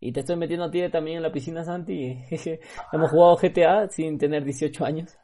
y 0.00 0.10
te 0.10 0.20
estoy 0.20 0.34
metiendo 0.34 0.64
a 0.64 0.70
ti 0.70 0.82
también 0.90 1.18
en 1.18 1.22
la 1.22 1.30
piscina, 1.30 1.62
Santi, 1.62 2.18
hemos 2.92 3.08
jugado 3.08 3.36
GTA 3.36 3.88
sin 3.88 4.18
tener 4.18 4.44
18 4.44 4.84
años. 4.84 5.16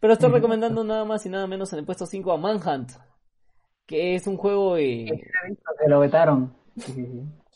Pero 0.00 0.14
estoy 0.14 0.30
recomendando 0.30 0.82
nada 0.84 1.04
más 1.04 1.26
y 1.26 1.28
nada 1.28 1.46
menos 1.46 1.70
en 1.74 1.80
el 1.80 1.84
puesto 1.84 2.06
5 2.06 2.32
a 2.32 2.38
Manhunt, 2.38 2.92
que 3.84 4.14
es 4.14 4.26
un 4.26 4.38
juego... 4.38 4.78
Eh, 4.78 5.06
lo 5.86 6.00
vetaron. 6.00 6.54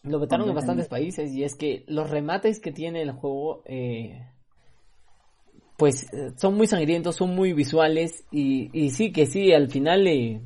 Lo 0.03 0.21
vetaron 0.21 0.47
en 0.51 0.55
bastantes 0.55 0.89
países 0.89 1.33
y 1.33 1.45
es 1.45 1.55
que 1.55 1.87
los 1.89 2.11
remates 2.11 2.61
que 2.61 2.73
tiene 2.73 3.01
el 3.01 3.13
juego... 3.13 3.63
Eh, 3.65 4.34
pues 5.77 6.13
eh, 6.13 6.33
son 6.37 6.57
muy 6.57 6.67
sangrientos, 6.67 7.17
son 7.17 7.35
muy 7.35 7.53
visuales 7.53 8.25
y, 8.31 8.71
y 8.73 8.91
sí, 8.91 9.13
que 9.13 9.27
sí, 9.27 9.53
al 9.53 9.69
final 9.71 10.07
eh, 10.07 10.41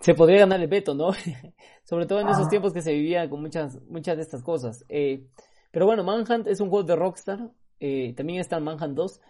se 0.00 0.14
podría 0.14 0.40
ganar 0.40 0.60
el 0.60 0.68
veto, 0.68 0.94
¿no? 0.94 1.10
Sobre 1.84 2.06
todo 2.06 2.20
en 2.20 2.28
esos 2.28 2.48
tiempos 2.48 2.72
que 2.72 2.82
se 2.82 2.92
vivía 2.92 3.28
con 3.28 3.40
muchas, 3.40 3.80
muchas 3.88 4.16
de 4.16 4.22
estas 4.22 4.42
cosas. 4.42 4.84
Eh, 4.88 5.26
pero 5.70 5.86
bueno, 5.86 6.02
Manhunt 6.02 6.46
es 6.46 6.60
un 6.60 6.70
juego 6.70 6.84
de 6.84 6.96
Rockstar, 6.96 7.50
eh, 7.78 8.14
también 8.14 8.40
está 8.40 8.58
Manhunt 8.58 8.96
2, 8.96 9.20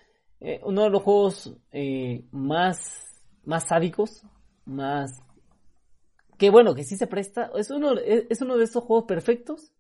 eh, 0.41 0.61
uno 0.65 0.85
de 0.85 0.91
los 0.91 1.03
juegos 1.03 1.57
más, 2.31 3.23
más 3.45 3.69
sádicos, 3.69 4.23
más... 4.65 5.21
Que 6.39 6.49
bueno, 6.49 6.75
que 6.75 6.85
sí 6.85 6.97
se 6.97 7.07
presta, 7.07 7.51
es 7.55 7.71
uno, 7.71 7.93
es 7.99 8.41
uno 8.41 8.57
de 8.57 8.65
esos 8.65 8.83
juegos 8.85 9.05
perfectos 9.07 9.75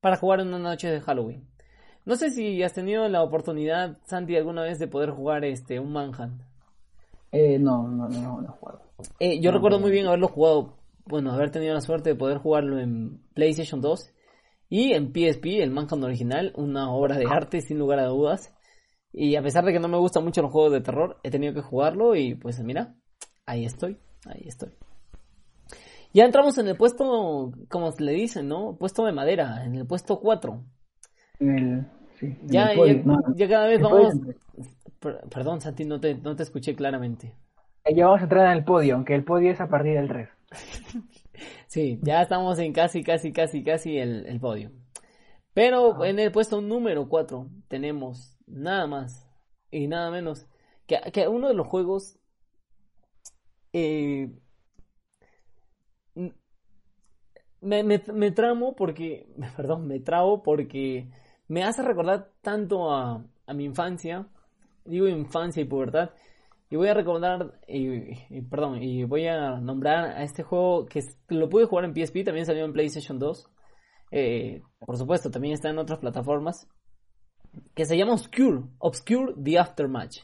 para 0.00 0.16
jugar 0.16 0.40
en 0.40 0.48
una 0.48 0.58
noche 0.58 0.90
de 0.90 1.00
Halloween. 1.00 1.48
No 2.06 2.14
sé 2.14 2.30
si 2.30 2.62
has 2.62 2.72
tenido 2.72 3.08
la 3.08 3.22
oportunidad, 3.22 3.98
Santi, 4.04 4.36
alguna 4.36 4.62
vez 4.62 4.78
de 4.78 4.86
poder 4.86 5.10
jugar 5.10 5.44
este 5.44 5.80
un 5.80 5.92
Manhunt. 5.92 6.40
Eh, 7.32 7.58
no, 7.58 7.88
no, 7.88 8.08
no, 8.08 8.40
no 8.40 8.48
he 8.48 8.52
jugado. 8.52 8.80
Eh, 9.18 9.40
yo 9.40 9.50
recuerdo 9.50 9.80
muy 9.80 9.90
bien 9.90 10.06
haberlo 10.06 10.28
jugado, 10.28 10.76
bueno, 11.04 11.32
haber 11.32 11.50
tenido 11.50 11.74
la 11.74 11.80
suerte 11.80 12.10
de 12.10 12.14
poder 12.14 12.38
jugarlo 12.38 12.78
en 12.78 13.20
PlayStation 13.34 13.80
2 13.80 14.12
y 14.68 14.92
en 14.92 15.12
PSP, 15.12 15.60
el 15.60 15.72
Manhunt 15.72 16.04
original, 16.04 16.52
una 16.56 16.92
obra 16.92 17.18
de 17.18 17.26
arte 17.28 17.60
sin 17.60 17.80
lugar 17.80 17.98
a 17.98 18.06
dudas. 18.06 18.54
Y 19.12 19.34
a 19.34 19.42
pesar 19.42 19.64
de 19.64 19.72
que 19.72 19.80
no 19.80 19.88
me 19.88 19.98
gustan 19.98 20.22
mucho 20.22 20.42
los 20.42 20.52
juegos 20.52 20.72
de 20.72 20.82
terror, 20.82 21.18
he 21.24 21.30
tenido 21.30 21.54
que 21.54 21.60
jugarlo 21.60 22.14
y 22.14 22.36
pues 22.36 22.60
mira, 22.60 22.94
ahí 23.46 23.64
estoy, 23.64 23.98
ahí 24.26 24.44
estoy. 24.46 24.70
Ya 26.14 26.24
entramos 26.24 26.56
en 26.58 26.68
el 26.68 26.76
puesto, 26.76 27.52
como 27.68 27.92
le 27.98 28.12
dice, 28.12 28.44
¿no? 28.44 28.76
Puesto 28.78 29.04
de 29.04 29.12
madera, 29.12 29.64
en 29.64 29.74
el 29.74 29.86
puesto 29.88 30.20
4. 30.20 30.64
En 31.40 31.58
el 31.58 31.86
ya, 32.42 32.72
ya, 33.34 33.48
cada 33.48 33.66
vez 33.66 33.80
vamos. 33.80 34.14
Perdón, 35.00 35.60
Santi, 35.60 35.84
no 35.84 36.00
te, 36.00 36.14
no 36.14 36.34
te 36.34 36.42
escuché 36.42 36.74
claramente. 36.74 37.32
Ya 37.94 38.06
vamos 38.06 38.20
a 38.20 38.24
entrar 38.24 38.46
en 38.46 38.58
el 38.58 38.64
podio, 38.64 38.96
aunque 38.96 39.14
el 39.14 39.24
podio 39.24 39.52
es 39.52 39.60
a 39.60 39.68
partir 39.68 39.94
del 39.94 40.08
3. 40.08 40.28
sí, 41.66 42.00
ya 42.02 42.22
estamos 42.22 42.58
en 42.58 42.72
casi, 42.72 43.04
casi, 43.04 43.32
casi, 43.32 43.62
casi 43.62 43.98
el, 43.98 44.26
el 44.26 44.40
podio. 44.40 44.72
Pero 45.54 46.04
en 46.04 46.18
el 46.18 46.32
puesto 46.32 46.60
número 46.60 47.08
4 47.08 47.48
tenemos 47.68 48.36
nada 48.46 48.86
más 48.86 49.28
y 49.70 49.86
nada 49.86 50.10
menos 50.10 50.46
que, 50.86 51.00
que 51.12 51.28
uno 51.28 51.48
de 51.48 51.54
los 51.54 51.66
juegos 51.66 52.18
eh, 53.72 54.30
me, 57.60 57.82
me, 57.82 58.02
me 58.12 58.30
tramo 58.30 58.74
porque, 58.74 59.28
perdón, 59.56 59.86
me 59.86 60.00
trago 60.00 60.42
porque 60.42 61.08
me 61.48 61.64
hace 61.64 61.82
recordar 61.82 62.30
tanto 62.42 62.90
a, 62.90 63.24
mi 63.54 63.64
infancia, 63.64 64.26
digo 64.84 65.06
infancia 65.06 65.62
y 65.62 65.66
pubertad, 65.66 66.10
y 66.68 66.76
voy 66.76 66.88
a 66.88 66.94
recordar, 66.94 67.60
y, 67.68 68.40
perdón, 68.42 68.82
y 68.82 69.04
voy 69.04 69.28
a 69.28 69.60
nombrar 69.60 70.16
a 70.16 70.24
este 70.24 70.42
juego 70.42 70.86
que 70.86 71.00
lo 71.28 71.48
pude 71.48 71.66
jugar 71.66 71.84
en 71.84 71.94
PSP, 71.94 72.24
también 72.24 72.46
salió 72.46 72.64
en 72.64 72.72
PlayStation 72.72 73.18
2, 73.18 73.50
eh, 74.10 74.62
por 74.84 74.96
supuesto, 74.96 75.30
también 75.30 75.54
está 75.54 75.68
en 75.70 75.78
otras 75.78 76.00
plataformas, 76.00 76.68
que 77.74 77.84
se 77.84 77.96
llama 77.96 78.14
Obscure, 78.14 78.62
Obscure 78.78 79.34
The 79.42 79.58
Aftermatch, 79.58 80.18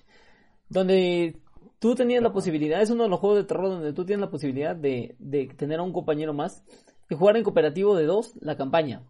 donde 0.68 1.41
tú 1.79 1.95
tenías 1.95 2.23
la 2.23 2.33
posibilidad, 2.33 2.83
es 2.83 2.91
uno 2.91 3.05
de 3.05 3.11
los 3.11 3.20
juegos 3.20 3.39
de 3.39 3.45
terror 3.45 3.68
donde 3.68 3.93
tú 3.93 4.05
tienes 4.05 4.20
la 4.20 4.31
posibilidad 4.31 4.75
de, 4.75 5.14
de 5.18 5.47
tener 5.47 5.79
a 5.79 5.83
un 5.83 5.93
compañero 5.93 6.35
más 6.35 6.64
y 7.09 7.14
jugar 7.14 7.37
en 7.37 7.45
cooperativo 7.45 7.95
de 7.97 8.07
dos 8.07 8.35
la 8.41 8.57
campaña. 8.57 9.03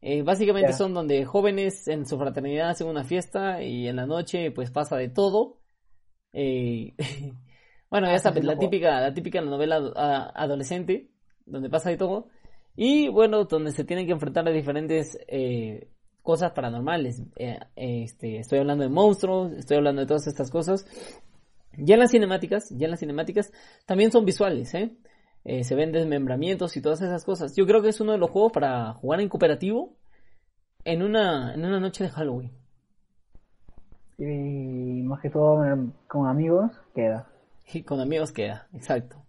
Eh, 0.00 0.22
básicamente 0.22 0.72
son 0.72 0.94
donde 0.94 1.24
jóvenes 1.24 1.88
en 1.88 2.06
su 2.06 2.16
fraternidad 2.18 2.70
hacen 2.70 2.86
una 2.86 3.02
fiesta 3.02 3.62
y 3.62 3.88
en 3.88 3.96
la 3.96 4.06
noche 4.06 4.50
pues 4.52 4.70
pasa 4.70 4.96
de 4.96 5.08
todo. 5.08 5.58
Eh, 6.32 6.94
bueno, 7.90 8.06
ya 8.06 8.14
ah, 8.14 8.18
sabes, 8.18 8.44
la 8.44 8.56
típica, 8.56 9.00
la 9.00 9.12
típica 9.12 9.40
novela 9.40 9.76
adolescente, 10.34 11.10
donde 11.46 11.68
pasa 11.68 11.90
de 11.90 11.96
todo. 11.96 12.28
Y 12.76 13.08
bueno, 13.08 13.44
donde 13.44 13.72
se 13.72 13.84
tienen 13.84 14.06
que 14.06 14.12
enfrentar 14.12 14.46
a 14.46 14.52
diferentes 14.52 15.18
eh, 15.26 15.88
cosas 16.22 16.52
paranormales. 16.52 17.22
este, 17.74 18.38
estoy 18.38 18.60
hablando 18.60 18.84
de 18.84 18.90
monstruos, 18.90 19.52
estoy 19.52 19.78
hablando 19.78 20.02
de 20.02 20.06
todas 20.06 20.28
estas 20.28 20.50
cosas. 20.50 20.86
Ya 21.76 21.94
en 21.94 22.00
las 22.00 22.12
cinemáticas, 22.12 22.70
ya 22.70 22.86
en 22.86 22.92
las 22.92 23.00
cinemáticas 23.00 23.52
también 23.84 24.12
son 24.12 24.24
visuales, 24.24 24.74
¿eh? 24.74 24.96
Eh, 25.44 25.64
se 25.64 25.74
ven 25.74 25.92
desmembramientos 25.92 26.76
y 26.76 26.82
todas 26.82 27.00
esas 27.00 27.24
cosas. 27.24 27.54
Yo 27.56 27.66
creo 27.66 27.82
que 27.82 27.88
es 27.88 28.00
uno 28.00 28.12
de 28.12 28.18
los 28.18 28.30
juegos 28.30 28.52
para 28.52 28.92
jugar 28.94 29.20
en 29.20 29.28
cooperativo 29.28 29.96
en 30.84 31.02
una, 31.02 31.54
en 31.54 31.64
una 31.64 31.80
noche 31.80 32.04
de 32.04 32.10
Halloween. 32.10 32.52
Y 34.18 35.02
más 35.02 35.20
que 35.20 35.30
todo 35.30 35.62
con 36.06 36.26
amigos 36.26 36.72
queda. 36.94 37.28
Y 37.72 37.82
con 37.82 38.00
amigos 38.00 38.32
queda, 38.32 38.68
exacto. 38.72 39.22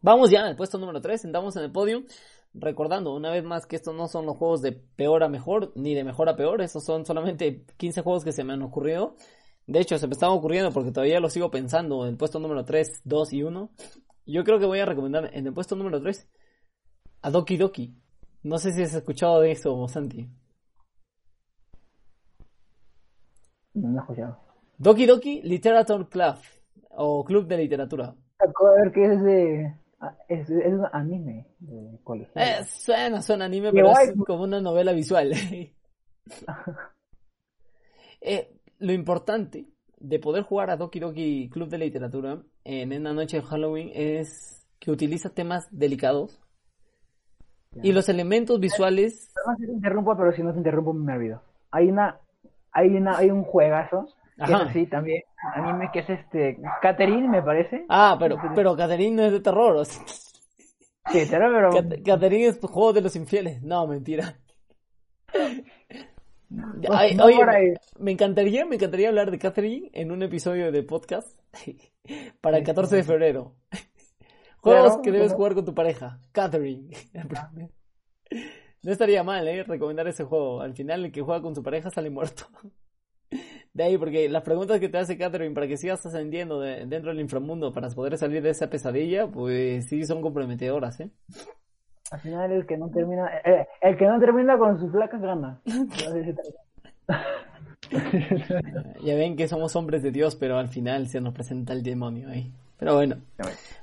Vamos 0.00 0.30
ya 0.30 0.46
al 0.46 0.56
puesto 0.56 0.78
número 0.78 1.00
3, 1.00 1.20
sentamos 1.20 1.56
en 1.56 1.64
el 1.64 1.72
podio. 1.72 2.02
Recordando 2.54 3.14
una 3.14 3.30
vez 3.30 3.44
más 3.44 3.66
que 3.66 3.76
estos 3.76 3.94
no 3.94 4.08
son 4.08 4.26
los 4.26 4.36
juegos 4.36 4.60
de 4.60 4.72
peor 4.72 5.22
a 5.22 5.28
mejor, 5.28 5.72
ni 5.74 5.94
de 5.94 6.04
mejor 6.04 6.28
a 6.28 6.36
peor, 6.36 6.60
estos 6.60 6.84
son 6.84 7.06
solamente 7.06 7.64
15 7.76 8.02
juegos 8.02 8.24
que 8.24 8.32
se 8.32 8.44
me 8.44 8.52
han 8.52 8.62
ocurrido. 8.62 9.16
De 9.66 9.80
hecho, 9.80 9.96
se 9.96 10.06
me 10.06 10.12
están 10.12 10.30
ocurriendo 10.30 10.72
porque 10.72 10.90
todavía 10.90 11.20
lo 11.20 11.30
sigo 11.30 11.50
pensando 11.50 12.04
en 12.04 12.10
el 12.10 12.16
puesto 12.16 12.40
número 12.40 12.64
3, 12.64 13.02
2 13.04 13.32
y 13.32 13.42
1. 13.42 13.70
Yo 14.26 14.44
creo 14.44 14.58
que 14.58 14.66
voy 14.66 14.78
a 14.78 14.86
recomendar 14.86 15.30
en 15.32 15.46
el 15.46 15.52
puesto 15.52 15.74
número 15.74 16.00
3 16.00 16.28
a 17.22 17.30
Doki 17.30 17.56
Doki. 17.56 17.96
No 18.44 18.58
sé 18.58 18.72
si 18.72 18.82
has 18.82 18.94
escuchado 18.94 19.40
de 19.40 19.52
eso, 19.52 19.86
Santi. 19.88 20.28
No 23.74 23.88
lo 23.88 23.96
he 23.96 24.00
escuchado. 24.00 24.38
Doki 24.78 25.06
Doki 25.06 25.42
Literature 25.42 26.08
Club 26.08 26.36
o 26.90 27.24
Club 27.24 27.46
de 27.46 27.56
Literatura. 27.56 28.14
Acabo 28.38 28.70
de 28.70 28.82
ver 28.82 28.92
que 28.92 29.04
es 29.04 29.22
de. 29.22 29.76
Ah, 30.00 30.16
es, 30.28 30.48
un 30.50 30.84
anime 30.92 31.46
de 31.60 31.98
colegio. 32.02 32.32
Eh, 32.34 32.64
suena, 32.64 33.22
suena 33.22 33.44
anime, 33.44 33.70
pero 33.72 33.92
es 33.92 34.12
como 34.26 34.42
una 34.42 34.60
novela 34.60 34.92
visual. 34.92 35.32
eh, 38.20 38.58
lo 38.78 38.92
importante 38.92 39.68
de 39.98 40.18
poder 40.18 40.42
jugar 40.42 40.70
a 40.70 40.76
Doki 40.76 40.98
Doki 40.98 41.48
Club 41.50 41.68
de 41.68 41.78
Literatura 41.78 42.42
en 42.64 42.92
una 42.92 43.12
noche 43.12 43.38
de 43.38 43.42
Halloween 43.42 43.90
es 43.94 44.66
que 44.78 44.90
utiliza 44.90 45.30
temas 45.30 45.68
delicados 45.70 46.40
y 47.82 47.92
los 47.92 48.08
elementos 48.08 48.60
visuales. 48.60 49.32
No 49.46 49.56
te 49.56 49.72
interrumpo, 49.72 50.16
pero 50.16 50.32
si 50.32 50.42
no 50.42 50.52
te 50.52 50.58
interrumpo 50.58 50.92
me 50.92 51.14
olvido. 51.14 51.42
Hay 51.70 51.88
una, 51.88 52.18
hay 52.72 52.88
una, 52.88 53.16
hay 53.16 53.30
un 53.30 53.44
juegazo 53.44 54.08
que 54.36 54.52
es 54.52 54.60
así 54.60 54.86
también, 54.86 55.22
anime 55.54 55.90
que 55.92 56.00
es 56.00 56.10
este, 56.10 56.58
Catherine 56.80 57.28
me 57.28 57.42
parece. 57.42 57.84
Ah, 57.88 58.16
pero, 58.18 58.36
pero 58.54 58.76
Catherine 58.76 59.16
no 59.16 59.22
es 59.22 59.32
de 59.32 59.40
terror. 59.40 59.84
Sí, 59.86 61.28
terror, 61.28 61.72
pero. 61.72 62.02
Catherine 62.04 62.46
es 62.46 62.58
juego 62.60 62.92
de 62.92 63.02
los 63.02 63.14
infieles. 63.16 63.62
No, 63.62 63.86
mentira. 63.86 64.34
oye, 67.20 67.74
me 67.98 68.12
encantaría, 68.12 68.64
me 68.66 68.76
encantaría 68.76 69.08
hablar 69.08 69.30
de 69.30 69.38
Catherine 69.38 69.90
en 69.92 70.10
un 70.10 70.22
episodio 70.22 70.72
de 70.72 70.82
podcast 70.82 71.28
para 72.40 72.58
el 72.58 72.64
14 72.64 72.96
de 72.96 73.02
febrero. 73.02 73.54
Juegos 74.58 74.98
que 75.02 75.10
debes 75.10 75.32
jugar 75.32 75.54
con 75.54 75.64
tu 75.64 75.74
pareja. 75.74 76.20
Catherine. 76.32 76.90
No 78.84 78.90
estaría 78.90 79.22
mal, 79.22 79.46
¿eh? 79.46 79.62
Recomendar 79.62 80.08
ese 80.08 80.24
juego. 80.24 80.60
Al 80.60 80.74
final, 80.74 81.04
el 81.04 81.12
que 81.12 81.22
juega 81.22 81.40
con 81.40 81.54
su 81.54 81.62
pareja 81.62 81.88
sale 81.90 82.10
muerto. 82.10 82.48
De 83.72 83.84
ahí, 83.84 83.96
porque 83.96 84.28
las 84.28 84.42
preguntas 84.42 84.80
que 84.80 84.88
te 84.88 84.98
hace 84.98 85.16
Catherine 85.16 85.54
para 85.54 85.68
que 85.68 85.76
sigas 85.76 86.04
ascendiendo 86.04 86.58
dentro 86.58 87.10
del 87.10 87.20
inframundo 87.20 87.72
para 87.72 87.88
poder 87.90 88.18
salir 88.18 88.42
de 88.42 88.50
esa 88.50 88.68
pesadilla, 88.68 89.28
pues 89.28 89.86
sí 89.88 90.04
son 90.04 90.20
comprometedoras, 90.20 90.98
¿eh? 90.98 91.10
Al 92.12 92.20
final 92.20 92.52
el 92.52 92.66
que 92.66 92.76
no 92.76 92.90
termina, 92.90 93.26
eh, 93.42 93.66
el 93.80 93.96
que 93.96 94.06
no 94.06 94.20
termina 94.20 94.58
con 94.58 94.78
sus 94.78 94.92
placas 94.92 95.22
gana. 95.22 95.58
ya 99.02 99.14
ven 99.14 99.34
que 99.34 99.48
somos 99.48 99.74
hombres 99.76 100.02
de 100.02 100.10
Dios, 100.10 100.36
pero 100.36 100.58
al 100.58 100.68
final 100.68 101.08
se 101.08 101.22
nos 101.22 101.32
presenta 101.32 101.72
el 101.72 101.82
demonio 101.82 102.28
ahí. 102.28 102.52
Pero 102.76 102.96
bueno, 102.96 103.16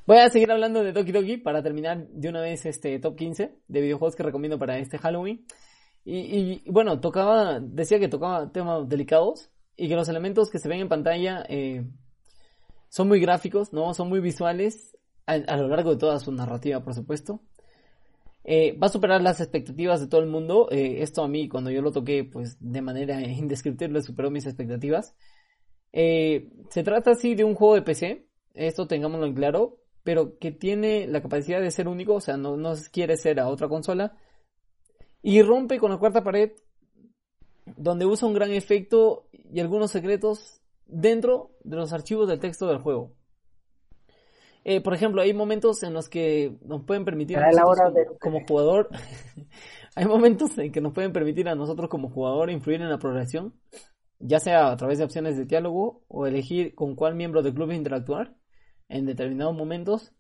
voy 0.06 0.18
a 0.18 0.30
seguir 0.30 0.52
hablando 0.52 0.84
de 0.84 0.92
Doki 0.92 1.12
Doki 1.12 1.38
para 1.38 1.64
terminar 1.64 2.06
de 2.08 2.30
una 2.30 2.42
vez 2.42 2.68
este 2.68 3.00
top 3.00 3.16
15 3.16 3.56
de 3.68 3.82
videojuegos 3.82 4.16
que 4.16 4.22
recomiendo 4.22 4.60
para 4.60 4.78
este 4.78 5.00
Halloween. 5.00 5.44
Y, 6.06 6.62
bueno, 6.70 7.00
tocaba, 7.00 7.60
decía 7.60 8.00
que 8.00 8.10
tocaba 8.10 8.52
temas 8.52 8.88
delicados 8.88 9.50
y 9.76 9.90
que 9.90 9.96
los 9.96 10.08
elementos 10.08 10.52
que 10.52 10.60
se 10.60 10.70
ven 10.70 10.82
en 10.82 10.88
pantalla 10.88 11.44
eh, 11.50 11.84
son 12.90 13.08
muy 13.08 13.20
gráficos, 13.20 13.74
¿no? 13.74 13.96
Son 13.96 14.08
muy 14.08 14.20
visuales 14.20 14.96
a, 15.26 15.58
lo 15.58 15.68
largo 15.68 15.90
de 15.92 15.98
toda 15.98 16.20
su 16.20 16.32
narrativa, 16.32 16.84
por 16.84 16.94
supuesto. 16.94 17.42
Eh, 18.52 18.76
va 18.82 18.88
a 18.88 18.90
superar 18.90 19.22
las 19.22 19.42
expectativas 19.42 20.00
de 20.00 20.08
todo 20.08 20.22
el 20.22 20.28
mundo. 20.28 20.70
Eh, 20.72 21.04
esto 21.04 21.24
a 21.24 21.28
mí, 21.28 21.48
cuando 21.48 21.70
yo 21.70 21.84
lo 21.84 21.92
toqué, 21.92 22.24
pues 22.24 22.58
de 22.60 22.82
manera 22.82 23.22
indescriptible 23.28 24.02
superó 24.02 24.32
mis 24.32 24.48
expectativas. 24.48 25.16
Eh, 25.94 26.50
se 26.72 26.82
trata 26.82 27.12
así 27.12 27.36
de 27.36 27.44
un 27.44 27.54
juego 27.54 27.76
de 27.76 27.84
PC, 27.84 28.28
esto 28.56 28.88
tengámoslo 28.88 29.28
en 29.28 29.36
claro, 29.36 29.78
pero 30.04 30.40
que 30.40 30.52
tiene 30.52 31.06
la 31.06 31.22
capacidad 31.22 31.62
de 31.62 31.70
ser 31.70 31.88
único, 31.88 32.16
o 32.16 32.22
sea, 32.22 32.38
no, 32.38 32.58
no 32.58 32.74
quiere 32.92 33.18
ser 33.18 33.40
a 33.40 33.48
otra 33.48 33.68
consola. 33.70 34.18
Y 35.22 35.44
rompe 35.44 35.78
con 35.78 35.92
la 35.92 35.98
cuarta 35.98 36.24
pared, 36.24 36.54
donde 37.78 38.08
usa 38.08 38.28
un 38.28 38.34
gran 38.34 38.52
efecto 38.52 39.30
y 39.32 39.60
algunos 39.60 39.92
secretos 39.92 40.64
dentro 40.88 41.52
de 41.64 41.76
los 41.76 41.94
archivos 41.94 42.28
del 42.28 42.40
texto 42.40 42.66
del 42.66 42.80
juego. 42.80 43.14
Eh, 44.64 44.82
por 44.82 44.94
ejemplo, 44.94 45.22
hay 45.22 45.34
momentos 45.34 45.84
en 45.84 45.94
los 45.94 46.10
que 46.10 46.58
nos 46.66 46.84
pueden 46.84 47.06
permitir 47.06 47.38
a 47.38 47.50
nosotros 47.50 48.18
como, 48.20 48.46
jugador, 48.46 48.90
hay 49.96 50.06
momentos 50.06 50.58
en 50.58 50.72
que 50.72 50.82
nos 50.82 50.94
pueden 50.94 51.14
permitir 51.14 51.48
a 51.48 51.56
nosotros 51.56 51.90
como 51.90 52.10
jugador 52.10 52.50
influir 52.50 52.82
en 52.82 52.90
la 52.90 53.00
progresión, 53.00 53.54
ya 54.20 54.40
sea 54.40 54.70
a 54.70 54.78
través 54.78 54.98
de 54.98 55.06
opciones 55.06 55.38
de 55.38 55.46
diálogo 55.46 56.04
o 56.08 56.28
elegir 56.28 56.76
con 56.76 56.96
cuál 56.96 57.16
miembro 57.16 57.42
del 57.42 57.54
club 57.54 57.72
interactuar 57.72 58.36
en 58.90 59.06
determinados 59.06 59.56
momentos. 59.56 60.14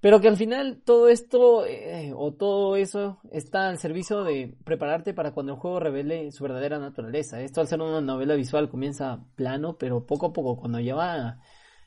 Pero 0.00 0.20
que 0.20 0.28
al 0.28 0.36
final 0.36 0.82
todo 0.84 1.08
esto 1.08 1.66
eh, 1.66 2.12
o 2.14 2.32
todo 2.34 2.76
eso 2.76 3.18
está 3.32 3.68
al 3.68 3.78
servicio 3.78 4.22
de 4.22 4.56
prepararte 4.64 5.14
para 5.14 5.32
cuando 5.32 5.54
el 5.54 5.58
juego 5.58 5.80
revele 5.80 6.30
su 6.30 6.44
verdadera 6.44 6.78
naturaleza. 6.78 7.40
Esto 7.40 7.60
al 7.60 7.66
ser 7.66 7.80
una 7.80 8.00
novela 8.00 8.34
visual 8.34 8.68
comienza 8.68 9.24
plano, 9.34 9.78
pero 9.78 10.06
poco 10.06 10.26
a 10.26 10.32
poco 10.32 10.58
cuando 10.58 10.78
ya 10.78 10.94
va 10.94 11.40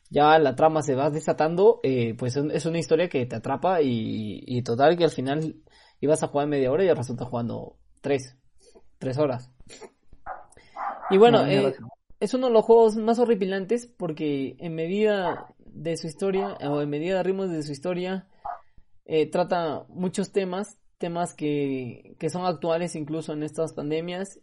ya 0.10 0.40
la 0.40 0.56
trama 0.56 0.82
se 0.82 0.96
va 0.96 1.10
desatando, 1.10 1.80
eh, 1.84 2.16
pues 2.18 2.36
es 2.36 2.66
una 2.66 2.80
historia 2.80 3.10
que 3.10 3.26
te 3.26 3.36
atrapa 3.36 3.82
y, 3.82 4.62
total 4.64 4.98
que 4.98 5.04
al 5.04 5.12
final 5.12 5.56
ibas 6.02 6.24
a 6.24 6.28
jugar 6.28 6.48
media 6.48 6.72
hora 6.72 6.84
y 6.84 6.92
resulta 6.92 7.26
jugando 7.26 7.78
tres, 8.02 8.36
tres 8.98 9.18
horas. 9.18 9.52
Y 11.12 11.18
bueno, 11.18 11.46
eh, 11.46 11.76
es 12.20 12.34
uno 12.34 12.48
de 12.48 12.54
los 12.54 12.66
juegos 12.66 12.96
más 12.96 13.20
horripilantes 13.20 13.88
porque 13.88 14.56
en 14.60 14.76
medida 14.76 15.54
de 15.60 15.96
su 15.98 16.08
historia, 16.08 16.58
o 16.68 16.82
en 16.82 16.90
medida 16.90 17.18
de 17.18 17.24
ritmos 17.24 17.50
de 17.52 17.64
su 17.64 17.72
historia, 17.72 18.28
eh, 19.06 19.30
trata 19.30 19.86
muchos 19.90 20.32
temas, 20.32 20.80
temas 20.98 21.34
que, 21.34 22.16
que 22.20 22.30
son 22.30 22.46
actuales 22.46 22.96
incluso 22.96 23.34
en 23.34 23.44
estas 23.44 23.74
pandemias 23.74 24.40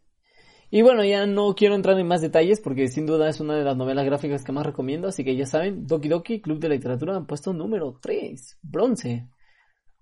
y 0.71 0.83
bueno, 0.83 1.05
ya 1.05 1.27
no 1.27 1.55
quiero 1.55 1.75
entrar 1.75 1.99
en 1.99 2.07
más 2.07 2.21
detalles 2.21 2.61
porque 2.61 2.89
sin 2.89 3.07
duda 3.07 3.29
es 3.29 3.41
una 3.41 3.55
de 3.57 3.64
las 3.64 3.77
novelas 3.77 4.05
gráficas 4.05 4.45
que 4.45 4.53
más 4.53 4.67
recomiendo, 4.67 5.09
así 5.09 5.25
que 5.25 5.37
ya 5.37 5.47
saben, 5.47 5.87
Doki 5.87 6.09
Doki, 6.09 6.41
Club 6.41 6.59
de 6.59 6.69
Literatura, 6.69 7.17
han 7.17 7.27
puesto 7.27 7.53
número 7.53 7.99
3, 8.01 8.59
bronce, 8.62 9.29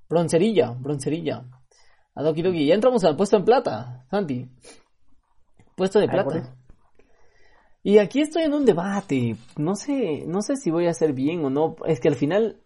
broncerilla, 0.08 0.70
broncerilla. 0.70 1.44
A 2.14 2.22
Doki 2.22 2.42
Doki. 2.42 2.66
Ya 2.66 2.74
entramos 2.74 3.04
al 3.04 3.16
puesto 3.16 3.36
en 3.36 3.44
plata, 3.44 4.06
Santi. 4.10 4.48
Puesto 5.76 5.98
de 5.98 6.08
plata. 6.08 6.54
Y 7.82 7.98
aquí 7.98 8.20
estoy 8.20 8.44
en 8.44 8.54
un 8.54 8.64
debate. 8.64 9.36
No 9.56 9.74
sé, 9.74 10.24
no 10.26 10.40
sé 10.40 10.56
si 10.56 10.70
voy 10.70 10.86
a 10.86 10.90
hacer 10.90 11.12
bien 11.12 11.44
o 11.44 11.50
no. 11.50 11.76
Es 11.86 12.00
que 12.00 12.08
al 12.08 12.14
final 12.14 12.62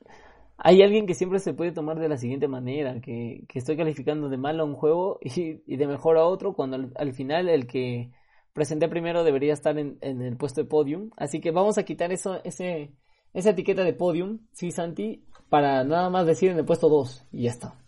hay 0.58 0.82
alguien 0.82 1.06
que 1.06 1.14
siempre 1.14 1.38
se 1.38 1.54
puede 1.54 1.70
tomar 1.70 2.00
de 2.00 2.08
la 2.08 2.16
siguiente 2.16 2.48
manera, 2.48 3.00
que, 3.00 3.44
estoy 3.54 3.76
calificando 3.76 4.28
de 4.28 4.36
malo 4.36 4.64
a 4.64 4.66
un 4.66 4.74
juego 4.74 5.20
y, 5.22 5.76
de 5.76 5.86
mejor 5.86 6.18
a 6.18 6.26
otro, 6.26 6.52
cuando 6.54 6.76
al, 6.76 6.92
al 6.96 7.12
final 7.14 7.48
el 7.48 7.66
que 7.66 8.10
presenté 8.52 8.88
primero 8.88 9.22
debería 9.22 9.52
estar 9.52 9.78
en, 9.78 9.98
en 10.00 10.20
el 10.20 10.36
puesto 10.36 10.60
de 10.60 10.68
podium. 10.68 11.10
Así 11.16 11.40
que 11.40 11.52
vamos 11.52 11.78
a 11.78 11.84
quitar 11.84 12.10
eso, 12.10 12.40
ese, 12.42 12.92
esa 13.32 13.50
etiqueta 13.50 13.84
de 13.84 13.92
podium, 13.92 14.40
sí, 14.52 14.72
Santi, 14.72 15.24
para 15.48 15.84
nada 15.84 16.10
más 16.10 16.26
decir 16.26 16.50
en 16.50 16.58
el 16.58 16.64
puesto 16.64 16.88
2 16.88 17.28
y 17.30 17.44
ya 17.44 17.50
está. 17.50 17.78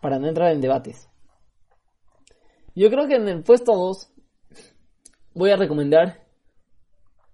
Para 0.00 0.20
no 0.20 0.28
entrar 0.28 0.52
en 0.52 0.60
debates. 0.60 1.10
Yo 2.76 2.88
creo 2.88 3.08
que 3.08 3.16
en 3.16 3.26
el 3.26 3.42
puesto 3.42 3.74
2 3.74 4.12
voy 5.34 5.50
a 5.50 5.56
recomendar 5.56 6.24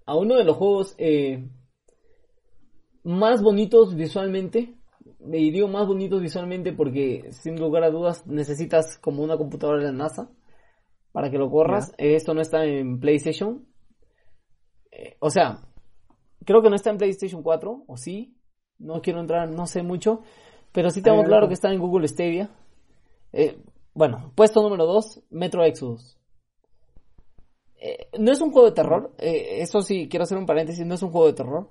a 0.06 0.16
uno 0.16 0.36
de 0.36 0.44
los 0.44 0.56
juegos 0.56 0.94
eh, 0.96 1.46
más 3.04 3.42
bonitos 3.42 3.94
visualmente. 3.94 4.74
Y 5.20 5.50
digo 5.50 5.68
más 5.68 5.86
bonitos 5.86 6.20
visualmente 6.20 6.72
porque 6.72 7.30
sin 7.32 7.58
lugar 7.58 7.84
a 7.84 7.90
dudas 7.90 8.26
necesitas 8.26 8.98
como 8.98 9.22
una 9.22 9.36
computadora 9.36 9.78
de 9.78 9.86
la 9.86 9.92
NASA 9.92 10.30
para 11.12 11.30
que 11.30 11.38
lo 11.38 11.50
corras. 11.50 11.94
Esto 11.96 12.34
no 12.34 12.40
está 12.40 12.64
en 12.64 12.98
PlayStation. 12.98 13.66
Eh, 14.90 15.16
o 15.20 15.30
sea, 15.30 15.60
creo 16.44 16.62
que 16.62 16.70
no 16.70 16.76
está 16.76 16.90
en 16.90 16.98
PlayStation 16.98 17.42
4, 17.42 17.84
o 17.86 17.96
sí. 17.96 18.36
No 18.78 19.00
quiero 19.00 19.20
entrar, 19.20 19.48
no 19.48 19.66
sé 19.66 19.82
mucho. 19.82 20.22
Pero 20.72 20.90
sí 20.90 21.02
tengo 21.02 21.22
claro 21.22 21.46
que 21.46 21.54
está 21.54 21.72
en 21.72 21.78
Google 21.78 22.08
Stadia. 22.08 22.50
Eh, 23.32 23.62
bueno, 23.94 24.32
puesto 24.34 24.60
número 24.62 24.86
2, 24.86 25.24
Metro 25.30 25.64
Exodus. 25.64 26.18
Eh, 27.76 28.08
no 28.18 28.32
es 28.32 28.40
un 28.40 28.50
juego 28.50 28.68
de 28.68 28.74
terror, 28.74 29.12
eso 29.18 29.82
sí, 29.82 30.08
quiero 30.08 30.24
hacer 30.24 30.38
un 30.38 30.46
paréntesis, 30.46 30.86
no 30.86 30.94
es 30.94 31.02
un 31.02 31.10
juego 31.10 31.26
de 31.26 31.34
terror. 31.34 31.68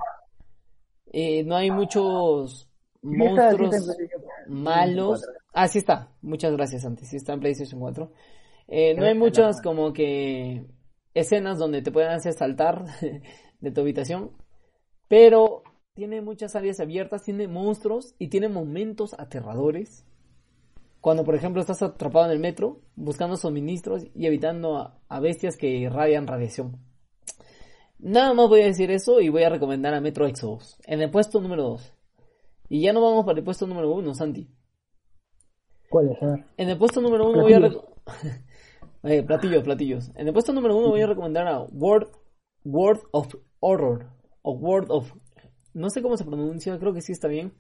Eh, 1.14 1.44
no 1.44 1.56
hay 1.56 1.70
muchos 1.70 2.68
monstruos 3.04 3.96
malos. 4.48 5.22
4. 5.22 5.44
Ah, 5.54 5.68
sí 5.68 5.78
está. 5.78 6.12
Muchas 6.24 6.52
gracias, 6.54 6.82
Santi. 6.82 7.06
Sí 7.06 7.18
está 7.18 7.34
en 7.34 7.40
PlayStation 7.40 7.80
4. 7.80 8.12
Eh, 8.68 8.96
no 8.96 9.06
hay 9.06 9.14
muchas 9.14 9.62
como 9.62 9.94
que 9.94 10.66
escenas 11.14 11.60
donde 11.60 11.84
te 11.84 11.92
puedan 11.92 12.14
hacer 12.14 12.34
saltar 12.34 12.86
de 13.62 13.72
tu 13.72 13.82
habitación. 13.82 14.32
Pero 15.08 15.62
tiene 15.94 16.22
muchas 16.22 16.56
áreas 16.56 16.80
abiertas, 16.80 17.24
tiene 17.24 17.48
monstruos 17.48 18.16
y 18.18 18.30
tiene 18.30 18.50
momentos 18.50 19.14
aterradores. 19.20 20.06
Cuando, 21.00 21.24
por 21.24 21.36
ejemplo, 21.36 21.62
estás 21.62 21.84
atrapado 21.84 22.26
en 22.26 22.32
el 22.32 22.40
metro, 22.40 22.82
buscando 22.96 23.38
suministros 23.38 24.08
y 24.16 24.26
evitando 24.26 24.78
a, 24.78 25.00
a 25.10 25.20
bestias 25.20 25.58
que 25.58 25.68
irradian 25.68 26.26
radiación. 26.26 26.80
Nada 28.04 28.34
más 28.34 28.50
voy 28.50 28.60
a 28.60 28.66
decir 28.66 28.92
eso 28.92 29.22
y 29.22 29.30
voy 29.30 29.44
a 29.44 29.50
recomendar 29.50 29.94
a 29.94 30.02
Metro 30.02 30.28
Exodus. 30.28 30.78
En 30.86 31.02
el 31.02 31.10
puesto 31.10 31.40
número 31.40 31.64
2. 31.64 31.94
Y 32.68 32.82
ya 32.82 32.92
no 32.92 33.02
vamos 33.02 33.24
para 33.26 33.40
el 33.40 33.46
puesto 33.46 33.66
número 33.66 33.94
1, 33.94 34.14
Santi. 34.14 34.50
¿Cuál 35.90 36.10
es? 36.10 36.22
A 36.22 36.26
ver. 36.26 36.46
En 36.58 36.68
el 36.68 36.78
puesto 36.78 37.00
número 37.00 37.30
1 37.30 37.42
voy 37.42 37.54
a... 37.54 37.60
Eh, 39.06 39.22
platillos, 39.22 39.64
platillos. 39.64 40.12
En 40.16 40.28
el 40.28 40.34
puesto 40.34 40.54
número 40.54 40.78
1 40.78 40.90
voy 40.90 41.02
a 41.02 41.08
recomendar 41.08 41.46
a 41.46 41.62
World, 41.62 42.08
World 42.64 43.02
of 43.12 43.36
Horror. 43.60 44.08
O 44.42 44.52
World 44.52 44.92
of... 44.92 45.14
No 45.74 45.90
sé 45.90 46.02
cómo 46.02 46.18
se 46.18 46.26
pronuncia, 46.26 46.78
creo 46.80 46.94
que 46.94 47.02
sí 47.02 47.14
está 47.14 47.28
bien. 47.28 47.54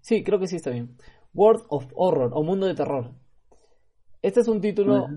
Sí, 0.00 0.22
creo 0.22 0.38
que 0.38 0.46
sí 0.46 0.56
está 0.56 0.70
bien. 0.70 0.96
World 1.34 1.64
of 1.68 1.86
Horror 1.94 2.30
o 2.34 2.42
Mundo 2.44 2.66
de 2.66 2.74
Terror. 2.74 3.10
Este 4.22 4.40
es 4.40 4.48
un 4.48 4.60
título 4.60 5.08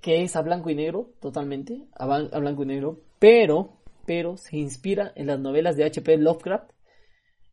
que 0.00 0.22
es 0.22 0.36
a 0.36 0.42
blanco 0.42 0.70
y 0.70 0.76
negro, 0.76 1.10
totalmente, 1.20 1.86
a 1.96 2.06
blanco 2.38 2.62
y 2.62 2.66
negro, 2.66 3.00
pero, 3.18 3.78
pero 4.06 4.36
se 4.36 4.56
inspira 4.56 5.12
en 5.16 5.26
las 5.26 5.38
novelas 5.38 5.76
de 5.76 5.84
H.P. 5.84 6.18
Lovecraft. 6.18 6.70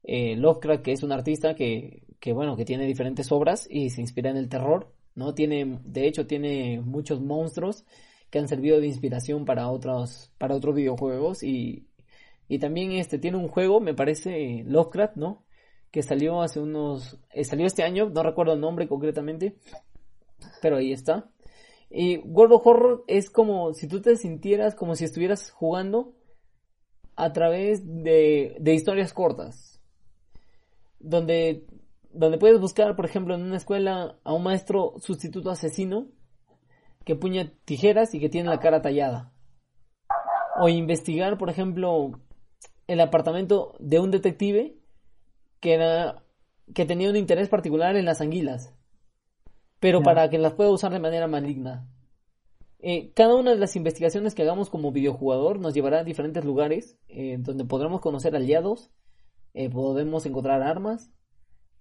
Eh, 0.04 0.36
Lovecraft, 0.36 0.84
que 0.84 0.92
es 0.92 1.04
un 1.04 1.12
artista 1.12 1.56
que, 1.56 2.04
que, 2.20 2.34
bueno, 2.34 2.56
que 2.56 2.66
tiene 2.66 2.86
diferentes 2.86 3.32
obras 3.32 3.68
y 3.70 3.90
se 3.90 4.02
inspira 4.02 4.30
en 4.30 4.38
el 4.38 4.50
terror, 4.50 4.94
¿no? 5.16 5.34
Tiene, 5.34 5.80
de 5.84 6.08
hecho, 6.08 6.28
tiene 6.28 6.82
muchos 6.82 7.22
monstruos 7.22 7.86
que 8.30 8.40
han 8.40 8.48
servido 8.48 8.80
de 8.80 8.88
inspiración 8.88 9.46
para 9.46 9.70
otros, 9.70 10.32
para 10.38 10.56
otros 10.56 10.76
videojuegos 10.76 11.44
y, 11.44 11.88
y 12.48 12.60
también 12.60 12.94
este 12.94 13.20
tiene 13.20 13.38
un 13.38 13.48
juego, 13.48 13.80
me 13.80 13.94
parece, 13.94 14.64
Lovecraft, 14.66 15.18
¿no? 15.18 15.44
Que 15.92 16.02
salió 16.02 16.42
hace 16.42 16.60
unos, 16.60 17.18
eh, 17.34 17.44
salió 17.44 17.68
este 17.68 17.84
año, 17.84 18.10
no 18.10 18.24
recuerdo 18.24 18.54
el 18.54 18.62
nombre 18.62 18.88
concretamente, 18.88 19.58
pero 20.62 20.78
ahí 20.78 20.94
está. 20.94 21.30
Y 21.90 22.20
World 22.20 22.54
of 22.54 22.68
Horror 22.68 23.04
es 23.08 23.30
como 23.30 23.74
si 23.74 23.88
tú 23.88 24.02
te 24.02 24.16
sintieras 24.16 24.76
como 24.76 24.96
si 24.96 25.04
estuvieras 25.04 25.52
jugando 25.52 26.14
a 27.22 27.34
través 27.34 27.86
de, 27.86 28.58
de 28.60 28.74
historias 28.74 29.14
cortas. 29.14 29.80
Donde, 31.00 31.68
donde 32.12 32.40
puedes 32.40 32.60
buscar, 32.60 32.96
por 32.96 33.06
ejemplo, 33.06 33.36
en 33.36 33.44
una 33.44 33.58
escuela 33.58 34.18
a 34.24 34.34
un 34.34 34.42
maestro 34.42 34.96
sustituto 34.98 35.52
asesino 35.52 36.08
que 37.06 37.16
puña 37.16 37.54
tijeras 37.64 38.16
y 38.16 38.20
que 38.20 38.30
tiene 38.30 38.50
la 38.50 38.60
cara 38.60 38.82
tallada. 38.82 39.32
O 40.60 40.68
investigar, 40.68 41.38
por 41.38 41.52
ejemplo, 41.52 42.20
el 42.88 43.00
apartamento 43.00 43.76
de 43.78 44.00
un 44.00 44.10
detective 44.10 44.80
que 45.60 45.76
era 45.76 46.24
que 46.74 46.86
tenía 46.86 47.12
un 47.12 47.16
interés 47.16 47.50
particular 47.50 47.98
en 47.98 48.06
las 48.06 48.22
anguilas, 48.22 48.74
pero 49.80 50.02
para 50.02 50.28
que 50.32 50.40
las 50.40 50.54
pueda 50.54 50.72
usar 50.72 50.92
de 50.92 51.00
manera 51.00 51.28
maligna. 51.28 51.88
Eh, 52.84 53.12
cada 53.14 53.36
una 53.36 53.52
de 53.52 53.58
las 53.60 53.76
investigaciones 53.76 54.34
que 54.34 54.42
hagamos 54.42 54.72
como 54.72 54.92
videojugador 54.92 55.60
nos 55.60 55.76
llevará 55.76 56.00
a 56.00 56.04
diferentes 56.04 56.44
lugares 56.44 56.98
eh, 57.10 57.38
donde 57.40 57.64
podremos 57.64 58.02
conocer 58.02 58.36
aliados, 58.36 58.90
eh, 59.54 59.70
podemos 59.70 60.26
encontrar 60.26 60.64
armas 60.64 61.12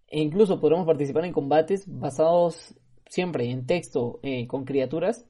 e 0.09 0.21
incluso 0.21 0.61
podremos 0.61 0.87
participar 0.87 1.25
en 1.25 1.33
combates 1.33 1.85
basados 1.87 2.75
siempre 3.07 3.51
en 3.51 3.65
texto 3.65 4.21
eh, 4.23 4.47
con 4.47 4.65
criaturas. 4.65 5.27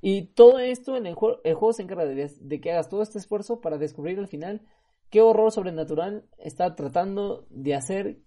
Y 0.00 0.26
todo 0.34 0.60
esto 0.60 0.96
en 0.96 1.06
el, 1.06 1.16
jue- 1.16 1.40
el 1.42 1.54
juego 1.54 1.72
se 1.72 1.82
encarga 1.82 2.04
de, 2.04 2.30
de 2.40 2.60
que 2.60 2.70
hagas 2.70 2.88
todo 2.88 3.02
este 3.02 3.18
esfuerzo 3.18 3.60
para 3.60 3.78
descubrir 3.78 4.18
al 4.20 4.28
final 4.28 4.62
qué 5.10 5.20
horror 5.20 5.50
sobrenatural 5.50 6.28
está 6.38 6.76
tratando 6.76 7.46
de 7.50 7.74
hacer 7.74 8.20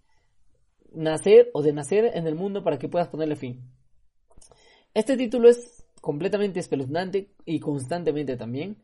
nacer 0.92 1.52
o 1.54 1.62
de 1.62 1.72
nacer 1.72 2.06
en 2.18 2.28
el 2.28 2.36
mundo 2.36 2.64
para 2.64 2.80
que 2.80 2.90
puedas 2.90 3.08
ponerle 3.08 3.36
fin. 3.36 3.62
Este 4.94 5.16
título 5.16 5.48
es 5.48 5.79
completamente 6.00 6.60
espeluznante 6.60 7.32
y 7.46 7.60
constantemente 7.60 8.38
también. 8.38 8.78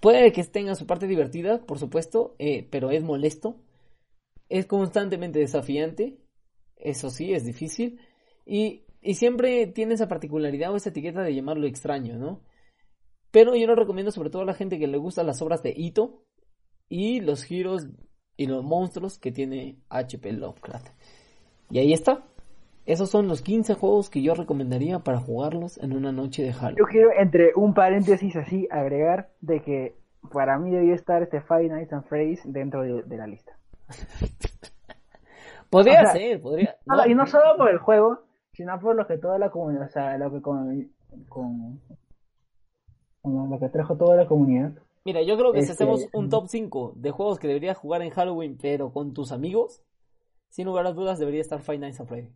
Puede 0.00 0.32
que 0.32 0.44
tenga 0.44 0.74
su 0.74 0.86
parte 0.86 1.06
divertida, 1.06 1.64
por 1.66 1.78
supuesto, 1.78 2.34
eh, 2.38 2.66
pero 2.70 2.90
es 2.90 3.02
molesto. 3.02 3.56
Es 4.48 4.66
constantemente 4.66 5.38
desafiante. 5.38 6.18
Eso 6.76 7.10
sí, 7.10 7.32
es 7.32 7.44
difícil. 7.44 8.00
Y, 8.46 8.84
y 9.02 9.14
siempre 9.14 9.66
tiene 9.66 9.94
esa 9.94 10.08
particularidad 10.08 10.72
o 10.72 10.76
esa 10.76 10.90
etiqueta 10.90 11.22
de 11.22 11.34
llamarlo 11.34 11.66
extraño, 11.66 12.16
¿no? 12.16 12.42
Pero 13.30 13.54
yo 13.56 13.66
lo 13.66 13.74
recomiendo 13.74 14.10
sobre 14.12 14.30
todo 14.30 14.42
a 14.42 14.46
la 14.46 14.54
gente 14.54 14.78
que 14.78 14.86
le 14.86 14.96
gustan 14.96 15.26
las 15.26 15.42
obras 15.42 15.62
de 15.62 15.74
Ito 15.76 16.24
y 16.88 17.20
los 17.20 17.42
giros 17.42 17.88
y 18.36 18.46
los 18.46 18.64
monstruos 18.64 19.18
que 19.18 19.32
tiene 19.32 19.78
HP 19.90 20.32
Lovecraft. 20.32 20.88
Y 21.70 21.78
ahí 21.78 21.92
está. 21.92 22.24
Esos 22.88 23.10
son 23.10 23.28
los 23.28 23.42
15 23.42 23.74
juegos 23.74 24.08
que 24.08 24.22
yo 24.22 24.34
recomendaría 24.34 25.00
para 25.00 25.20
jugarlos 25.20 25.76
en 25.76 25.92
una 25.92 26.10
noche 26.10 26.42
de 26.42 26.54
Yo 26.74 26.86
Halloween. 26.86 26.86
quiero, 26.86 27.10
entre 27.12 27.52
un 27.54 27.74
paréntesis 27.74 28.34
así, 28.34 28.66
agregar 28.70 29.28
de 29.42 29.60
que 29.60 29.94
para 30.32 30.58
mí 30.58 30.70
debió 30.70 30.94
estar 30.94 31.22
este 31.22 31.42
Five 31.42 31.68
Nights 31.68 31.92
at 31.92 32.04
Freddy's 32.04 32.40
dentro 32.50 32.80
de, 32.80 33.02
de 33.02 33.16
la 33.18 33.26
lista. 33.26 33.52
Podría 35.68 36.00
o 36.00 36.06
sea, 36.06 36.12
ser, 36.12 36.40
podría. 36.40 36.78
No, 36.86 36.96
no, 36.96 37.06
y 37.06 37.14
no 37.14 37.26
solo 37.26 37.58
por 37.58 37.68
el 37.68 37.76
juego, 37.76 38.20
sino 38.54 38.80
por 38.80 38.96
lo 38.96 39.06
que 39.06 39.18
toda 39.18 39.38
la 39.38 39.50
comunidad, 39.50 39.84
o 39.84 39.90
sea, 39.90 40.16
lo 40.16 40.32
que 40.32 40.40
con, 40.40 40.90
con, 41.28 41.82
con 43.20 43.50
lo 43.50 43.60
que 43.60 43.68
trajo 43.68 43.98
toda 43.98 44.16
la 44.16 44.26
comunidad. 44.26 44.72
Mira, 45.04 45.20
yo 45.20 45.36
creo 45.36 45.52
que 45.52 45.60
si 45.60 45.72
Este, 45.72 45.84
hacemos 45.84 46.08
un 46.14 46.30
top 46.30 46.46
5 46.48 46.94
de 46.96 47.10
juegos 47.10 47.38
que 47.38 47.48
deberías 47.48 47.76
jugar 47.76 48.00
en 48.00 48.08
Halloween, 48.08 48.56
pero 48.58 48.94
con 48.94 49.12
tus 49.12 49.30
amigos, 49.30 49.82
sin 50.48 50.64
lugar 50.64 50.86
a 50.86 50.92
dudas 50.92 51.18
debería 51.18 51.42
estar 51.42 51.60
Five 51.60 51.80
Nights 51.80 52.00
at 52.00 52.06
Freddy. 52.06 52.32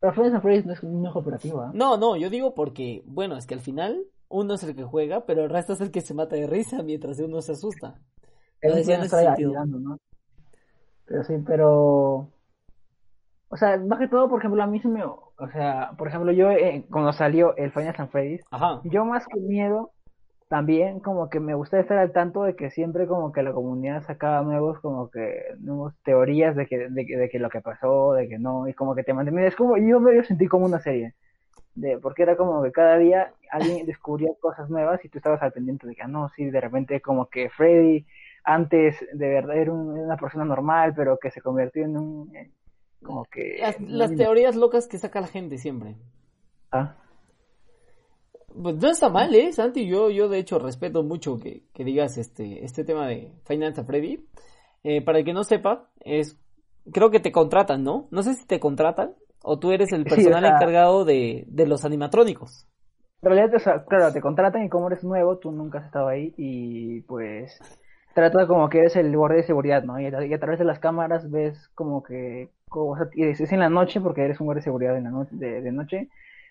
Pero 0.00 0.12
Nights 0.22 0.34
at 0.36 0.42
Freddy's 0.42 0.66
no 0.66 0.72
es 0.72 0.82
un 0.82 1.02
juego 1.02 1.20
operativo, 1.20 1.60
¿ah? 1.60 1.70
No, 1.74 1.96
no, 1.96 2.16
yo 2.16 2.30
digo 2.30 2.54
porque, 2.54 3.02
bueno, 3.06 3.36
es 3.36 3.46
que 3.46 3.54
al 3.54 3.60
final 3.60 4.04
uno 4.28 4.54
es 4.54 4.62
el 4.62 4.74
que 4.76 4.84
juega, 4.84 5.26
pero 5.26 5.44
el 5.44 5.50
resto 5.50 5.72
es 5.72 5.80
el 5.80 5.90
que 5.90 6.00
se 6.02 6.14
mata 6.14 6.36
de 6.36 6.46
risa 6.46 6.82
mientras 6.82 7.18
uno 7.20 7.40
se 7.42 7.52
asusta. 7.52 8.00
Lo 8.62 8.74
Es 8.74 8.76
decía 8.76 8.96
en 8.96 9.02
ese 9.02 9.16
sentido. 9.16 9.50
ayudando, 9.50 9.78
¿no? 9.78 9.98
Pero 11.06 11.24
sí, 11.24 11.34
pero... 11.46 12.30
O 13.50 13.56
sea, 13.56 13.78
más 13.78 13.98
que 13.98 14.08
todo, 14.08 14.28
por 14.28 14.40
ejemplo, 14.40 14.62
a 14.62 14.66
mí 14.66 14.78
se 14.80 14.88
me... 14.88 15.02
O 15.04 15.48
sea, 15.52 15.92
por 15.96 16.08
ejemplo, 16.08 16.32
yo 16.32 16.50
eh, 16.50 16.86
cuando 16.90 17.12
salió 17.12 17.56
el 17.56 17.72
Nights 17.74 18.00
at 18.00 18.10
Freddy's, 18.10 18.42
Ajá. 18.50 18.80
yo 18.84 19.04
más 19.04 19.26
que 19.26 19.40
miedo 19.40 19.92
también 20.48 21.00
como 21.00 21.28
que 21.30 21.40
me 21.40 21.54
gusta 21.54 21.78
estar 21.80 21.98
al 21.98 22.12
tanto 22.12 22.42
de 22.44 22.56
que 22.56 22.70
siempre 22.70 23.06
como 23.06 23.32
que 23.32 23.42
la 23.42 23.52
comunidad 23.52 24.02
sacaba 24.04 24.42
nuevos 24.42 24.80
como 24.80 25.10
que 25.10 25.42
nuevas 25.60 25.94
teorías 26.04 26.56
de 26.56 26.66
que, 26.66 26.88
de, 26.90 27.06
que- 27.06 27.16
de 27.18 27.28
que 27.28 27.38
lo 27.38 27.50
que 27.50 27.60
pasó, 27.60 28.14
de 28.14 28.28
que 28.28 28.38
no, 28.38 28.66
y 28.68 28.74
como 28.74 28.94
que 28.94 29.04
te 29.04 29.12
mantenía, 29.14 29.46
es 29.46 29.56
como, 29.56 29.76
yo 29.76 30.00
me 30.00 30.14
lo 30.14 30.24
sentí 30.24 30.46
como 30.48 30.66
una 30.66 30.80
serie, 30.80 31.14
de, 31.74 31.98
porque 31.98 32.22
era 32.24 32.36
como 32.36 32.62
que 32.62 32.72
cada 32.72 32.98
día 32.98 33.32
alguien 33.50 33.86
descubría 33.86 34.30
cosas 34.40 34.70
nuevas 34.70 35.04
y 35.04 35.08
tú 35.08 35.18
estabas 35.18 35.42
al 35.42 35.52
pendiente 35.52 35.86
de 35.86 35.94
que, 35.94 36.02
ah, 36.02 36.08
no, 36.08 36.28
sí, 36.30 36.50
de 36.50 36.60
repente 36.60 37.00
como 37.00 37.26
que 37.28 37.50
Freddy 37.50 38.06
antes 38.44 38.96
de 39.12 39.28
verdad 39.28 39.56
era 39.58 39.72
un- 39.72 39.98
una 39.98 40.16
persona 40.16 40.44
normal, 40.44 40.94
pero 40.96 41.18
que 41.18 41.30
se 41.30 41.40
convirtió 41.42 41.84
en 41.84 41.96
un, 41.96 42.32
como 43.02 43.24
que... 43.26 43.58
Las, 43.60 43.80
las 43.80 44.14
teorías 44.16 44.56
locas 44.56 44.88
que 44.88 44.98
saca 44.98 45.20
la 45.20 45.28
gente 45.28 45.58
siempre. 45.58 45.96
Ah, 46.72 46.94
no 48.58 48.90
está 48.90 49.08
mal, 49.08 49.34
¿eh, 49.34 49.52
Santi? 49.52 49.86
Yo, 49.86 50.10
yo 50.10 50.28
de 50.28 50.38
hecho 50.38 50.58
respeto 50.58 51.02
mucho 51.02 51.38
que, 51.38 51.62
que 51.74 51.84
digas 51.84 52.18
este, 52.18 52.64
este 52.64 52.84
tema 52.84 53.06
de 53.06 53.32
Finance 53.44 53.80
a 53.80 53.84
Freddy. 53.84 54.24
Eh, 54.84 55.02
para 55.04 55.18
el 55.18 55.24
que 55.24 55.32
no 55.32 55.44
sepa, 55.44 55.88
es, 56.00 56.38
creo 56.92 57.10
que 57.10 57.20
te 57.20 57.32
contratan, 57.32 57.82
¿no? 57.82 58.06
No 58.10 58.22
sé 58.22 58.34
si 58.34 58.46
te 58.46 58.60
contratan 58.60 59.12
o 59.42 59.58
tú 59.58 59.72
eres 59.72 59.92
el 59.92 60.04
Sí, 60.04 60.10
o 60.10 60.14
personal 60.14 60.42
sea- 60.44 60.54
encargado 60.56 61.04
de, 61.04 61.44
de 61.48 61.66
los 61.66 61.84
animatrónicos. 61.84 62.66
En 63.22 63.30
realidad, 63.30 63.56
o 63.56 63.58
sea, 63.58 63.84
claro, 63.84 64.12
te 64.12 64.20
contratan 64.20 64.64
y 64.64 64.68
como 64.68 64.86
eres 64.88 65.02
nuevo, 65.02 65.38
tú 65.38 65.50
nunca 65.50 65.80
has 65.80 65.86
estado 65.86 66.06
ahí 66.08 66.32
y 66.36 67.00
pues 67.02 67.58
trata 68.14 68.46
como 68.46 68.68
que 68.68 68.78
eres 68.78 68.94
el 68.96 69.16
guardia 69.16 69.38
de 69.38 69.46
seguridad, 69.46 69.82
¿no? 69.82 69.98
Y 70.00 70.06
a, 70.06 70.24
y 70.24 70.32
a 70.32 70.38
través 70.38 70.58
de 70.60 70.64
las 70.64 70.78
cámaras 70.78 71.28
ves 71.30 71.68
como 71.74 72.02
que, 72.02 72.50
como, 72.68 72.92
o 72.92 72.96
sea, 72.96 73.06
es 73.16 73.52
en 73.52 73.58
la 73.60 73.68
noche 73.68 74.00
porque 74.00 74.22
eres 74.24 74.40
un 74.40 74.46
guardia 74.46 74.60
de 74.60 74.64
seguridad 74.64 74.96
en 74.96 75.04
la 75.04 75.10
no- 75.10 75.26
de, 75.30 75.60
de 75.62 75.72
noche 75.72 76.08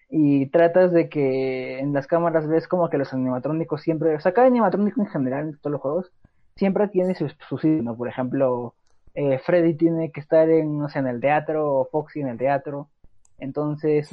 y 0.09 0.47
tratas 0.47 0.91
de 0.91 1.09
que 1.09 1.79
en 1.79 1.93
las 1.93 2.07
cámaras 2.07 2.47
ves 2.47 2.67
como 2.67 2.89
que 2.89 2.97
los 2.97 3.13
animatrónicos 3.13 3.81
siempre, 3.81 4.15
o 4.15 4.19
sea, 4.19 4.33
cada 4.33 4.47
animatrónico 4.47 5.01
en 5.01 5.07
general 5.07 5.49
en 5.49 5.57
todos 5.57 5.71
los 5.71 5.81
juegos 5.81 6.11
siempre 6.55 6.87
tiene 6.87 7.13
su, 7.15 7.29
su 7.47 7.57
sitio, 7.57 7.83
¿no? 7.83 7.95
Por 7.95 8.07
ejemplo, 8.07 8.73
eh, 9.13 9.39
Freddy 9.39 9.73
tiene 9.75 10.11
que 10.11 10.19
estar 10.19 10.49
en, 10.49 10.79
no 10.79 10.89
sé, 10.89 10.99
en 10.99 11.07
el 11.07 11.19
teatro 11.19 11.79
o 11.79 11.85
Foxy 11.85 12.21
en 12.21 12.29
el 12.29 12.37
teatro. 12.37 12.87
Entonces, 13.37 14.09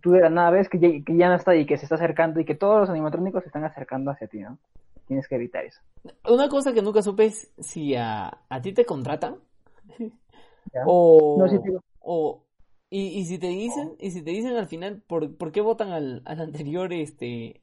tú 0.00 0.12
de 0.12 0.20
la 0.20 0.30
nada 0.30 0.50
ves 0.50 0.68
que 0.68 0.78
ya, 0.78 0.88
que 1.04 1.16
ya 1.16 1.28
no 1.28 1.36
está 1.36 1.56
y 1.56 1.66
que 1.66 1.78
se 1.78 1.84
está 1.84 1.94
acercando 1.94 2.40
y 2.40 2.44
que 2.44 2.54
todos 2.54 2.80
los 2.80 2.90
animatrónicos 2.90 3.42
se 3.42 3.48
están 3.48 3.64
acercando 3.64 4.10
hacia 4.10 4.28
ti, 4.28 4.40
¿no? 4.40 4.58
Tienes 5.06 5.26
que 5.26 5.36
evitar 5.36 5.64
eso. 5.64 5.80
Una 6.28 6.48
cosa 6.48 6.74
que 6.74 6.82
nunca 6.82 7.00
supe 7.02 7.24
es 7.26 7.50
si 7.58 7.94
a, 7.94 8.38
a 8.48 8.60
ti 8.60 8.72
te 8.74 8.84
contratan 8.84 9.36
o, 10.86 11.36
No, 11.38 11.48
sí, 11.48 11.58
o 12.00 12.42
y, 12.90 13.18
y 13.18 13.24
si 13.26 13.38
te 13.38 13.48
dicen, 13.48 13.94
y 13.98 14.10
si 14.10 14.22
te 14.22 14.30
dicen 14.30 14.56
al 14.56 14.66
final 14.66 15.02
por, 15.06 15.36
por 15.36 15.52
qué 15.52 15.60
votan 15.60 15.90
al, 15.90 16.22
al 16.24 16.40
anterior, 16.40 16.92
este, 16.92 17.62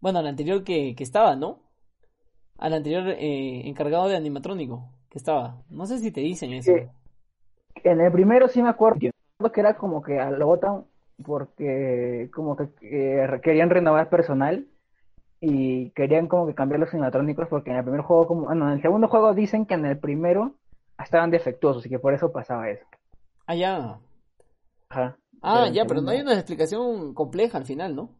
bueno, 0.00 0.18
al 0.20 0.26
anterior 0.26 0.62
que, 0.64 0.94
que 0.94 1.04
estaba, 1.04 1.36
¿no? 1.36 1.60
Al 2.58 2.74
anterior 2.74 3.08
eh, 3.08 3.68
encargado 3.68 4.08
de 4.08 4.16
animatrónico 4.16 4.88
que 5.10 5.18
estaba. 5.18 5.62
No 5.68 5.86
sé 5.86 5.98
si 5.98 6.10
te 6.10 6.20
dicen 6.20 6.52
eso. 6.52 6.72
En 7.84 8.00
el 8.00 8.12
primero 8.12 8.48
sí 8.48 8.62
me 8.62 8.68
acuerdo 8.68 8.98
que 9.52 9.60
era 9.60 9.76
como 9.76 10.02
que 10.02 10.14
lo 10.14 10.46
votan 10.46 10.84
porque 11.24 12.30
como 12.32 12.56
que 12.56 12.68
eh, 12.82 13.40
querían 13.42 13.70
renovar 13.70 14.08
personal 14.08 14.66
y 15.40 15.90
querían 15.90 16.28
como 16.28 16.46
que 16.46 16.54
cambiar 16.54 16.80
los 16.80 16.92
animatrónicos 16.94 17.48
porque 17.48 17.70
en 17.70 17.76
el 17.76 17.84
primer 17.84 18.00
juego, 18.00 18.26
como, 18.26 18.44
bueno, 18.44 18.68
en 18.68 18.74
el 18.74 18.82
segundo 18.82 19.08
juego 19.08 19.34
dicen 19.34 19.66
que 19.66 19.74
en 19.74 19.84
el 19.84 19.98
primero 19.98 20.54
estaban 21.02 21.30
defectuosos 21.30 21.84
y 21.84 21.88
que 21.88 21.98
por 21.98 22.14
eso 22.14 22.32
pasaba 22.32 22.70
eso. 22.70 22.84
Ah, 23.46 23.54
ya. 23.54 23.98
Ajá. 24.90 25.18
Ah, 25.42 25.68
ya, 25.68 25.84
pero 25.84 26.00
no 26.00 26.10
hay 26.10 26.20
una 26.20 26.34
explicación 26.34 27.14
compleja 27.14 27.58
al 27.58 27.64
final, 27.64 27.94
¿no? 27.94 28.10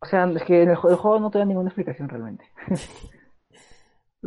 O 0.00 0.06
sea, 0.06 0.24
es 0.24 0.42
que 0.44 0.62
en 0.62 0.70
el, 0.70 0.78
el 0.88 0.96
juego 0.96 1.18
no 1.18 1.30
te 1.30 1.38
da 1.38 1.44
ninguna 1.44 1.68
explicación 1.68 2.08
realmente. 2.08 2.44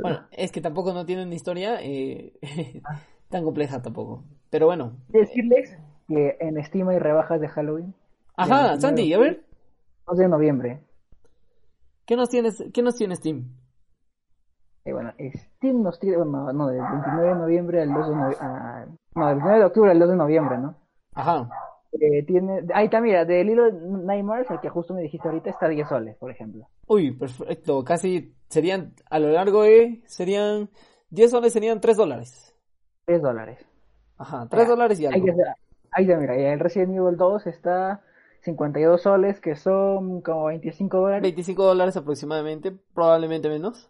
Bueno, 0.01 0.28
es 0.32 0.51
que 0.51 0.61
tampoco 0.61 0.93
no 0.93 1.05
tiene 1.05 1.23
una 1.23 1.36
historia 1.36 1.80
eh, 1.82 2.34
tan 3.30 3.43
compleja 3.43 3.82
tampoco. 3.82 4.23
Pero 4.49 4.67
bueno. 4.67 4.97
Decirles 5.07 5.75
que 6.07 6.38
en 6.39 6.63
Steam 6.63 6.88
hay 6.89 6.99
rebajas 6.99 7.41
de 7.41 7.47
Halloween. 7.47 7.93
Ajá, 8.36 8.80
Santi, 8.80 9.11
a 9.13 9.17
ver, 9.17 9.43
2 10.07 10.17
de 10.17 10.28
noviembre. 10.28 10.84
¿qué 12.05 12.15
nos 12.15 12.30
tienes, 12.30 12.63
qué 12.73 12.82
nos 12.82 12.95
tiene 12.95 13.15
Steam? 13.15 13.49
Y 14.86 14.91
bueno, 14.91 15.11
Steam 15.57 15.82
nos 15.82 15.99
tiene, 15.99 16.17
bueno, 16.17 16.53
no, 16.53 16.67
del 16.67 16.80
29 16.80 17.28
de 17.28 17.36
noviembre 17.36 17.82
al 17.82 17.93
2 17.93 18.09
de 18.09 18.15
noviembre, 18.15 18.38
no, 19.15 19.28
del 19.28 19.36
29 19.36 19.59
de 19.59 19.65
octubre 19.65 19.91
al 19.91 19.99
2 19.99 20.09
de 20.09 20.15
noviembre, 20.15 20.57
¿no? 20.59 20.75
Ajá. 21.15 21.49
Eh, 22.00 22.24
tiene, 22.24 22.64
ahí 22.74 22.86
está, 22.86 23.02
mira, 23.02 23.26
de 23.26 23.43
Little 23.43 23.72
Nightmares, 23.74 24.50
el 24.52 24.60
que 24.60 24.70
justo 24.70 24.93
me 24.93 25.02
dijiste 25.02 25.28
ahorita, 25.28 25.50
está 25.50 25.66
a 25.66 25.70
10 25.70 25.88
soles, 25.88 26.16
por 26.18 26.32
ejemplo. 26.32 26.68
Uy, 26.88 27.12
perfecto. 27.12 27.84
Casi 27.84 28.34
serían, 28.50 28.93
a 29.10 29.20
lo 29.20 29.30
largo 29.30 29.64
de, 29.64 30.02
serían, 30.06 30.70
10 31.10 31.32
soles 31.32 31.54
serían 31.54 31.82
3 31.82 31.98
dólares. 31.98 32.56
3 33.06 33.22
dólares. 33.22 33.60
Ajá, 34.18 34.48
3 34.50 34.66
Ah, 34.66 34.70
dólares 34.70 35.00
y 35.00 35.06
Ahí 35.06 35.14
algo. 35.14 35.28
está, 35.28 35.56
ahí 35.91 36.06
está, 36.06 36.18
mira, 36.18 36.38
y 36.39 36.43
el 36.43 36.60
Resident 36.60 36.95
Evil 36.95 37.18
2 37.18 37.48
está 37.48 38.02
52 38.41 39.02
soles, 39.02 39.39
que 39.39 39.56
son 39.56 40.22
como 40.22 40.45
25 40.45 40.98
dólares. 40.98 41.22
25 41.24 41.64
dólares 41.64 41.98
aproximadamente, 41.98 42.72
probablemente 42.93 43.50
menos. 43.50 43.89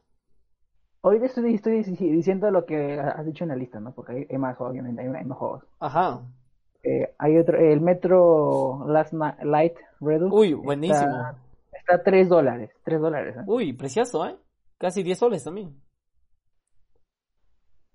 Hoy 1.01 1.19
estoy, 1.23 1.53
estoy 1.55 1.83
diciendo 1.83 2.49
lo 2.51 2.65
que 2.65 2.99
has 2.99 3.25
dicho 3.25 3.43
en 3.43 3.49
la 3.49 3.55
lista, 3.55 3.79
¿no? 3.79 3.93
Porque 3.93 4.11
hay, 4.13 4.27
hay 4.29 4.37
más, 4.37 4.59
obviamente, 4.59 5.01
hay, 5.01 5.07
hay 5.07 5.25
más 5.25 5.37
juegos. 5.37 5.63
Ajá. 5.79 6.21
Eh, 6.87 7.13
hay 7.17 7.37
otro, 7.37 7.57
el 7.57 7.81
Metro 7.81 8.85
Last 8.87 9.11
Light 9.43 9.75
Redux. 9.99 10.33
Uy, 10.33 10.53
buenísimo. 10.53 11.21
Está 11.73 11.95
a 11.95 12.03
3 12.03 12.29
dólares, 12.29 12.71
3 12.85 13.01
dólares, 13.01 13.35
¿eh? 13.35 13.43
Uy, 13.45 13.73
precioso, 13.73 14.25
¿eh? 14.25 14.37
Casi 14.77 15.03
10 15.03 15.19
soles 15.19 15.43
también. 15.43 15.75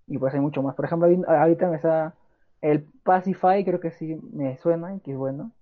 Y 0.06 0.18
pues 0.18 0.34
hay 0.34 0.40
mucho 0.40 0.62
más. 0.62 0.74
Por 0.74 0.84
ejemplo, 0.84 1.08
ahorita 1.26 1.70
me 1.70 1.76
está 1.76 2.14
el 2.60 2.84
Pacify, 3.02 3.64
creo 3.64 3.80
que 3.80 3.92
sí 3.92 4.14
me 4.30 4.58
suena 4.58 4.94
y 4.94 5.00
que 5.00 5.12
es 5.12 5.16
bueno. 5.16 5.52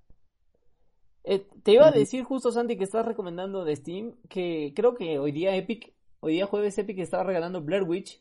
Eh, 1.22 1.47
te 1.62 1.72
iba 1.74 1.87
a 1.87 1.93
decir 1.93 2.24
justo, 2.24 2.51
Santi, 2.51 2.76
que 2.76 2.85
estás 2.85 3.07
recomendando 3.07 3.64
de 3.64 3.76
Steam, 3.76 4.16
que 4.28 4.72
creo 4.74 4.97
que 4.97 5.20
hoy 5.20 5.31
día 5.31 5.55
Epic, 5.55 5.93
hoy 6.18 6.33
día 6.33 6.47
jueves 6.47 6.76
Epic 6.78 6.99
estaba 6.99 7.22
regalando 7.22 7.62
Blair 7.62 7.85
Witch 7.85 8.20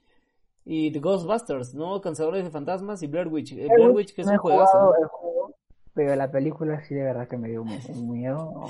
y 0.71 0.91
The 0.91 0.99
Ghostbusters, 0.99 1.73
¿no? 1.73 1.99
Cazadores 1.99 2.43
de 2.43 2.51
fantasmas 2.51 3.01
y 3.01 3.07
Blair 3.07 3.27
Witch. 3.27 3.53
Eh, 3.53 3.67
Blair 3.73 3.89
Witch, 3.89 4.13
que 4.13 4.21
es 4.21 4.27
no 4.27 4.33
un 4.33 4.39
juegazo. 4.39 4.93
el 5.01 5.07
juego, 5.07 5.55
pero 5.95 6.15
la 6.15 6.29
película 6.29 6.79
sí 6.83 6.93
de 6.93 7.05
verdad 7.05 7.27
que 7.27 7.37
me 7.37 7.49
dio 7.49 7.63
un, 7.63 8.11
miedo 8.11 8.65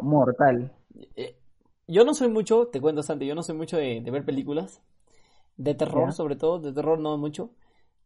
mortal. 0.00 0.72
Eh, 1.16 1.34
yo 1.88 2.04
no 2.04 2.14
soy 2.14 2.28
mucho, 2.28 2.68
te 2.68 2.80
cuento, 2.80 3.02
Santi, 3.02 3.26
yo 3.26 3.34
no 3.34 3.42
soy 3.42 3.56
mucho 3.56 3.78
de, 3.78 4.00
de 4.00 4.10
ver 4.12 4.24
películas, 4.24 4.80
de 5.56 5.74
terror 5.74 6.12
sobre 6.12 6.36
todo, 6.36 6.60
de 6.60 6.72
terror 6.72 7.00
no 7.00 7.18
mucho, 7.18 7.50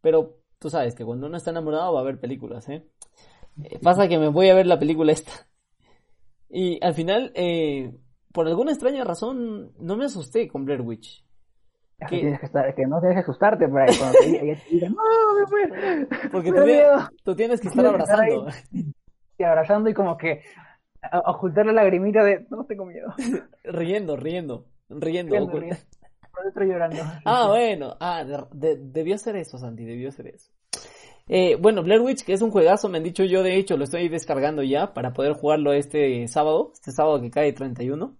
pero 0.01 0.39
tú 0.57 0.71
sabes 0.71 0.95
que 0.95 1.05
cuando 1.05 1.27
uno 1.27 1.37
está 1.37 1.51
enamorado 1.51 1.93
va 1.93 1.99
a 1.99 2.03
ver 2.03 2.19
películas, 2.19 2.67
¿eh? 2.69 2.83
Eh, 3.63 3.77
Pasa 3.79 4.07
que 4.07 4.17
me 4.17 4.29
voy 4.29 4.49
a 4.49 4.55
ver 4.55 4.65
la 4.65 4.79
película 4.79 5.11
esta. 5.11 5.47
Y 6.49 6.83
al 6.83 6.95
final, 6.95 7.31
eh, 7.35 7.95
por 8.33 8.47
alguna 8.47 8.71
extraña 8.71 9.03
razón, 9.03 9.71
no 9.77 9.97
me 9.97 10.05
asusté 10.05 10.47
con 10.47 10.65
Blair 10.65 10.81
Witch. 10.81 11.23
Que 11.97 12.19
tienes 12.19 12.39
que 12.39 12.45
estar, 12.47 12.75
que 12.75 12.85
no 12.85 12.99
tienes 12.99 13.15
que 13.17 13.21
asustarte 13.21 13.67
cuando 13.69 13.85
te 14.19 14.25
diga- 14.27 14.41
ella 14.43 14.61
te 14.63 14.69
diga, 14.75 14.89
no, 14.89 14.95
me 15.39 15.47
fue. 15.47 16.29
Porque 16.31 16.51
me 16.51 16.59
tú, 16.59 16.65
tienes- 16.65 16.85
miedo". 16.85 17.09
tú 17.23 17.35
tienes 17.35 17.61
que 17.61 17.67
estar 17.69 17.83
Tienes 17.83 17.97
que 17.97 18.03
estar 18.03 18.19
ahí. 18.21 18.33
abrazando. 18.35 18.91
Y 19.37 19.43
abrazando 19.43 19.89
y 19.89 19.93
como 19.93 20.17
que 20.17 20.41
ocultar 21.25 21.65
la 21.65 21.73
lagrimita 21.73 22.23
de 22.23 22.45
no 22.49 22.65
tengo 22.65 22.85
miedo. 22.85 23.13
Riendo, 23.63 24.17
riendo, 24.17 24.65
riendo. 24.89 25.29
Riendo, 25.29 25.59
riendo. 25.59 25.77
Por 26.33 26.43
dentro 26.43 26.63
llorando. 26.65 26.97
Ah, 27.23 27.47
bueno. 27.47 27.95
Ah, 27.99 28.23
de- 28.23 28.45
de- 28.51 28.77
debió 28.77 29.17
ser 29.17 29.35
eso, 29.37 29.57
Santi, 29.57 29.85
debió 29.85 30.11
ser 30.11 30.27
eso. 30.27 30.51
Eh, 31.27 31.55
bueno, 31.59 31.81
Blair 31.81 32.01
Witch, 32.01 32.23
que 32.23 32.33
es 32.33 32.41
un 32.41 32.51
juegazo, 32.51 32.87
me 32.89 32.97
han 32.97 33.03
dicho 33.03 33.23
yo, 33.23 33.41
de 33.41 33.55
hecho, 33.55 33.77
lo 33.77 33.85
estoy 33.85 34.09
descargando 34.09 34.61
ya 34.61 34.93
para 34.93 35.11
poder 35.13 35.33
jugarlo 35.33 35.73
este 35.73 36.27
sábado, 36.27 36.71
este 36.73 36.91
sábado 36.91 37.19
que 37.21 37.31
cae 37.31 37.51
31. 37.53 38.15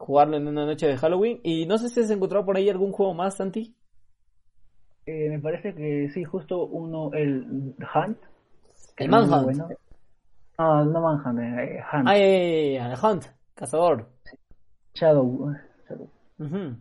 Jugarlo 0.00 0.38
en 0.38 0.48
una 0.48 0.64
noche 0.64 0.86
de 0.86 0.96
Halloween. 0.96 1.40
Y 1.42 1.66
no 1.66 1.76
sé 1.76 1.90
si 1.90 2.00
has 2.00 2.10
encontrado 2.10 2.44
por 2.46 2.56
ahí 2.56 2.68
algún 2.70 2.90
juego 2.90 3.12
más, 3.12 3.36
Santi. 3.36 3.74
Eh, 5.06 5.28
me 5.28 5.38
parece 5.38 5.74
que 5.74 6.08
sí, 6.14 6.24
justo 6.24 6.64
uno, 6.66 7.12
el 7.12 7.74
Hunt. 7.94 8.18
El 8.96 9.06
es 9.06 9.10
Manhunt. 9.10 9.44
bueno. 9.44 9.68
No, 10.58 10.84
no 10.86 11.00
Manhunt, 11.00 11.38
eh, 11.40 11.80
Hunt. 11.92 12.08
Ah, 12.08 12.16
eh, 12.16 12.76
el 12.76 12.94
Hunt, 13.02 13.26
cazador. 13.54 14.08
Shadow. 14.94 15.54
Shadow. 15.88 16.08
Ujú. 16.38 16.76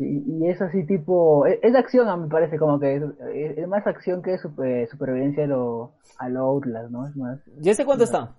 Y, 0.00 0.44
y 0.44 0.48
es 0.50 0.60
así 0.60 0.84
tipo, 0.84 1.46
es, 1.46 1.58
es 1.62 1.72
de 1.72 1.78
acción, 1.78 2.20
me 2.22 2.28
parece, 2.28 2.58
como 2.58 2.78
que 2.80 2.96
es, 2.96 3.02
es- 3.34 3.58
es 3.58 3.68
más 3.68 3.86
acción 3.86 4.22
que 4.22 4.36
super- 4.38 4.88
supervivencia 4.88 5.44
a 5.44 5.46
lo, 5.46 5.92
a 6.18 6.28
lo 6.28 6.40
Outlast, 6.42 6.90
¿no? 6.90 7.06
Es 7.06 7.16
más, 7.16 7.38
¿Y 7.62 7.70
ese 7.70 7.84
cuánto 7.86 8.04
está? 8.04 8.34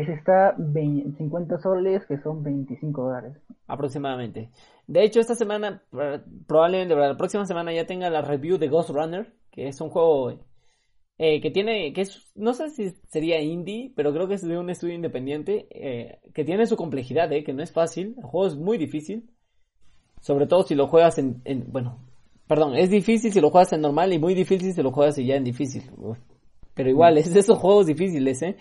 Ese 0.00 0.12
está 0.12 0.54
20 0.58 1.16
50 1.16 1.58
soles, 1.58 2.04
que 2.06 2.18
son 2.18 2.42
25 2.42 3.02
dólares. 3.04 3.36
Aproximadamente. 3.66 4.50
De 4.86 5.02
hecho, 5.04 5.20
esta 5.20 5.34
semana, 5.34 5.82
pr- 5.92 6.22
probablemente 6.46 6.94
la 6.94 7.16
próxima 7.16 7.44
semana 7.46 7.72
ya 7.72 7.86
tenga 7.86 8.10
la 8.10 8.22
review 8.22 8.58
de 8.58 8.68
Ghost 8.68 8.90
Runner, 8.90 9.32
que 9.50 9.68
es 9.68 9.80
un 9.80 9.90
juego 9.90 10.38
eh, 11.18 11.40
que 11.40 11.50
tiene, 11.50 11.92
que 11.92 12.02
es, 12.02 12.30
no 12.36 12.54
sé 12.54 12.70
si 12.70 12.90
sería 13.08 13.40
indie, 13.40 13.92
pero 13.96 14.12
creo 14.12 14.28
que 14.28 14.34
es 14.34 14.42
de 14.46 14.56
un 14.58 14.70
estudio 14.70 14.94
independiente, 14.94 15.66
eh, 15.70 16.18
que 16.32 16.44
tiene 16.44 16.66
su 16.66 16.76
complejidad, 16.76 17.32
eh, 17.32 17.42
que 17.44 17.52
no 17.52 17.62
es 17.62 17.72
fácil, 17.72 18.14
el 18.18 18.24
juego 18.24 18.46
es 18.46 18.56
muy 18.56 18.78
difícil, 18.78 19.28
sobre 20.20 20.46
todo 20.46 20.62
si 20.62 20.74
lo 20.74 20.86
juegas 20.86 21.18
en, 21.18 21.42
en 21.44 21.70
bueno, 21.72 21.98
perdón, 22.46 22.76
es 22.76 22.90
difícil 22.90 23.32
si 23.32 23.40
lo 23.40 23.50
juegas 23.50 23.72
en 23.72 23.80
normal 23.80 24.12
y 24.12 24.18
muy 24.18 24.34
difícil 24.34 24.72
si 24.72 24.82
lo 24.82 24.92
juegas 24.92 25.16
ya 25.16 25.34
en 25.36 25.44
difícil, 25.44 25.82
pero 26.74 26.88
igual, 26.88 27.18
es 27.18 27.34
de 27.34 27.40
esos 27.40 27.58
juegos 27.58 27.86
difíciles, 27.86 28.40
eh. 28.42 28.56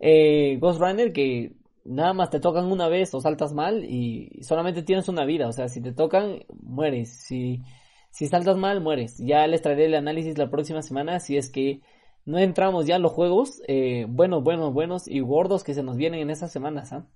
Eh 0.00 0.58
Ghost 0.60 0.80
Runner 0.80 1.12
que 1.12 1.52
nada 1.84 2.12
más 2.12 2.30
te 2.30 2.40
tocan 2.40 2.66
una 2.66 2.88
vez 2.88 3.14
o 3.14 3.20
saltas 3.20 3.52
mal 3.52 3.84
y 3.84 4.42
solamente 4.42 4.82
tienes 4.82 5.08
una 5.08 5.24
vida, 5.24 5.48
o 5.48 5.52
sea, 5.52 5.68
si 5.68 5.80
te 5.80 5.92
tocan, 5.92 6.44
mueres, 6.62 7.10
si 7.26 7.62
si 8.10 8.26
saltas 8.26 8.56
mal, 8.56 8.80
mueres. 8.80 9.16
Ya 9.18 9.46
les 9.46 9.62
traeré 9.62 9.86
el 9.86 9.94
análisis 9.94 10.38
la 10.38 10.50
próxima 10.50 10.82
semana 10.82 11.20
si 11.20 11.36
es 11.36 11.50
que 11.50 11.80
no 12.24 12.38
entramos 12.38 12.86
ya 12.86 12.96
en 12.96 13.02
los 13.02 13.12
juegos 13.12 13.62
eh, 13.68 14.06
buenos, 14.08 14.42
buenos, 14.42 14.72
buenos 14.72 15.08
y 15.08 15.20
gordos 15.20 15.64
que 15.64 15.74
se 15.74 15.82
nos 15.82 15.96
vienen 15.96 16.20
en 16.20 16.30
esas 16.30 16.52
semanas. 16.52 16.92
¿ah? 16.92 17.06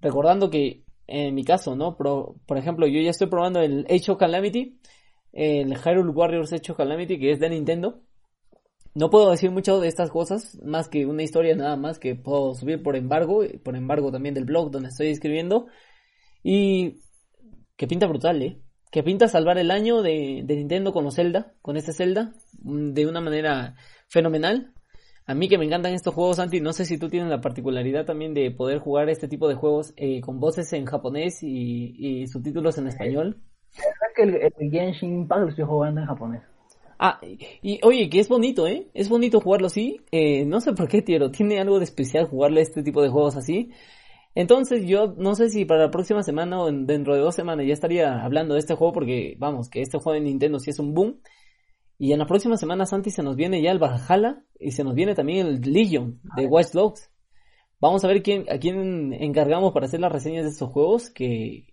Recordando 0.00 0.50
que 0.50 0.84
en 1.06 1.34
mi 1.34 1.44
caso, 1.44 1.76
¿no? 1.76 1.96
por 1.96 2.58
ejemplo, 2.58 2.86
yo 2.86 3.00
ya 3.00 3.10
estoy 3.10 3.26
probando 3.26 3.60
el 3.60 3.86
Age 3.90 4.16
Calamity, 4.18 4.78
el 5.32 5.76
Hyrule 5.76 6.10
Warriors 6.10 6.52
Age 6.52 6.74
Calamity, 6.74 7.18
que 7.18 7.32
es 7.32 7.40
de 7.40 7.50
Nintendo. 7.50 8.00
No 8.94 9.10
puedo 9.10 9.30
decir 9.30 9.50
mucho 9.50 9.80
de 9.80 9.88
estas 9.88 10.10
cosas, 10.10 10.58
más 10.62 10.88
que 10.88 11.06
una 11.06 11.22
historia 11.22 11.56
nada 11.56 11.76
más 11.76 11.98
que 11.98 12.14
puedo 12.14 12.54
subir 12.54 12.82
por 12.82 12.96
embargo, 12.96 13.42
por 13.64 13.76
embargo 13.76 14.12
también 14.12 14.34
del 14.34 14.44
blog 14.44 14.70
donde 14.70 14.88
estoy 14.88 15.08
escribiendo. 15.08 15.66
Y 16.42 17.00
que 17.76 17.86
pinta 17.86 18.06
brutal, 18.06 18.42
¿eh? 18.42 18.60
que 18.94 19.02
pinta 19.02 19.26
salvar 19.26 19.58
el 19.58 19.72
año 19.72 20.02
de, 20.02 20.44
Nintendo 20.46 20.92
con 20.92 21.02
los 21.02 21.16
Zelda, 21.16 21.52
con 21.62 21.76
este 21.76 21.92
Zelda, 21.92 22.32
mm, 22.62 22.92
de 22.92 23.08
una 23.08 23.20
manera 23.20 23.74
fenomenal. 24.06 24.72
A 25.26 25.34
mí 25.34 25.48
que 25.48 25.58
me 25.58 25.64
encantan 25.64 25.94
estos 25.94 26.14
juegos, 26.14 26.36
Santi, 26.36 26.60
no 26.60 26.72
sé 26.72 26.84
si 26.84 26.96
tú 26.96 27.08
tienes 27.08 27.28
la 27.28 27.40
particularidad 27.40 28.04
también 28.04 28.34
de 28.34 28.52
poder 28.52 28.78
jugar 28.78 29.08
este 29.08 29.26
tipo 29.26 29.48
de 29.48 29.56
juegos 29.56 29.92
eh, 29.96 30.20
con 30.20 30.38
voces 30.38 30.72
en 30.74 30.86
japonés 30.86 31.42
y, 31.42 32.24
subtítulos 32.28 32.78
en 32.78 32.86
español. 32.86 33.42
Es 33.72 34.14
que 34.14 34.22
el, 34.22 34.70
Genshin 34.70 35.22
Impact 35.22 35.40
lo 35.40 35.48
estoy 35.48 35.64
jugando 35.64 36.00
en 36.00 36.06
japonés. 36.06 36.42
Ah, 37.06 37.20
y, 37.62 37.80
oye, 37.82 38.08
que 38.08 38.18
es 38.18 38.30
bonito, 38.30 38.66
¿eh? 38.66 38.88
Es 38.94 39.10
bonito 39.10 39.38
jugarlo 39.38 39.66
así. 39.66 40.00
Eh, 40.10 40.46
no 40.46 40.62
sé 40.62 40.72
por 40.72 40.88
qué, 40.88 41.02
tío, 41.02 41.30
tiene 41.30 41.60
algo 41.60 41.78
de 41.78 41.84
especial 41.84 42.26
jugarle 42.28 42.62
este 42.62 42.82
tipo 42.82 43.02
de 43.02 43.10
juegos 43.10 43.36
así. 43.36 43.72
Entonces 44.34 44.86
yo 44.86 45.14
no 45.18 45.34
sé 45.34 45.50
si 45.50 45.66
para 45.66 45.82
la 45.82 45.90
próxima 45.90 46.22
semana 46.22 46.62
o 46.62 46.72
dentro 46.72 47.14
de 47.14 47.20
dos 47.20 47.34
semanas 47.34 47.66
ya 47.66 47.74
estaría 47.74 48.24
hablando 48.24 48.54
de 48.54 48.60
este 48.60 48.74
juego 48.74 48.94
porque 48.94 49.36
vamos, 49.38 49.68
que 49.68 49.82
este 49.82 49.98
juego 49.98 50.14
de 50.14 50.22
Nintendo 50.22 50.58
sí 50.58 50.70
es 50.70 50.78
un 50.78 50.94
boom. 50.94 51.20
Y 51.98 52.12
en 52.12 52.20
la 52.20 52.26
próxima 52.26 52.56
semana, 52.56 52.86
Santi, 52.86 53.10
se 53.10 53.22
nos 53.22 53.36
viene 53.36 53.60
ya 53.60 53.70
el 53.70 53.78
Valhalla 53.78 54.42
y 54.58 54.70
se 54.70 54.82
nos 54.82 54.94
viene 54.94 55.14
también 55.14 55.46
el 55.46 55.60
Legion 55.60 56.20
de 56.36 56.46
Watch 56.46 56.72
Dogs. 56.72 57.10
Vamos 57.80 58.02
a 58.04 58.08
ver 58.08 58.22
quién, 58.22 58.46
a 58.50 58.56
quién 58.58 59.12
encargamos 59.12 59.74
para 59.74 59.84
hacer 59.84 60.00
las 60.00 60.10
reseñas 60.10 60.44
de 60.44 60.52
estos 60.52 60.70
juegos 60.70 61.10
que, 61.10 61.66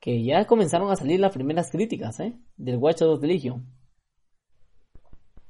que 0.00 0.24
ya 0.24 0.46
comenzaron 0.46 0.90
a 0.90 0.96
salir 0.96 1.20
las 1.20 1.32
primeras 1.32 1.70
críticas 1.70 2.18
¿eh? 2.18 2.34
del 2.56 2.78
Watch 2.78 2.98
Dogs 2.98 3.22
Legion. 3.22 3.81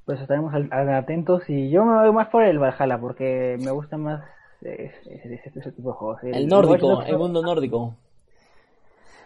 Pues 0.04 0.20
estaremos 0.20 0.52
atentos 0.72 1.48
y 1.48 1.70
yo 1.70 1.84
me 1.84 2.00
voy 2.00 2.12
más 2.12 2.28
por 2.28 2.42
el 2.42 2.58
Valhalla 2.58 3.00
porque 3.00 3.56
me 3.60 3.70
gusta 3.70 3.96
más 3.96 4.24
ese, 4.60 5.72
tipo 5.72 5.90
de 5.90 5.94
juegos. 5.94 6.22
El, 6.24 6.48
nórdico, 6.48 7.02
el 7.02 7.18
mundo 7.18 7.42
nórdico. 7.42 7.96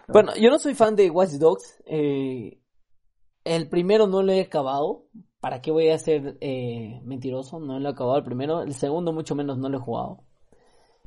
Bueno, 0.07 0.33
yo 0.39 0.49
no 0.49 0.59
soy 0.59 0.73
fan 0.73 0.95
de 0.95 1.09
Watch 1.09 1.31
Dogs. 1.31 1.83
Eh, 1.85 2.59
el 3.43 3.69
primero 3.69 4.07
no 4.07 4.23
lo 4.23 4.31
he 4.31 4.41
acabado. 4.41 5.05
¿Para 5.39 5.61
qué 5.61 5.71
voy 5.71 5.89
a 5.89 5.99
ser 5.99 6.37
eh, 6.41 6.99
mentiroso? 7.03 7.59
No 7.59 7.79
lo 7.79 7.89
he 7.89 7.91
acabado 7.91 8.17
el 8.17 8.23
primero. 8.23 8.61
El 8.61 8.73
segundo, 8.73 9.13
mucho 9.13 9.35
menos, 9.35 9.57
no 9.57 9.69
lo 9.69 9.77
he 9.77 9.81
jugado. 9.81 10.23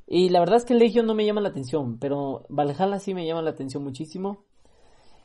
Y 0.07 0.29
la 0.31 0.41
verdad 0.41 0.57
es 0.57 0.64
que 0.64 0.73
el 0.73 0.81
Legion 0.81 1.07
no 1.07 1.14
me 1.14 1.25
llama 1.25 1.41
la 1.41 1.51
atención, 1.51 1.99
pero 1.99 2.45
Valhalla 2.49 2.99
sí 2.99 3.14
me 3.14 3.27
llama 3.27 3.43
la 3.43 3.51
atención 3.51 3.85
muchísimo. 3.85 4.45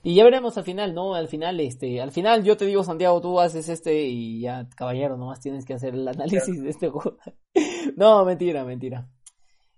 Y 0.08 0.14
ya 0.14 0.24
veremos 0.24 0.56
al 0.56 0.64
final, 0.64 0.94
¿no? 0.94 1.16
Al 1.16 1.28
final, 1.28 1.60
este, 1.60 2.00
al 2.00 2.12
final 2.12 2.44
yo 2.44 2.56
te 2.56 2.66
digo, 2.66 2.84
Santiago, 2.84 3.20
tú 3.22 3.40
haces 3.40 3.68
este 3.70 4.04
y 4.04 4.42
ya, 4.42 4.70
caballero, 4.76 5.18
nomás 5.18 5.40
tienes 5.40 5.66
que 5.66 5.74
hacer 5.74 5.96
el 5.96 6.08
análisis 6.08 6.62
de 6.62 6.70
este 6.70 6.90
juego. 6.90 7.18
no, 7.98 8.24
mentira, 8.24 8.64
mentira. 8.64 9.08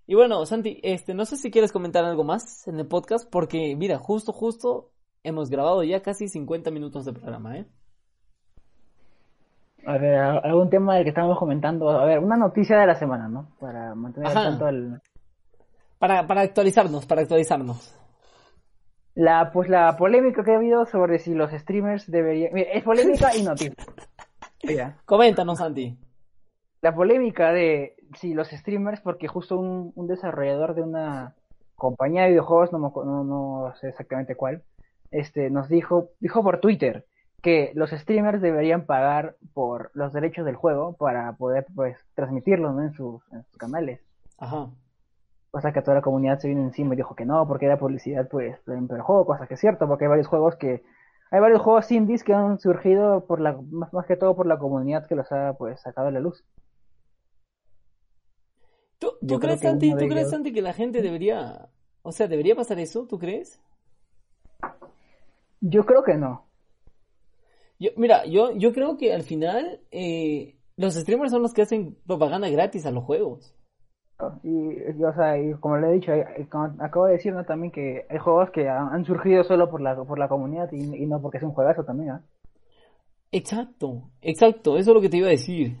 Y 0.06 0.14
bueno, 0.14 0.44
Santi, 0.44 0.80
este, 0.82 1.14
no 1.14 1.24
sé 1.24 1.38
si 1.38 1.50
quieres 1.50 1.72
comentar 1.72 2.04
algo 2.04 2.24
más 2.24 2.68
en 2.68 2.78
el 2.78 2.86
podcast, 2.86 3.26
porque 3.30 3.74
mira, 3.74 3.96
justo, 3.96 4.34
justo 4.34 4.90
hemos 5.22 5.48
grabado 5.48 5.82
ya 5.82 6.02
casi 6.02 6.28
50 6.28 6.70
minutos 6.72 7.06
de 7.06 7.14
programa, 7.14 7.56
¿eh? 7.56 7.66
A 9.86 9.96
ver, 9.96 10.14
algún 10.18 10.68
tema 10.68 10.96
del 10.96 11.04
que 11.04 11.08
estábamos 11.08 11.38
comentando. 11.38 11.88
A 11.88 12.04
ver, 12.04 12.18
una 12.18 12.36
noticia 12.36 12.78
de 12.78 12.86
la 12.86 12.96
semana, 12.96 13.28
¿no? 13.28 13.48
Para 13.58 13.94
mantener 13.94 14.34
tanto 14.34 14.68
el... 14.68 15.00
Para, 15.98 16.26
para 16.26 16.42
actualizarnos, 16.42 17.06
para 17.06 17.22
actualizarnos 17.22 17.97
la 19.18 19.50
pues 19.50 19.68
la 19.68 19.96
polémica 19.96 20.44
que 20.44 20.52
ha 20.52 20.56
habido 20.56 20.86
sobre 20.86 21.18
si 21.18 21.34
los 21.34 21.50
streamers 21.50 22.08
deberían 22.08 22.56
es 22.56 22.84
polémica 22.84 23.34
y 23.34 23.42
noticia. 23.42 24.96
Coméntanos 25.04 25.58
Santi. 25.58 25.98
La 26.82 26.94
polémica 26.94 27.50
de 27.50 27.96
si 28.16 28.32
los 28.32 28.48
streamers 28.48 29.00
porque 29.00 29.26
justo 29.26 29.58
un, 29.58 30.06
desarrollador 30.06 30.76
de 30.76 30.82
una 30.82 31.34
compañía 31.74 32.22
de 32.22 32.28
videojuegos 32.28 32.72
no, 32.72 32.78
no, 32.78 33.24
no, 33.24 33.74
sé 33.80 33.88
exactamente 33.88 34.36
cuál 34.36 34.62
este 35.10 35.50
nos 35.50 35.68
dijo 35.68 36.10
dijo 36.20 36.44
por 36.44 36.60
Twitter 36.60 37.04
que 37.42 37.72
los 37.74 37.90
streamers 37.90 38.40
deberían 38.40 38.86
pagar 38.86 39.34
por 39.52 39.90
los 39.94 40.12
derechos 40.12 40.46
del 40.46 40.54
juego 40.54 40.96
para 40.96 41.32
poder 41.32 41.66
pues 41.74 41.98
transmitirlo 42.14 42.80
en, 42.80 42.92
sus, 42.92 43.20
en 43.32 43.42
sus 43.42 43.56
canales. 43.56 44.00
Ajá 44.38 44.70
cosa 45.58 45.72
que 45.72 45.82
toda 45.82 45.96
la 45.96 46.02
comunidad 46.02 46.38
se 46.38 46.46
vino 46.46 46.62
encima 46.62 46.94
y 46.94 46.96
dijo 46.96 47.16
que 47.16 47.24
no, 47.24 47.46
porque 47.48 47.66
era 47.66 47.76
publicidad 47.76 48.28
pues 48.28 48.56
en 48.68 48.88
el 48.88 49.02
juego, 49.02 49.26
cosa 49.26 49.48
que 49.48 49.54
es 49.54 49.60
cierto, 49.60 49.88
porque 49.88 50.04
hay 50.04 50.08
varios 50.08 50.28
juegos 50.28 50.54
que 50.54 50.84
hay 51.30 51.40
varios 51.40 51.60
juegos 51.60 51.90
indies 51.90 52.22
que 52.22 52.32
han 52.32 52.58
surgido 52.60 53.26
por 53.26 53.40
la 53.40 53.58
más, 53.70 53.92
más 53.92 54.06
que 54.06 54.16
todo 54.16 54.36
por 54.36 54.46
la 54.46 54.56
comunidad 54.56 55.06
que 55.06 55.16
los 55.16 55.30
ha 55.32 55.54
pues 55.54 55.80
sacado 55.80 56.08
a 56.08 56.10
la 56.12 56.20
luz. 56.20 56.44
¿Tú, 59.00 59.38
crees, 59.40 59.60
Santi, 59.60 59.90
¿tú 59.90 60.06
crees, 60.08 60.30
Santi, 60.30 60.52
que 60.52 60.62
la 60.62 60.72
gente 60.72 61.02
debería, 61.02 61.68
o 62.02 62.12
sea, 62.12 62.28
debería 62.28 62.54
pasar 62.54 62.78
eso? 62.78 63.06
¿Tú 63.06 63.18
crees? 63.18 63.60
Yo 65.60 65.84
creo 65.84 66.04
que 66.04 66.14
no. 66.14 66.46
Yo, 67.80 67.90
mira, 67.96 68.24
yo, 68.26 68.52
yo 68.52 68.72
creo 68.72 68.96
que 68.96 69.12
al 69.12 69.22
final 69.22 69.80
eh, 69.90 70.56
los 70.76 70.94
streamers 70.94 71.32
son 71.32 71.42
los 71.42 71.52
que 71.52 71.62
hacen 71.62 71.96
propaganda 72.06 72.48
gratis 72.48 72.86
a 72.86 72.92
los 72.92 73.04
juegos. 73.04 73.54
Y, 74.42 75.02
o 75.04 75.14
sea, 75.14 75.38
y 75.38 75.54
como 75.60 75.76
le 75.76 75.90
he 75.90 75.92
dicho, 75.92 76.12
acabo 76.80 77.06
de 77.06 77.12
decir 77.12 77.34
también 77.46 77.70
que 77.70 78.04
hay 78.10 78.18
juegos 78.18 78.50
que 78.50 78.68
han, 78.68 79.04
surgido 79.04 79.44
solo 79.44 79.70
por 79.70 79.80
la, 79.80 79.94
por 79.94 80.18
la 80.18 80.28
comunidad 80.28 80.70
y, 80.72 81.06
no 81.06 81.22
porque 81.22 81.38
es 81.38 81.44
un 81.44 81.52
juegazo 81.52 81.84
también. 81.84 82.18
Exacto, 83.30 84.10
exacto, 84.20 84.76
eso 84.76 84.90
es 84.90 84.94
lo 84.94 85.00
que 85.00 85.08
te 85.08 85.18
iba 85.18 85.28
a 85.28 85.30
decir. 85.30 85.76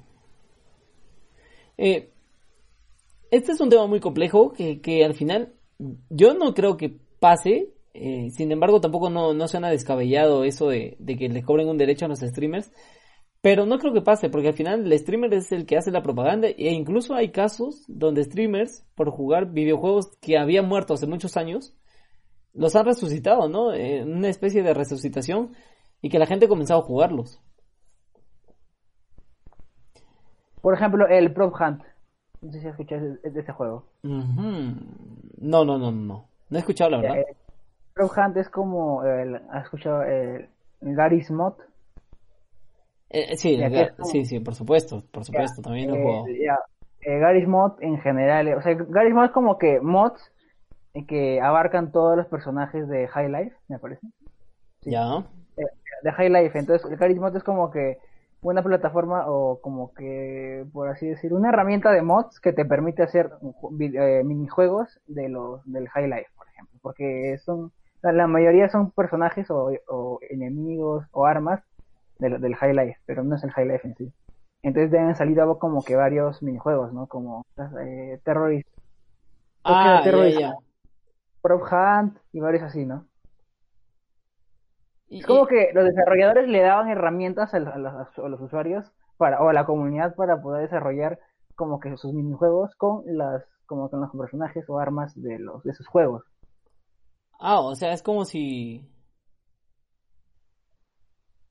Eh, 1.76 2.12
este 3.30 3.52
es 3.52 3.60
un 3.60 3.70
tema 3.70 3.86
muy 3.86 3.98
complejo 3.98 4.52
que, 4.52 4.80
que 4.80 5.04
al 5.04 5.14
final 5.14 5.54
yo 6.08 6.34
no 6.34 6.54
creo 6.54 6.76
que 6.76 6.96
pase. 7.18 7.74
Eh, 7.92 8.30
sin 8.30 8.52
embargo, 8.52 8.80
tampoco 8.80 9.10
no, 9.10 9.34
no 9.34 9.48
suena 9.48 9.70
descabellado 9.70 10.44
eso 10.44 10.68
de, 10.68 10.96
de 11.00 11.16
que 11.16 11.28
le 11.28 11.42
cobren 11.42 11.68
un 11.68 11.78
derecho 11.78 12.04
a 12.04 12.08
los 12.08 12.20
streamers. 12.20 12.70
Pero 13.48 13.64
no 13.64 13.78
creo 13.78 13.94
que 13.94 14.02
pase, 14.02 14.28
porque 14.28 14.48
al 14.48 14.52
final 14.52 14.84
el 14.84 14.98
streamer 14.98 15.32
es 15.32 15.52
el 15.52 15.64
que 15.64 15.78
hace 15.78 15.90
la 15.90 16.02
propaganda 16.02 16.48
e 16.48 16.70
incluso 16.70 17.14
hay 17.14 17.30
casos 17.30 17.82
donde 17.88 18.22
streamers, 18.24 18.86
por 18.94 19.08
jugar 19.08 19.52
videojuegos 19.52 20.18
que 20.20 20.36
habían 20.36 20.68
muerto 20.68 20.92
hace 20.92 21.06
muchos 21.06 21.38
años, 21.38 21.74
los 22.52 22.76
han 22.76 22.84
resucitado, 22.84 23.48
¿no? 23.48 23.72
En 23.72 24.18
una 24.18 24.28
especie 24.28 24.62
de 24.62 24.74
resucitación 24.74 25.54
y 26.02 26.10
que 26.10 26.18
la 26.18 26.26
gente 26.26 26.44
ha 26.44 26.48
comenzado 26.50 26.80
a 26.80 26.84
jugarlos. 26.84 27.40
Por 30.60 30.74
ejemplo, 30.74 31.08
el 31.08 31.32
Prop 31.32 31.54
Hunt. 31.58 31.82
No 32.42 32.52
sé 32.52 32.60
si 32.60 32.66
has 32.66 32.72
escuchado 32.72 33.00
de 33.00 33.40
ese 33.40 33.52
juego. 33.52 33.86
No, 34.02 35.64
no, 35.64 35.78
no, 35.78 35.90
no. 35.90 36.28
No 36.50 36.56
he 36.58 36.60
escuchado 36.60 36.90
la 36.90 36.98
verdad. 36.98 37.16
El 37.16 37.36
Prop 37.94 38.12
Hunt 38.14 38.36
es 38.36 38.50
como, 38.50 39.04
el, 39.04 39.36
¿has 39.50 39.64
escuchado 39.64 40.02
el 40.02 40.50
Garry's 40.82 41.30
Mod? 41.30 41.54
Eh, 43.10 43.36
sí, 43.36 43.58
sí, 44.04 44.24
sí, 44.26 44.40
por 44.40 44.54
supuesto, 44.54 45.02
por 45.10 45.24
supuesto, 45.24 45.62
también 45.62 45.94
eh, 45.94 46.02
juego. 46.02 46.26
Eh, 47.00 47.18
Garry's 47.18 47.48
Mod 47.48 47.80
en 47.80 47.98
general, 48.00 48.52
o 48.54 48.62
sea, 48.62 48.74
Garry's 48.74 49.14
Mod 49.14 49.26
es 49.26 49.30
como 49.30 49.56
que 49.56 49.80
mods 49.80 50.32
que 51.06 51.40
abarcan 51.40 51.92
todos 51.92 52.16
los 52.16 52.26
personajes 52.26 52.88
de 52.88 53.06
High 53.06 53.30
Life, 53.30 53.56
me 53.68 53.78
parece. 53.78 54.06
Ya. 54.82 55.24
de 56.02 56.12
High 56.12 56.28
Life, 56.28 56.58
entonces 56.58 56.90
el 56.90 56.98
Garry's 56.98 57.18
Mod 57.18 57.36
es 57.36 57.44
como 57.44 57.70
que 57.70 57.98
una 58.42 58.62
plataforma 58.62 59.24
o 59.26 59.60
como 59.60 59.94
que, 59.94 60.66
por 60.72 60.88
así 60.88 61.06
decir, 61.06 61.32
una 61.32 61.48
herramienta 61.48 61.90
de 61.92 62.02
mods 62.02 62.40
que 62.40 62.52
te 62.52 62.64
permite 62.64 63.02
hacer 63.02 63.30
minijuegos 64.24 65.00
de 65.06 65.28
los 65.28 65.64
del 65.64 65.88
High 65.88 66.08
Life, 66.08 66.30
por 66.36 66.48
ejemplo, 66.48 66.78
porque 66.82 67.38
son, 67.38 67.72
la 68.02 68.26
mayoría 68.26 68.68
son 68.68 68.90
personajes 68.90 69.50
o, 69.50 69.70
o 69.88 70.18
enemigos 70.28 71.06
o 71.12 71.26
armas 71.26 71.62
del, 72.18 72.40
del 72.40 72.54
High 72.54 72.74
Life, 72.74 73.00
pero 73.06 73.24
no 73.24 73.36
es 73.36 73.44
el 73.44 73.50
High 73.50 73.68
Life 73.68 73.86
en 73.86 73.94
sí. 73.96 74.12
Entonces 74.62 74.90
deben 74.90 75.14
salir 75.14 75.38
como 75.58 75.82
que 75.82 75.96
varios 75.96 76.42
minijuegos, 76.42 76.92
¿no? 76.92 77.06
Como 77.06 77.46
eh, 77.80 78.20
Terrorist. 78.24 78.68
Ah, 79.64 80.00
Terrorist, 80.02 80.40
ya, 80.40 80.54
Prop 81.42 81.62
Hunt 81.62 82.18
y 82.32 82.40
varios 82.40 82.62
así, 82.62 82.84
¿no? 82.84 83.06
es 85.10 85.26
como 85.26 85.46
que 85.46 85.70
los 85.72 85.84
desarrolladores 85.84 86.48
le 86.48 86.60
daban 86.60 86.88
herramientas 86.90 87.54
a, 87.54 87.58
los, 87.58 88.40
usuarios 88.40 88.92
para, 89.16 89.40
o 89.40 89.48
a 89.48 89.52
la 89.52 89.64
comunidad 89.64 90.14
para 90.14 90.42
poder 90.42 90.62
desarrollar 90.62 91.18
como 91.54 91.80
que 91.80 91.96
sus 91.96 92.12
minijuegos 92.12 92.74
con 92.76 93.02
las 93.06 93.44
como 93.66 93.90
con 93.90 94.00
los 94.00 94.10
personajes 94.10 94.68
o 94.68 94.78
armas 94.78 95.14
de 95.20 95.38
los 95.38 95.62
de 95.62 95.72
esos 95.72 95.86
juegos. 95.86 96.24
Ah, 97.38 97.60
o 97.60 97.74
sea, 97.74 97.92
es 97.92 98.02
como 98.02 98.24
si 98.24 98.86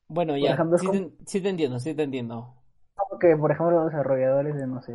bueno, 0.07 0.37
ya, 0.37 0.57
sí, 1.25 1.41
te, 1.41 1.49
entiendo, 1.49 1.79
sí 1.79 1.93
te 1.93 2.03
entiendo. 2.03 2.53
Como 2.95 3.19
que, 3.19 3.35
por 3.35 3.51
ejemplo, 3.51 3.83
los 3.83 3.91
desarrolladores 3.91 4.55
de, 4.55 4.67
no 4.67 4.81
sé, 4.81 4.93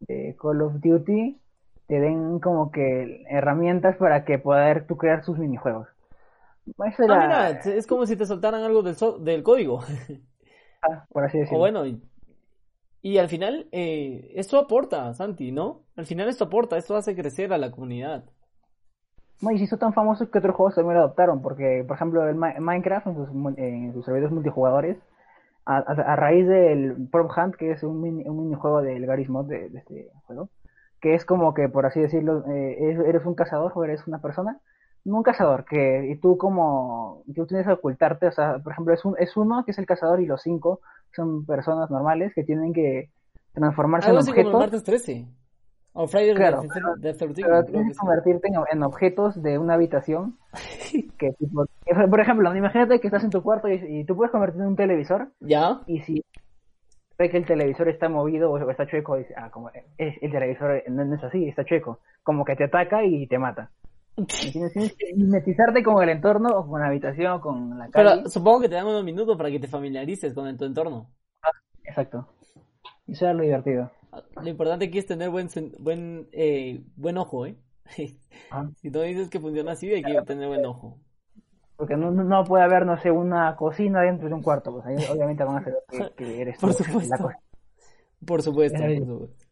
de, 0.00 0.36
Call 0.40 0.62
of 0.62 0.74
Duty 0.80 1.40
te 1.86 2.00
den 2.00 2.38
como 2.38 2.70
que 2.70 3.24
herramientas 3.28 3.96
para 3.96 4.24
que 4.24 4.38
poder 4.38 4.86
tú 4.86 4.96
crear 4.96 5.24
sus 5.24 5.38
minijuegos. 5.38 5.88
Ah, 6.78 6.92
mira, 6.98 7.50
es 7.50 7.86
como 7.86 8.06
si 8.06 8.16
te 8.16 8.26
soltaran 8.26 8.62
algo 8.62 8.82
del, 8.82 8.96
del 9.20 9.42
código. 9.42 9.80
Ah, 10.80 11.06
por 11.10 11.24
así 11.24 11.38
decirlo. 11.38 11.56
O 11.56 11.60
bueno, 11.60 11.84
y, 13.02 13.18
al 13.18 13.28
final, 13.28 13.66
eh, 13.72 14.30
esto 14.36 14.58
aporta, 14.58 15.12
Santi, 15.12 15.50
¿no? 15.50 15.82
Al 15.96 16.06
final 16.06 16.28
esto 16.28 16.44
aporta, 16.44 16.78
esto 16.78 16.94
hace 16.94 17.16
crecer 17.16 17.52
a 17.52 17.58
la 17.58 17.72
comunidad. 17.72 18.30
No, 19.40 19.50
y 19.52 19.58
si 19.58 19.66
son 19.66 19.78
tan 19.78 19.92
famosos 19.92 20.28
que 20.28 20.38
otros 20.38 20.56
juegos 20.56 20.74
también 20.74 20.94
lo 20.94 21.04
adoptaron, 21.04 21.42
porque, 21.42 21.84
por 21.86 21.96
ejemplo, 21.96 22.26
el 22.28 22.34
Minecraft 22.34 23.06
en 23.06 23.14
sus, 23.14 23.28
en 23.56 23.92
sus 23.92 24.04
servidores 24.04 24.32
multijugadores, 24.32 24.98
a, 25.64 26.16
raíz 26.16 26.46
del 26.48 27.08
Prop 27.12 27.30
Hunt, 27.36 27.54
que 27.54 27.72
es 27.72 27.82
un, 27.82 28.00
mini, 28.00 28.26
un 28.26 28.44
minijuego 28.44 28.80
del 28.80 29.04
Garry's 29.04 29.28
Mod 29.28 29.46
de, 29.46 29.66
este 29.66 30.10
juego, 30.24 30.48
que 31.00 31.14
es 31.14 31.26
como 31.26 31.52
que, 31.52 31.68
por 31.68 31.84
así 31.84 32.00
decirlo, 32.00 32.42
eh, 32.48 32.96
eres 33.06 33.24
un 33.26 33.34
cazador 33.34 33.72
o 33.74 33.84
eres 33.84 34.06
una 34.06 34.18
persona, 34.18 34.58
no 35.04 35.18
un 35.18 35.22
cazador, 35.22 35.66
que 35.66 36.08
y 36.08 36.16
tú 36.16 36.38
como, 36.38 37.22
tú 37.34 37.46
tienes 37.46 37.66
que 37.66 37.72
ocultarte, 37.72 38.28
o 38.28 38.32
sea, 38.32 38.58
por 38.58 38.72
ejemplo, 38.72 38.94
es, 38.94 39.04
un, 39.04 39.14
es 39.18 39.36
uno 39.36 39.64
que 39.64 39.72
es 39.72 39.78
el 39.78 39.86
cazador 39.86 40.20
y 40.20 40.26
los 40.26 40.42
cinco 40.42 40.80
son 41.14 41.44
personas 41.44 41.90
normales 41.90 42.32
que 42.34 42.44
tienen 42.44 42.72
que 42.72 43.10
transformarse 43.52 44.10
en 44.10 44.16
objetos. 44.16 44.82
13. 44.82 45.26
O 45.92 46.06
Friday 46.06 46.34
claro, 46.34 46.62
the, 47.00 47.12
tienes 47.12 47.92
que 47.92 47.98
convertirte 47.98 48.48
en, 48.70 48.82
objetos 48.82 49.42
de 49.42 49.58
una 49.58 49.74
habitación. 49.74 50.38
que 51.18 51.32
tipo, 51.32 51.66
por 52.10 52.20
ejemplo, 52.20 52.54
imagínate 52.54 53.00
que 53.00 53.08
estás 53.08 53.24
en 53.24 53.30
tu 53.30 53.42
cuarto 53.42 53.68
y, 53.68 54.04
tú 54.04 54.14
puedes 54.14 54.30
convertirte 54.30 54.62
en 54.62 54.68
un 54.68 54.76
televisor. 54.76 55.32
Ya. 55.40 55.80
Y 55.86 56.00
si 56.00 56.24
ve 57.18 57.30
que 57.30 57.38
el 57.38 57.46
televisor 57.46 57.88
está 57.88 58.08
movido 58.08 58.50
o 58.52 58.70
está 58.70 58.86
chueco, 58.86 59.16
dice, 59.16 59.34
ah, 59.36 59.50
como 59.50 59.70
el 59.70 60.30
televisor 60.30 60.84
no 60.88 61.14
es 61.14 61.24
así, 61.24 61.48
está 61.48 61.64
chueco. 61.64 61.98
Como 62.22 62.44
que 62.44 62.54
te 62.54 62.64
ataca 62.64 63.04
y 63.04 63.26
te 63.26 63.38
mata. 63.38 63.70
Tienes, 64.26 64.72
que 64.72 65.14
mimetizarte 65.14 65.82
con 65.82 66.02
el 66.02 66.08
entorno, 66.08 66.48
o 66.48 66.66
con 66.66 66.80
la 66.80 66.88
habitación, 66.88 67.32
o 67.34 67.40
con 67.40 67.78
la 67.78 67.88
calle. 67.88 68.20
Pero 68.20 68.28
supongo 68.28 68.62
que 68.62 68.68
te 68.68 68.74
dan 68.74 68.86
unos 68.86 69.04
minutos 69.04 69.36
para 69.36 69.50
que 69.50 69.60
te 69.60 69.68
familiarices 69.68 70.34
con 70.34 70.56
tu 70.56 70.64
entorno. 70.64 71.08
Ah, 71.42 71.50
exacto. 71.84 72.26
Y 73.06 73.12
eso 73.12 73.28
es 73.28 73.36
lo 73.36 73.42
divertido. 73.42 73.90
Lo 74.40 74.48
importante 74.48 74.86
aquí 74.86 74.98
es 74.98 75.06
tener 75.06 75.30
buen 75.30 75.48
buen 75.78 76.28
eh, 76.32 76.82
buen 76.96 77.18
ojo, 77.18 77.46
¿eh? 77.46 77.56
Ah. 78.50 78.68
Si 78.76 78.90
tú 78.90 79.00
dices 79.00 79.28
que 79.30 79.40
funciona 79.40 79.72
así, 79.72 79.90
hay 79.92 80.02
que 80.02 80.20
tener 80.22 80.48
buen 80.48 80.64
ojo. 80.64 80.98
Porque 81.76 81.96
no, 81.96 82.10
no 82.10 82.44
puede 82.44 82.64
haber, 82.64 82.84
no 82.84 82.96
sé, 82.98 83.10
una 83.10 83.54
cocina 83.56 84.02
dentro 84.02 84.28
de 84.28 84.34
un 84.34 84.42
cuarto. 84.42 84.72
Pues 84.72 84.86
ahí 84.86 84.96
obviamente 85.10 85.44
van 85.44 85.56
a 85.56 85.58
hacer 85.58 85.74
que, 86.16 86.40
eres 86.40 86.58
por, 86.60 86.72
supuesto. 86.72 87.16
por 88.26 88.42
supuesto. 88.42 88.78
por 88.78 88.98
supuesto. 88.98 89.48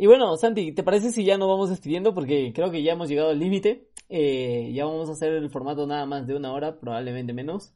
Y 0.00 0.06
bueno, 0.06 0.36
Santi, 0.36 0.72
¿te 0.72 0.84
parece 0.84 1.10
si 1.10 1.24
ya 1.24 1.36
nos 1.36 1.48
vamos 1.48 1.70
despidiendo? 1.70 2.14
Porque 2.14 2.52
creo 2.54 2.70
que 2.70 2.84
ya 2.84 2.92
hemos 2.92 3.08
llegado 3.08 3.30
al 3.30 3.38
límite. 3.40 3.88
Eh, 4.08 4.70
ya 4.72 4.84
vamos 4.84 5.08
a 5.08 5.12
hacer 5.12 5.32
el 5.32 5.50
formato 5.50 5.86
nada 5.88 6.06
más 6.06 6.26
de 6.26 6.36
una 6.36 6.52
hora, 6.52 6.78
probablemente 6.78 7.32
menos. 7.32 7.74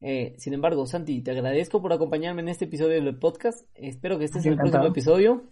Eh, 0.00 0.34
sin 0.38 0.54
embargo, 0.54 0.86
Santi, 0.86 1.22
te 1.22 1.30
agradezco 1.30 1.80
por 1.80 1.92
acompañarme 1.92 2.42
en 2.42 2.48
este 2.48 2.66
episodio 2.66 3.02
del 3.02 3.18
podcast. 3.18 3.66
Espero 3.74 4.18
que 4.18 4.26
estés 4.26 4.44
en 4.46 4.52
el 4.52 4.58
próximo 4.58 4.86
episodio. 4.86 5.44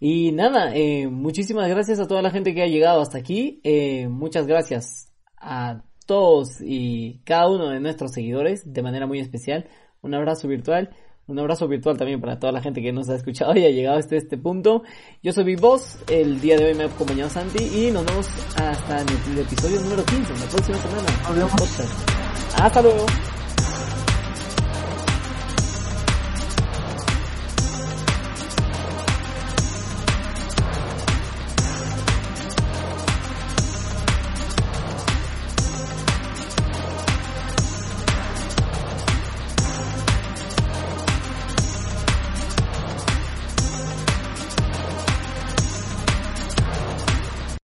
Y 0.00 0.32
nada, 0.32 0.74
eh, 0.74 1.06
muchísimas 1.06 1.68
gracias 1.68 2.00
a 2.00 2.08
toda 2.08 2.22
la 2.22 2.30
gente 2.30 2.54
que 2.54 2.62
ha 2.62 2.66
llegado 2.66 3.00
hasta 3.00 3.18
aquí. 3.18 3.60
Eh, 3.62 4.08
muchas 4.08 4.46
gracias 4.46 5.12
a 5.36 5.84
todos 6.06 6.60
y 6.60 7.20
cada 7.24 7.48
uno 7.48 7.68
de 7.68 7.78
nuestros 7.78 8.12
seguidores 8.12 8.72
de 8.72 8.82
manera 8.82 9.06
muy 9.06 9.20
especial. 9.20 9.68
Un 10.00 10.14
abrazo 10.14 10.48
virtual. 10.48 10.90
Un 11.28 11.38
abrazo 11.38 11.68
virtual 11.68 11.96
también 11.96 12.20
para 12.20 12.40
toda 12.40 12.52
la 12.52 12.60
gente 12.60 12.82
que 12.82 12.92
nos 12.92 13.08
ha 13.08 13.14
escuchado 13.14 13.56
y 13.56 13.64
ha 13.64 13.70
llegado 13.70 13.96
hasta 13.96 14.16
este 14.16 14.36
punto. 14.36 14.82
Yo 15.22 15.32
soy 15.32 15.44
Big 15.44 15.60
Boss, 15.60 15.98
el 16.10 16.40
día 16.40 16.56
de 16.56 16.66
hoy 16.66 16.74
me 16.74 16.82
ha 16.82 16.86
acompañado 16.86 17.30
Santi 17.30 17.62
y 17.62 17.90
nos 17.92 18.04
vemos 18.04 18.28
hasta 18.56 19.02
el, 19.02 19.38
episodio 19.38 19.80
número 19.82 20.04
15, 20.04 20.32
la 20.32 20.46
próxima 20.46 20.78
semana. 20.78 21.28
Hasta 22.56 22.82
luego. 22.82 23.06